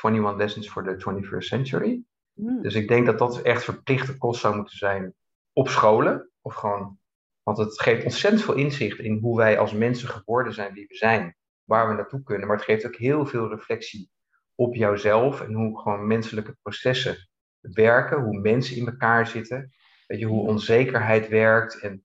21 0.01 0.37
Lessons 0.37 0.69
for 0.69 0.83
the 0.83 1.21
21st 1.21 1.37
Century. 1.37 2.03
Hmm. 2.33 2.61
Dus 2.61 2.75
ik 2.75 2.87
denk 2.87 3.05
dat 3.05 3.19
dat 3.19 3.41
echt 3.41 3.63
verplichte 3.63 4.17
kost 4.17 4.41
zou 4.41 4.55
moeten 4.55 4.77
zijn 4.77 5.13
op 5.53 5.67
scholen. 5.67 6.31
Of 6.41 6.53
gewoon, 6.53 6.99
want 7.43 7.57
het 7.57 7.81
geeft 7.81 8.03
ontzettend 8.03 8.43
veel 8.43 8.53
inzicht 8.53 8.99
in 8.99 9.17
hoe 9.17 9.37
wij 9.37 9.59
als 9.59 9.73
mensen 9.73 10.09
geworden 10.09 10.53
zijn 10.53 10.73
wie 10.73 10.87
we 10.87 10.95
zijn. 10.95 11.35
Waar 11.63 11.87
we 11.87 11.93
naartoe 11.93 12.23
kunnen. 12.23 12.47
Maar 12.47 12.55
het 12.55 12.65
geeft 12.65 12.85
ook 12.85 12.95
heel 12.95 13.25
veel 13.25 13.49
reflectie 13.49 14.09
op 14.55 14.75
jouzelf. 14.75 15.41
En 15.41 15.53
hoe 15.53 15.79
gewoon 15.79 16.07
menselijke 16.07 16.57
processen 16.61 17.28
werken. 17.61 18.21
Hoe 18.21 18.39
mensen 18.39 18.75
in 18.75 18.87
elkaar 18.87 19.27
zitten. 19.27 19.73
Weet 20.07 20.19
je, 20.19 20.25
hoe 20.25 20.39
hmm. 20.39 20.49
onzekerheid 20.49 21.27
werkt. 21.27 21.79
En 21.79 22.03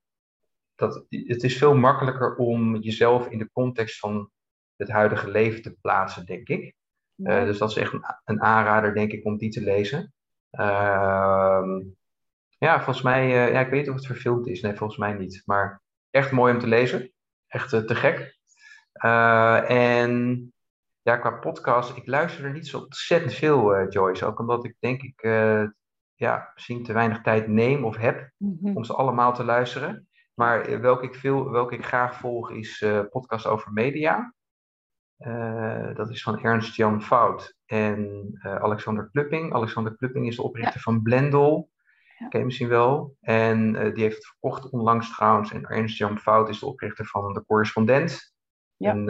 dat, 0.75 1.05
het 1.09 1.43
is 1.43 1.57
veel 1.57 1.75
makkelijker 1.75 2.35
om 2.35 2.75
jezelf 2.75 3.27
in 3.27 3.37
de 3.37 3.49
context 3.51 3.99
van 3.99 4.29
het 4.75 4.89
huidige 4.89 5.31
leven 5.31 5.61
te 5.61 5.77
plaatsen, 5.81 6.25
denk 6.25 6.47
ik. 6.47 6.73
Uh, 7.15 7.43
dus 7.43 7.57
dat 7.57 7.69
is 7.69 7.75
echt 7.75 7.93
een, 7.93 8.03
een, 8.25 8.41
aanrader, 8.41 8.93
denk 8.93 9.11
ik, 9.11 9.25
om 9.25 9.37
die 9.37 9.49
te 9.49 9.61
lezen. 9.61 10.13
Ehm, 10.49 11.81
ja, 12.57 12.75
volgens 12.75 13.01
mij, 13.01 13.25
uh, 13.25 13.53
ja, 13.53 13.59
ik 13.59 13.69
weet 13.69 13.79
niet 13.79 13.89
of 13.89 13.95
het 13.95 14.05
verfilmd 14.05 14.47
is. 14.47 14.61
Nee, 14.61 14.75
volgens 14.75 14.99
mij 14.99 15.13
niet. 15.13 15.41
Maar 15.45 15.81
echt 16.09 16.31
mooi 16.31 16.53
om 16.53 16.59
te 16.59 16.67
lezen. 16.67 17.13
Echt 17.47 17.73
uh, 17.73 17.79
te 17.79 17.95
gek. 17.95 18.37
En 19.67 20.53
ja, 21.05 21.17
qua 21.17 21.31
podcast, 21.31 21.97
ik 21.97 22.07
luister 22.07 22.45
er 22.45 22.51
niet 22.51 22.67
zo 22.67 22.77
ontzettend 22.77 23.33
veel, 23.33 23.87
Joyce. 23.87 24.25
Ook 24.25 24.39
omdat 24.39 24.65
ik 24.65 24.75
denk 24.79 25.01
ik 25.01 25.21
ja, 26.15 26.51
misschien 26.53 26.83
te 26.83 26.93
weinig 26.93 27.21
tijd 27.21 27.47
neem 27.47 27.85
of 27.85 27.95
heb 27.95 28.31
mm 28.37 28.57
-hmm. 28.61 28.77
om 28.77 28.83
ze 28.83 28.93
allemaal 28.93 29.33
te 29.33 29.43
luisteren. 29.43 30.07
Maar 30.33 30.81
welke 30.81 31.05
ik, 31.05 31.15
veel, 31.15 31.51
welke 31.51 31.75
ik 31.75 31.85
graag 31.85 32.15
volg 32.15 32.51
is 32.51 32.85
podcast 33.09 33.45
over 33.45 33.71
media. 33.71 34.33
Uh, 35.19 35.95
dat 35.95 36.09
is 36.09 36.23
van 36.23 36.39
Ernst 36.39 36.75
Jan 36.75 37.01
Fout 37.01 37.55
en 37.65 38.29
uh, 38.33 38.55
Alexander 38.55 39.09
Klupping. 39.11 39.53
Alexander 39.53 39.95
Klupping 39.95 40.27
is 40.27 40.35
de 40.35 40.41
oprichter 40.41 40.75
ja. 40.75 40.81
van 40.81 41.01
Blendel. 41.01 41.69
Ja. 42.17 42.27
Ken 42.27 42.39
je 42.39 42.45
misschien 42.45 42.67
wel. 42.67 43.15
En 43.21 43.75
uh, 43.75 43.93
die 43.93 44.03
heeft 44.03 44.15
het 44.15 44.25
verkocht 44.25 44.69
onlangs 44.69 45.15
trouwens. 45.15 45.51
En 45.51 45.65
Ernst 45.65 45.97
Jan 45.97 46.19
Fout 46.19 46.49
is 46.49 46.59
de 46.59 46.65
oprichter 46.65 47.05
van 47.05 47.33
De 47.33 47.45
Correspondent. 47.45 48.34
Ja. 48.77 48.91
Een 48.91 49.09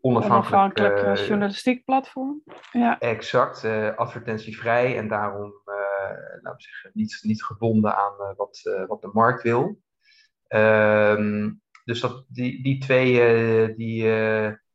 onafhankelijk, 0.00 0.52
onafhankelijk 0.52 1.18
journalistiek 1.18 1.84
platform. 1.84 2.42
Ja. 2.72 2.98
Exact, 2.98 3.64
advertentievrij 3.96 4.96
en 4.96 5.08
daarom 5.08 5.52
laten 6.42 6.56
we 6.56 6.62
zeggen, 6.62 6.90
niet, 6.94 7.18
niet 7.22 7.44
gebonden 7.44 7.96
aan 7.96 8.34
wat, 8.36 8.84
wat 8.86 9.00
de 9.00 9.10
markt 9.12 9.42
wil. 9.42 9.78
Ehm, 10.48 11.50
dus 11.84 12.00
dat, 12.00 12.24
die, 12.28 12.62
die 12.62 12.78
twee 12.78 13.74
die, 13.74 14.04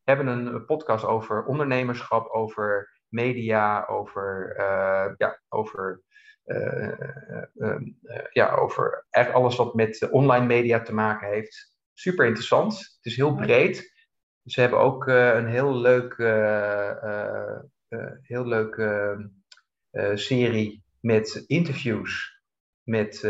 hebben 0.03 0.27
een 0.27 0.65
podcast 0.65 1.05
over 1.05 1.45
ondernemerschap, 1.45 2.29
over 2.29 2.97
media, 3.09 3.85
over, 3.85 4.55
uh, 4.59 5.13
ja, 5.17 5.41
over, 5.49 6.01
uh, 6.45 6.91
uh, 7.55 7.75
ja, 8.31 8.55
over 8.55 9.05
eigenlijk 9.09 9.45
alles 9.45 9.57
wat 9.57 9.73
met 9.73 10.07
online 10.11 10.45
media 10.45 10.81
te 10.81 10.93
maken 10.93 11.27
heeft. 11.27 11.75
Super 11.93 12.25
interessant. 12.25 12.73
Het 12.73 13.05
is 13.05 13.15
heel 13.15 13.35
breed. 13.35 13.96
Ze 14.47 14.61
hebben 14.61 14.79
ook 14.79 15.07
een 15.07 15.47
heel 15.47 15.75
leuk, 15.75 16.17
heel 18.21 18.47
leuk 18.47 18.89
serie 20.13 20.83
met 20.99 21.43
interviews 21.47 22.41
met 22.83 23.21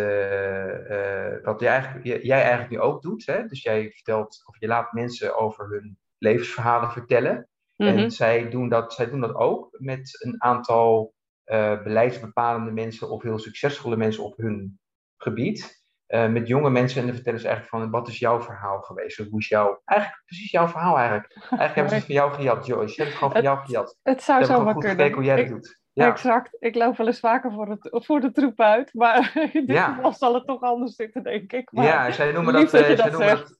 wat 1.44 1.60
jij 1.60 1.70
eigenlijk, 1.70 2.24
jij 2.24 2.42
eigenlijk 2.42 2.70
nu 2.70 2.80
ook 2.80 3.02
doet. 3.02 3.26
Hè? 3.26 3.46
Dus 3.46 3.62
jij 3.62 3.92
vertelt 3.92 4.44
of 4.46 4.60
je 4.60 4.68
laat 4.68 4.94
mensen 4.94 5.38
over 5.38 5.70
hun 5.70 5.98
levensverhalen 6.18 6.92
vertellen. 6.92 7.48
En 7.78 7.96
mhm. 7.96 8.10
zij 8.10 8.50
doen, 8.50 8.70
dat, 8.70 8.94
zij 8.94 9.10
doen 9.10 9.22
dat 9.22 9.36
ook 9.36 9.68
met 9.72 10.24
een 10.24 10.44
aantal 10.44 11.14
uh, 11.46 11.84
beleidsbepalende 11.84 12.72
mensen 12.72 13.10
of 13.10 13.22
heel 13.22 13.40
succesvolle 13.40 13.98
mensen 13.98 14.24
op 14.24 14.38
hun 14.38 14.80
gebied. 15.18 15.86
Uh, 16.08 16.28
met 16.28 16.48
jonge 16.48 16.70
mensen 16.70 17.00
en 17.00 17.06
dan 17.06 17.16
vertellen 17.16 17.40
ze 17.40 17.48
eigenlijk 17.48 17.76
van 17.76 17.92
wat 17.92 18.08
is 18.08 18.20
jouw 18.20 18.42
verhaal 18.42 18.82
geweest? 18.82 19.18
Hoe 19.18 19.40
is 19.40 19.48
jouw, 19.48 19.82
eigenlijk 19.86 20.22
precies 20.26 20.52
jouw 20.52 20.68
verhaal 20.68 20.98
eigenlijk. 20.98 21.34
Eigenlijk 21.34 21.76
hebben 21.76 21.90
ze 21.90 21.96
het 21.96 22.06
van 22.12 22.16
jou 22.16 22.34
gejat, 22.34 22.66
Joyce. 22.66 22.94
Je 22.96 23.02
hebt 23.02 23.08
het 23.08 23.18
gewoon 23.18 23.34
van 23.34 23.42
jou 23.42 23.66
gejat. 23.66 23.98
Het 24.04 24.24
zou 24.24 24.44
zo 24.44 24.64
maar 24.64 24.78
kunnen. 24.78 25.14
hoe 25.14 25.24
jij 25.24 25.36
dat 25.36 25.48
doet. 25.48 25.82
Ja. 25.94 26.08
Exact. 26.08 26.56
Ik 26.60 26.76
loop 26.76 26.98
wel 26.98 27.08
eens 27.08 27.20
vaker 27.20 27.52
voor, 27.52 27.70
het, 27.70 28.06
voor 28.06 28.20
de 28.20 28.32
troep 28.32 28.60
uit, 28.60 28.94
maar 28.94 29.32
in 29.54 29.66
dit 29.66 29.76
ja. 29.76 29.94
geval 29.94 30.14
zal 30.14 30.34
het 30.34 30.46
toch 30.46 30.62
anders 30.62 30.96
zitten, 30.96 31.24
denk 31.24 31.52
ik. 31.52 31.72
Maar 31.72 31.86
ja, 31.86 32.12
zij 32.12 32.32
noemen 32.32 32.54
dat, 32.54 32.64
uh, 32.64 32.70
zij 32.70 33.10
noemen 33.10 33.28
dat 33.28 33.60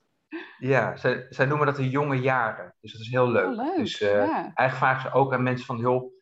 ja, 0.58 0.96
zij, 0.96 1.26
zij 1.30 1.46
noemen 1.46 1.66
dat 1.66 1.76
de 1.76 1.90
jonge 1.90 2.16
jaren. 2.16 2.76
Dus 2.82 2.92
dat 2.92 3.02
is 3.02 3.10
heel 3.10 3.32
leuk. 3.32 3.46
Oh, 3.46 3.56
leuk. 3.56 3.78
Dus 3.78 4.02
uh, 4.02 4.10
ja. 4.10 4.34
eigenlijk 4.34 4.72
vragen 4.72 5.02
ze 5.02 5.18
ook 5.18 5.34
aan 5.34 5.44
mensen 5.44 5.66
van, 5.66 5.78
joh, 5.78 6.14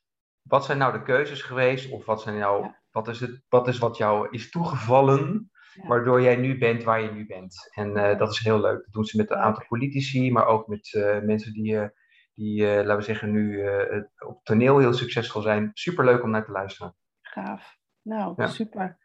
wat 0.42 0.66
zijn 0.66 0.78
nou 0.78 0.94
de 0.94 1.04
keuzes 1.04 1.42
geweest? 1.42 1.92
Of 1.92 2.06
wat, 2.06 2.22
zijn 2.22 2.38
nou, 2.38 2.72
wat, 2.92 3.08
is 3.08 3.20
het, 3.20 3.42
wat 3.50 3.68
is 3.68 3.78
wat 3.78 3.98
jou 3.98 4.28
is 4.30 4.50
toegevallen. 4.50 5.52
Waardoor 5.84 6.22
jij 6.22 6.36
nu 6.36 6.58
bent 6.58 6.84
waar 6.84 7.02
je 7.02 7.12
nu 7.12 7.26
bent? 7.26 7.70
En 7.74 7.98
uh, 7.98 8.18
dat 8.18 8.32
is 8.32 8.40
heel 8.40 8.60
leuk. 8.60 8.84
Dat 8.84 8.94
doen 8.94 9.06
ze 9.06 9.18
met 9.18 9.32
een 9.32 9.38
aantal 9.38 9.66
politici, 9.68 10.32
maar 10.32 10.46
ook 10.46 10.68
met 10.68 10.94
uh, 10.94 11.20
mensen 11.20 11.54
die, 11.54 11.90
die 12.34 12.64
laten 12.66 12.98
we 12.98 13.02
zeggen, 13.02 13.32
nu 13.32 13.68
op 14.28 14.44
toneel 14.44 14.78
heel 14.78 14.94
succesvol 14.94 15.42
zijn. 15.42 15.70
Superleuk 15.74 16.24
om 16.24 16.30
naar 16.30 16.46
te 16.46 16.52
luisteren. 16.52 16.96
Gaaf. 17.22 17.78
Nou, 18.02 18.48
super. 18.48 18.98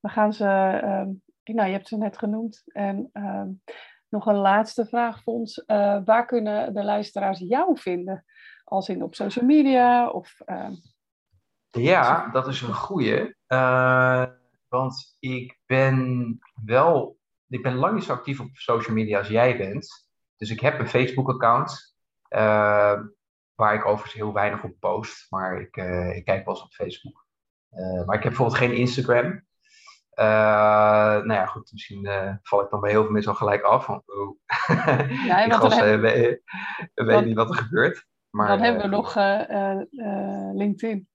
We 0.00 0.08
gaan 0.08 0.32
ze, 0.32 0.44
nou, 1.44 1.66
je 1.66 1.72
hebt 1.72 1.88
ze 1.88 1.96
net 1.96 2.18
genoemd. 2.18 2.62
En 2.66 3.10
um, 3.12 3.62
nog 4.08 4.26
een 4.26 4.36
laatste 4.36 4.86
vraag, 4.86 5.22
Fons. 5.22 5.64
Waar 6.04 6.26
kunnen 6.26 6.74
de 6.74 6.84
luisteraars 6.84 7.38
jou 7.38 7.78
vinden? 7.78 8.24
Als 8.64 8.88
in 8.88 9.02
op 9.02 9.14
social 9.14 9.44
media 9.44 10.08
of... 10.08 10.40
Uh... 10.46 10.70
Ja, 11.70 12.28
dat 12.28 12.48
is 12.48 12.62
een 12.62 12.74
goeie. 12.74 13.34
Uh, 13.48 14.24
want 14.68 15.16
ik 15.18 15.58
ben 15.66 16.38
wel... 16.64 17.18
Ik 17.48 17.62
ben 17.62 17.74
lang 17.74 17.94
niet 17.94 18.04
zo 18.04 18.12
actief 18.12 18.40
op 18.40 18.48
social 18.52 18.94
media 18.94 19.18
als 19.18 19.28
jij 19.28 19.56
bent. 19.56 20.08
Dus 20.36 20.50
ik 20.50 20.60
heb 20.60 20.78
een 20.78 20.88
Facebook-account. 20.88 21.96
waar 23.54 23.74
ik 23.74 23.86
overigens 23.86 24.12
heel 24.12 24.32
weinig 24.32 24.62
op 24.62 24.74
post. 24.78 25.30
Maar 25.30 25.60
ik, 25.60 25.76
ik 26.16 26.24
kijk 26.24 26.44
wel 26.44 26.54
eens 26.54 26.62
op 26.62 26.72
Facebook. 26.72 27.26
maar 28.06 28.16
ik 28.16 28.22
heb 28.22 28.32
bijvoorbeeld 28.32 28.58
geen 28.58 28.74
Instagram. 28.74 29.44
Nou 30.14 31.32
ja, 31.32 31.46
goed, 31.46 31.72
misschien 31.72 32.08
val 32.42 32.62
ik 32.62 32.70
dan 32.70 32.80
bij 32.80 32.90
heel 32.90 33.02
veel 33.02 33.12
mensen 33.12 33.30
al 33.30 33.36
gelijk 33.36 33.62
af. 33.62 33.84
Van, 33.84 34.02
oh, 34.06 34.36
ja, 35.26 35.44
die 36.94 37.06
weet 37.06 37.24
niet 37.24 37.36
wat 37.36 37.48
er 37.48 37.56
gebeurt. 37.56 38.06
Maar, 38.30 38.48
dan 38.48 38.60
hebben 38.60 38.82
we 38.82 38.88
nog 38.88 39.14
LinkedIn. 40.54 41.08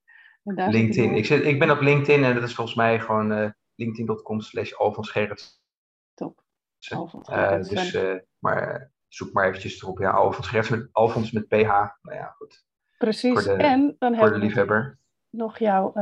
LinkedIn. 0.44 1.16
Ik, 1.16 1.26
zit, 1.26 1.46
ik 1.46 1.60
ben 1.60 1.72
op 1.72 1.82
LinkedIn 1.82 2.24
en 2.24 2.34
dat 2.34 2.44
is 2.44 2.56
volgens 2.56 2.76
mij 2.76 3.00
gewoon 3.00 3.54
linkedin.com 3.76 4.42
slash 4.42 4.72
Gerrits. 4.96 5.62
Top. 6.14 6.44
dus, 6.80 7.98
maar 8.40 8.92
zoek 9.08 9.34
maar 9.34 9.48
eventjes 9.48 9.82
erop. 9.82 10.00
Ja, 10.00 10.12
Alfons 10.12 10.48
Gerrits 10.48 10.70
met, 10.70 10.90
Alfons 10.92 11.32
met 11.32 11.48
PH. 11.48 11.70
Nou 12.02 12.18
ja, 12.18 12.34
goed. 12.38 12.66
Precies. 12.98 13.44
De, 13.44 13.54
en 13.54 13.96
dan 14.00 14.16
voor 14.16 14.32
de 14.32 14.38
liefhebber. 14.38 15.00
nog 15.30 15.60
jouw 15.60 15.94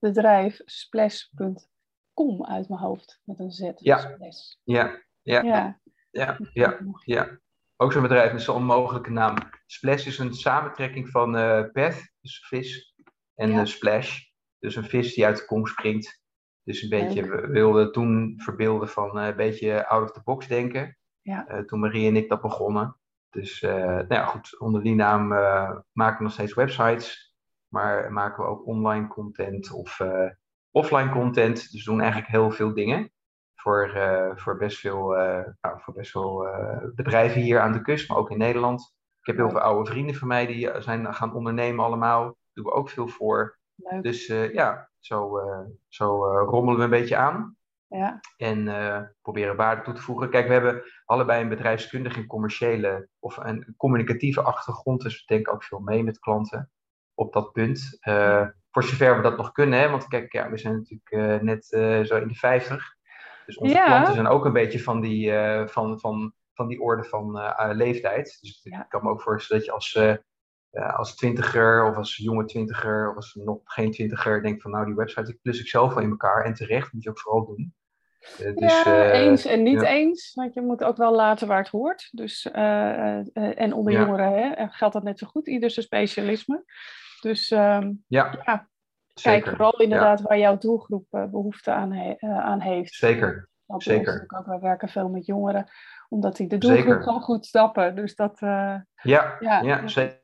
bedrijf 0.00 0.60
splash.com 0.64 2.44
uit 2.44 2.68
mijn 2.68 2.80
hoofd 2.80 3.20
met 3.24 3.38
een 3.38 3.50
Z. 3.50 3.70
Ja. 3.76 4.16
Ja. 4.64 5.00
Ja. 5.22 5.42
ja. 5.42 5.80
Ja. 6.10 6.38
Ja. 6.52 6.78
ja. 7.04 7.38
Ook 7.76 7.92
zo'n 7.92 8.02
bedrijf 8.02 8.32
met 8.32 8.42
zo'n 8.42 8.56
onmogelijke 8.56 9.10
naam. 9.10 9.34
Splash 9.66 10.06
is 10.06 10.18
een 10.18 10.34
samentrekking 10.34 11.08
van 11.08 11.36
uh, 11.36 11.64
Beth, 11.72 12.12
dus 12.20 12.46
vis, 12.46 12.94
en 13.36 13.50
ja. 13.50 13.64
Splash, 13.64 14.20
dus 14.58 14.76
een 14.76 14.84
vis 14.84 15.14
die 15.14 15.26
uit 15.26 15.36
de 15.36 15.44
kom 15.44 15.66
springt. 15.66 16.24
Dus 16.62 16.82
een 16.82 16.88
beetje, 16.88 17.22
we 17.22 17.46
wilden 17.46 17.92
toen 17.92 18.34
verbeelden 18.36 18.88
van 18.88 19.18
uh, 19.18 19.26
een 19.26 19.36
beetje 19.36 19.86
out 19.86 20.02
of 20.02 20.12
the 20.12 20.22
box 20.24 20.48
denken. 20.48 20.98
Ja. 21.20 21.64
toen 21.66 21.80
Marie 21.80 22.08
en 22.08 22.16
ik 22.16 22.28
dat 22.28 22.40
begonnen. 22.40 22.96
Dus 23.30 23.60
nou 23.60 24.06
ja, 24.08 24.24
goed, 24.24 24.60
onder 24.60 24.82
die 24.82 24.94
naam 24.94 25.28
maken 25.92 26.16
we 26.16 26.22
nog 26.22 26.32
steeds 26.32 26.54
websites. 26.54 27.34
Maar 27.68 28.12
maken 28.12 28.44
we 28.44 28.50
ook 28.50 28.66
online 28.66 29.06
content 29.06 29.72
of 29.72 30.00
offline 30.70 31.10
content. 31.10 31.72
Dus 31.72 31.84
we 31.84 31.90
doen 31.90 32.00
eigenlijk 32.00 32.30
heel 32.30 32.50
veel 32.50 32.74
dingen 32.74 33.10
voor, 33.54 33.90
voor 34.34 34.56
best 34.56 34.78
veel, 34.78 35.08
nou, 35.60 35.80
voor 35.80 35.94
best 35.94 36.10
veel 36.10 36.46
bedrijven 36.94 37.40
hier 37.40 37.60
aan 37.60 37.72
de 37.72 37.82
kust, 37.82 38.08
maar 38.08 38.18
ook 38.18 38.30
in 38.30 38.38
Nederland. 38.38 38.96
Ik 39.20 39.26
heb 39.26 39.36
heel 39.36 39.50
veel 39.50 39.60
oude 39.60 39.90
vrienden 39.90 40.14
van 40.14 40.28
mij 40.28 40.46
die 40.46 40.70
zijn 40.78 41.14
gaan 41.14 41.34
ondernemen 41.34 41.84
allemaal. 41.84 42.36
Doen 42.56 42.64
we 42.64 42.72
ook 42.72 42.90
veel 42.90 43.08
voor. 43.08 43.58
Leuk. 43.74 44.02
Dus 44.02 44.26
ja, 44.52 44.90
zo, 44.98 45.40
zo 45.88 46.24
rommelen 46.44 46.78
we 46.78 46.84
een 46.84 46.90
beetje 46.90 47.16
aan. 47.16 47.56
Ja. 47.86 48.20
En 48.36 49.14
proberen 49.22 49.56
waarde 49.56 49.82
toe 49.82 49.94
te 49.94 50.00
voegen. 50.02 50.30
Kijk, 50.30 50.46
we 50.46 50.52
hebben 50.52 50.82
allebei 51.04 51.42
een 51.42 51.48
bedrijfskundige 51.48 52.20
en 52.20 52.26
commerciële 52.26 53.08
of 53.18 53.36
een 53.36 53.74
communicatieve 53.76 54.42
achtergrond. 54.42 55.02
Dus 55.02 55.18
we 55.18 55.34
denken 55.34 55.52
ook 55.52 55.64
veel 55.64 55.78
mee 55.78 56.04
met 56.04 56.18
klanten 56.18 56.70
op 57.14 57.32
dat 57.32 57.52
punt. 57.52 57.98
voor 58.70 58.84
zover 58.84 59.16
we 59.16 59.22
dat 59.22 59.36
nog 59.36 59.52
kunnen. 59.52 59.78
Hè? 59.78 59.90
Want 59.90 60.06
kijk, 60.06 60.32
ja, 60.32 60.50
we 60.50 60.58
zijn 60.58 60.74
natuurlijk 60.74 61.42
net 61.42 61.64
zo 62.06 62.16
in 62.16 62.28
de 62.28 62.34
50. 62.34 62.94
Dus 63.46 63.56
onze 63.56 63.74
Ja. 63.74 63.86
klanten 63.86 64.14
zijn 64.14 64.26
ook 64.26 64.44
een 64.44 64.52
beetje 64.52 64.82
van 64.82 65.00
die, 65.00 65.32
eh, 65.32 65.66
van, 65.66 66.00
van, 66.00 66.32
van 66.54 66.68
die 66.68 66.80
orde 66.80 67.04
van 67.04 67.38
eh, 67.38 67.70
leeftijd. 67.74 68.38
Dus 68.40 68.60
Ja. 68.62 68.82
ik 68.82 68.88
kan 68.88 69.02
me 69.02 69.10
ook 69.10 69.22
voorstellen 69.22 69.62
dat 69.62 69.70
je 69.70 69.74
als, 69.76 70.18
eh, 70.76 70.98
als 70.98 71.16
twintiger 71.16 71.84
of 71.90 71.96
als 71.96 72.16
jonge 72.16 72.44
twintiger 72.44 73.10
of 73.10 73.16
als 73.16 73.34
nog 73.34 73.58
geen 73.64 73.90
twintiger 73.90 74.42
denkt 74.42 74.62
van 74.62 74.70
nou 74.70 74.84
die 74.86 74.94
website 74.94 75.38
klus 75.42 75.60
ik 75.60 75.68
zelf 75.68 75.94
wel 75.94 76.02
in 76.02 76.10
elkaar. 76.10 76.44
En 76.44 76.54
terecht, 76.54 76.92
moet 76.92 77.02
je 77.02 77.10
ook 77.10 77.20
vooral 77.20 77.46
doen. 77.46 77.74
Eh, 78.38 78.54
dus, 78.54 78.82
ja, 78.82 79.10
eh, 79.10 79.20
eens 79.20 79.44
en 79.44 79.62
niet 79.62 79.80
ja. 79.80 79.86
eens. 79.88 80.32
Want 80.34 80.54
je 80.54 80.60
moet 80.60 80.84
ook 80.84 80.96
wel 80.96 81.14
laten 81.14 81.48
waar 81.48 81.58
het 81.58 81.68
hoort. 81.68 82.08
Dus, 82.12 82.50
en 82.50 83.72
onder 83.72 83.92
Ja. 83.92 84.00
jongeren 84.00 84.32
hè, 84.32 84.68
geldt 84.68 84.94
dat 84.94 85.02
net 85.02 85.18
zo 85.18 85.26
goed. 85.26 85.48
Ieder 85.48 85.70
zijn 85.70 85.86
specialisme. 85.86 86.64
Dus 87.20 87.50
ehm, 87.50 87.92
Ja, 88.06 88.42
ja, 88.44 88.68
kijk 89.22 89.46
vooral 89.48 89.80
inderdaad 89.80 90.20
waar 90.20 90.38
jouw 90.38 90.58
doelgroep 90.58 91.06
eh, 91.10 91.24
behoefte 91.24 91.72
aan, 91.72 91.92
he- 91.92 92.16
aan 92.28 92.60
heeft. 92.60 92.94
Zeker. 92.94 93.48
Dat 93.66 93.82
zeker. 93.82 94.24
ook, 94.36 94.46
wij 94.46 94.58
werken 94.60 94.88
veel 94.88 95.08
met 95.08 95.26
jongeren, 95.26 95.70
omdat 96.08 96.36
die 96.36 96.46
de 96.48 96.58
doelgroep 96.58 97.02
gewoon 97.02 97.22
goed 97.22 97.46
snappen. 97.46 97.94
Dus 97.96 98.14
dat, 98.14 98.38
Ja, 99.02 99.36
ja, 99.40 99.88
zeker. 99.88 100.22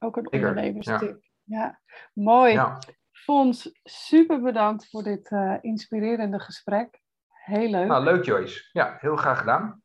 Ook 0.00 0.16
een 0.16 0.26
Zeker, 0.30 0.48
ondernemerstip. 0.48 1.22
Ja. 1.44 1.80
mooi. 2.12 2.52
Ja. 2.52 2.78
Fons, 3.12 3.80
super 3.82 4.40
bedankt 4.40 4.90
voor 4.90 5.02
dit 5.02 5.30
eh, 5.30 5.56
inspirerende 5.60 6.40
gesprek. 6.40 7.00
Heel 7.28 7.70
leuk. 7.70 7.86
Nou, 7.88 8.04
leuk 8.04 8.24
Joyce. 8.24 8.68
Ja, 8.72 8.96
heel 9.00 9.16
graag 9.16 9.38
gedaan. 9.38 9.82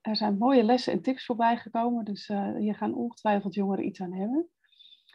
Er 0.00 0.16
zijn 0.16 0.38
mooie 0.38 0.62
lessen 0.62 0.92
en 0.92 1.02
tips 1.02 1.24
voorbij 1.26 1.56
gekomen, 1.56 2.04
dus 2.04 2.28
eh, 2.28 2.54
hier 2.56 2.74
gaan 2.74 2.94
ongetwijfeld 2.94 3.54
jongeren 3.54 3.86
iets 3.86 4.00
aan 4.00 4.12
hebben. 4.12 4.50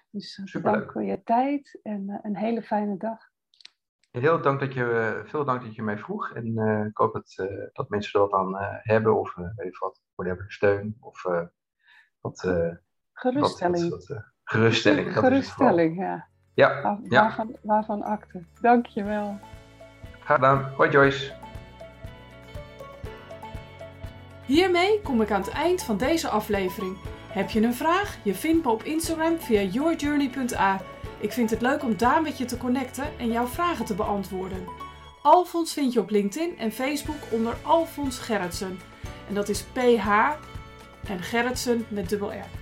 Dus 0.09 0.37
eh, 0.37 0.61
bedankt 0.61 0.91
voor 0.91 1.03
je 1.03 1.23
tijd 1.23 1.79
en 1.83 2.19
een 2.21 2.37
hele 2.37 2.63
fijne 2.63 2.97
dag. 2.97 3.33
Heel 4.11 4.41
dank 4.41 4.59
dat 4.59 4.73
je, 4.73 5.21
veel 5.25 5.45
dank 5.45 5.61
dat 5.61 5.75
je 5.75 5.83
mij 5.83 5.97
vroeg. 5.97 6.33
En 6.33 6.57
ik 6.87 6.97
hoop 6.97 7.13
dat, 7.13 7.33
eh, 7.35 7.67
dat 7.73 7.89
mensen 7.89 8.19
er 8.19 8.27
wat 8.27 8.39
aan 8.39 8.55
hebben. 8.81 9.19
Of 9.19 9.35
weet 9.35 9.67
ik 9.67 9.77
wat, 9.77 10.01
whatever, 10.15 10.51
steun. 10.51 10.97
Of 10.99 11.23
wat, 11.23 11.51
wat, 12.21 12.39
Geruststelling. 13.13 13.89
wat, 13.89 14.07
wat, 14.07 14.17
eh, 14.17 14.23
geruststelling. 14.45 15.13
Geruststelling, 15.17 15.97
ja. 15.97 16.25
Ja, 16.53 16.81
Waar- 16.81 16.99
ja. 17.09 17.21
Waarvan, 17.21 17.55
waarvan 17.61 18.03
akte. 18.03 18.43
Dank 18.61 18.85
je 18.85 19.03
wel. 19.03 19.39
graag 20.23 20.35
gedaan. 20.37 20.71
Hoi 20.75 20.89
Joyce. 20.89 21.31
Hiermee 24.45 25.01
kom 25.01 25.21
ik 25.21 25.31
aan 25.31 25.41
het 25.41 25.49
eind 25.49 25.83
van 25.83 25.97
deze 25.97 26.29
aflevering. 26.29 26.97
Heb 27.27 27.49
je 27.49 27.61
een 27.61 27.73
vraag? 27.73 28.17
Je 28.23 28.33
vindt 28.35 28.65
me 28.65 28.71
op 28.71 28.83
Instagram 28.83 29.39
via 29.39 29.61
yourjourney.a. 29.61 30.81
Ik 31.19 31.31
vind 31.31 31.49
het 31.49 31.61
leuk 31.61 31.83
om 31.83 31.97
daar 31.97 32.21
met 32.21 32.37
je 32.37 32.45
te 32.45 32.57
connecten 32.57 33.05
en 33.19 33.31
jouw 33.31 33.45
vragen 33.47 33.85
te 33.85 33.95
beantwoorden. 33.95 34.63
Alfons 35.21 35.73
vind 35.73 35.93
je 35.93 35.99
op 35.99 36.09
LinkedIn 36.09 36.57
en 36.57 36.71
Facebook 36.71 37.15
onder 37.31 37.53
Alfons 37.61 38.19
Gerritsen. 38.19 38.79
En 39.27 39.33
dat 39.33 39.49
is 39.49 39.63
PH 39.63 40.07
en 41.07 41.19
Gerritsen 41.19 41.85
met 41.87 42.09
dubbel 42.09 42.31
R. 42.33 42.54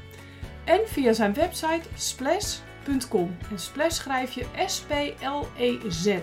En 0.64 0.80
via 0.86 1.14
zijn 1.14 1.34
website 1.34 1.90
splash.com. 1.96 3.38
En 3.52 3.60
splash 3.60 3.96
schrijf 3.96 4.32
je 4.32 4.46
S-P-L-E-Z. 4.66 6.18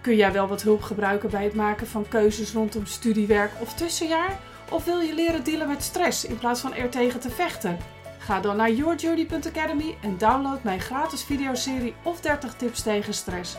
Kun 0.00 0.16
jij 0.16 0.32
wel 0.32 0.46
wat 0.46 0.62
hulp 0.62 0.82
gebruiken 0.82 1.30
bij 1.30 1.44
het 1.44 1.54
maken 1.54 1.86
van 1.86 2.08
keuzes 2.08 2.52
rondom 2.52 2.86
studiewerk 2.86 3.52
of 3.58 3.74
tussenjaar? 3.74 4.38
Of 4.70 4.84
wil 4.84 5.00
je 5.00 5.14
leren 5.14 5.44
dealen 5.44 5.68
met 5.68 5.82
stress 5.82 6.24
in 6.24 6.38
plaats 6.38 6.60
van 6.60 6.74
er 6.74 6.88
tegen 6.88 7.20
te 7.20 7.30
vechten? 7.30 7.78
Ga 8.18 8.40
dan 8.40 8.56
naar 8.56 8.70
yourjourney.academy 8.70 9.96
en 10.02 10.18
download 10.18 10.62
mijn 10.62 10.80
gratis 10.80 11.24
videoserie 11.24 11.94
of 12.02 12.20
30 12.20 12.54
tips 12.54 12.82
tegen 12.82 13.14
stress. 13.14 13.56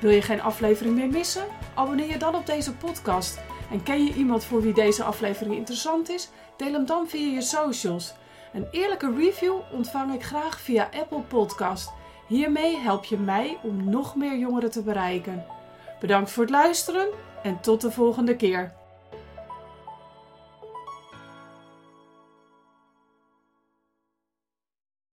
Wil 0.00 0.10
je 0.10 0.22
geen 0.22 0.42
aflevering 0.42 0.94
meer 0.94 1.08
missen? 1.08 1.44
Abonneer 1.74 2.08
je 2.08 2.18
dan 2.18 2.34
op 2.34 2.46
deze 2.46 2.74
podcast. 2.74 3.40
En 3.70 3.82
ken 3.82 4.04
je 4.04 4.14
iemand 4.14 4.44
voor 4.44 4.62
wie 4.62 4.72
deze 4.72 5.02
aflevering 5.02 5.56
interessant 5.56 6.10
is? 6.10 6.28
Deel 6.56 6.72
hem 6.72 6.86
dan 6.86 7.08
via 7.08 7.32
je 7.32 7.42
socials. 7.42 8.14
Een 8.52 8.66
eerlijke 8.70 9.14
review 9.16 9.54
ontvang 9.70 10.14
ik 10.14 10.22
graag 10.22 10.60
via 10.60 10.88
Apple 11.00 11.20
Podcast. 11.20 11.92
Hiermee 12.26 12.76
help 12.76 13.04
je 13.04 13.18
mij 13.18 13.58
om 13.62 13.90
nog 13.90 14.16
meer 14.16 14.38
jongeren 14.38 14.70
te 14.70 14.82
bereiken. 14.82 15.44
Bedankt 16.00 16.30
voor 16.30 16.42
het 16.42 16.52
luisteren 16.52 17.08
en 17.42 17.60
tot 17.60 17.80
de 17.80 17.90
volgende 17.90 18.36
keer. 18.36 18.72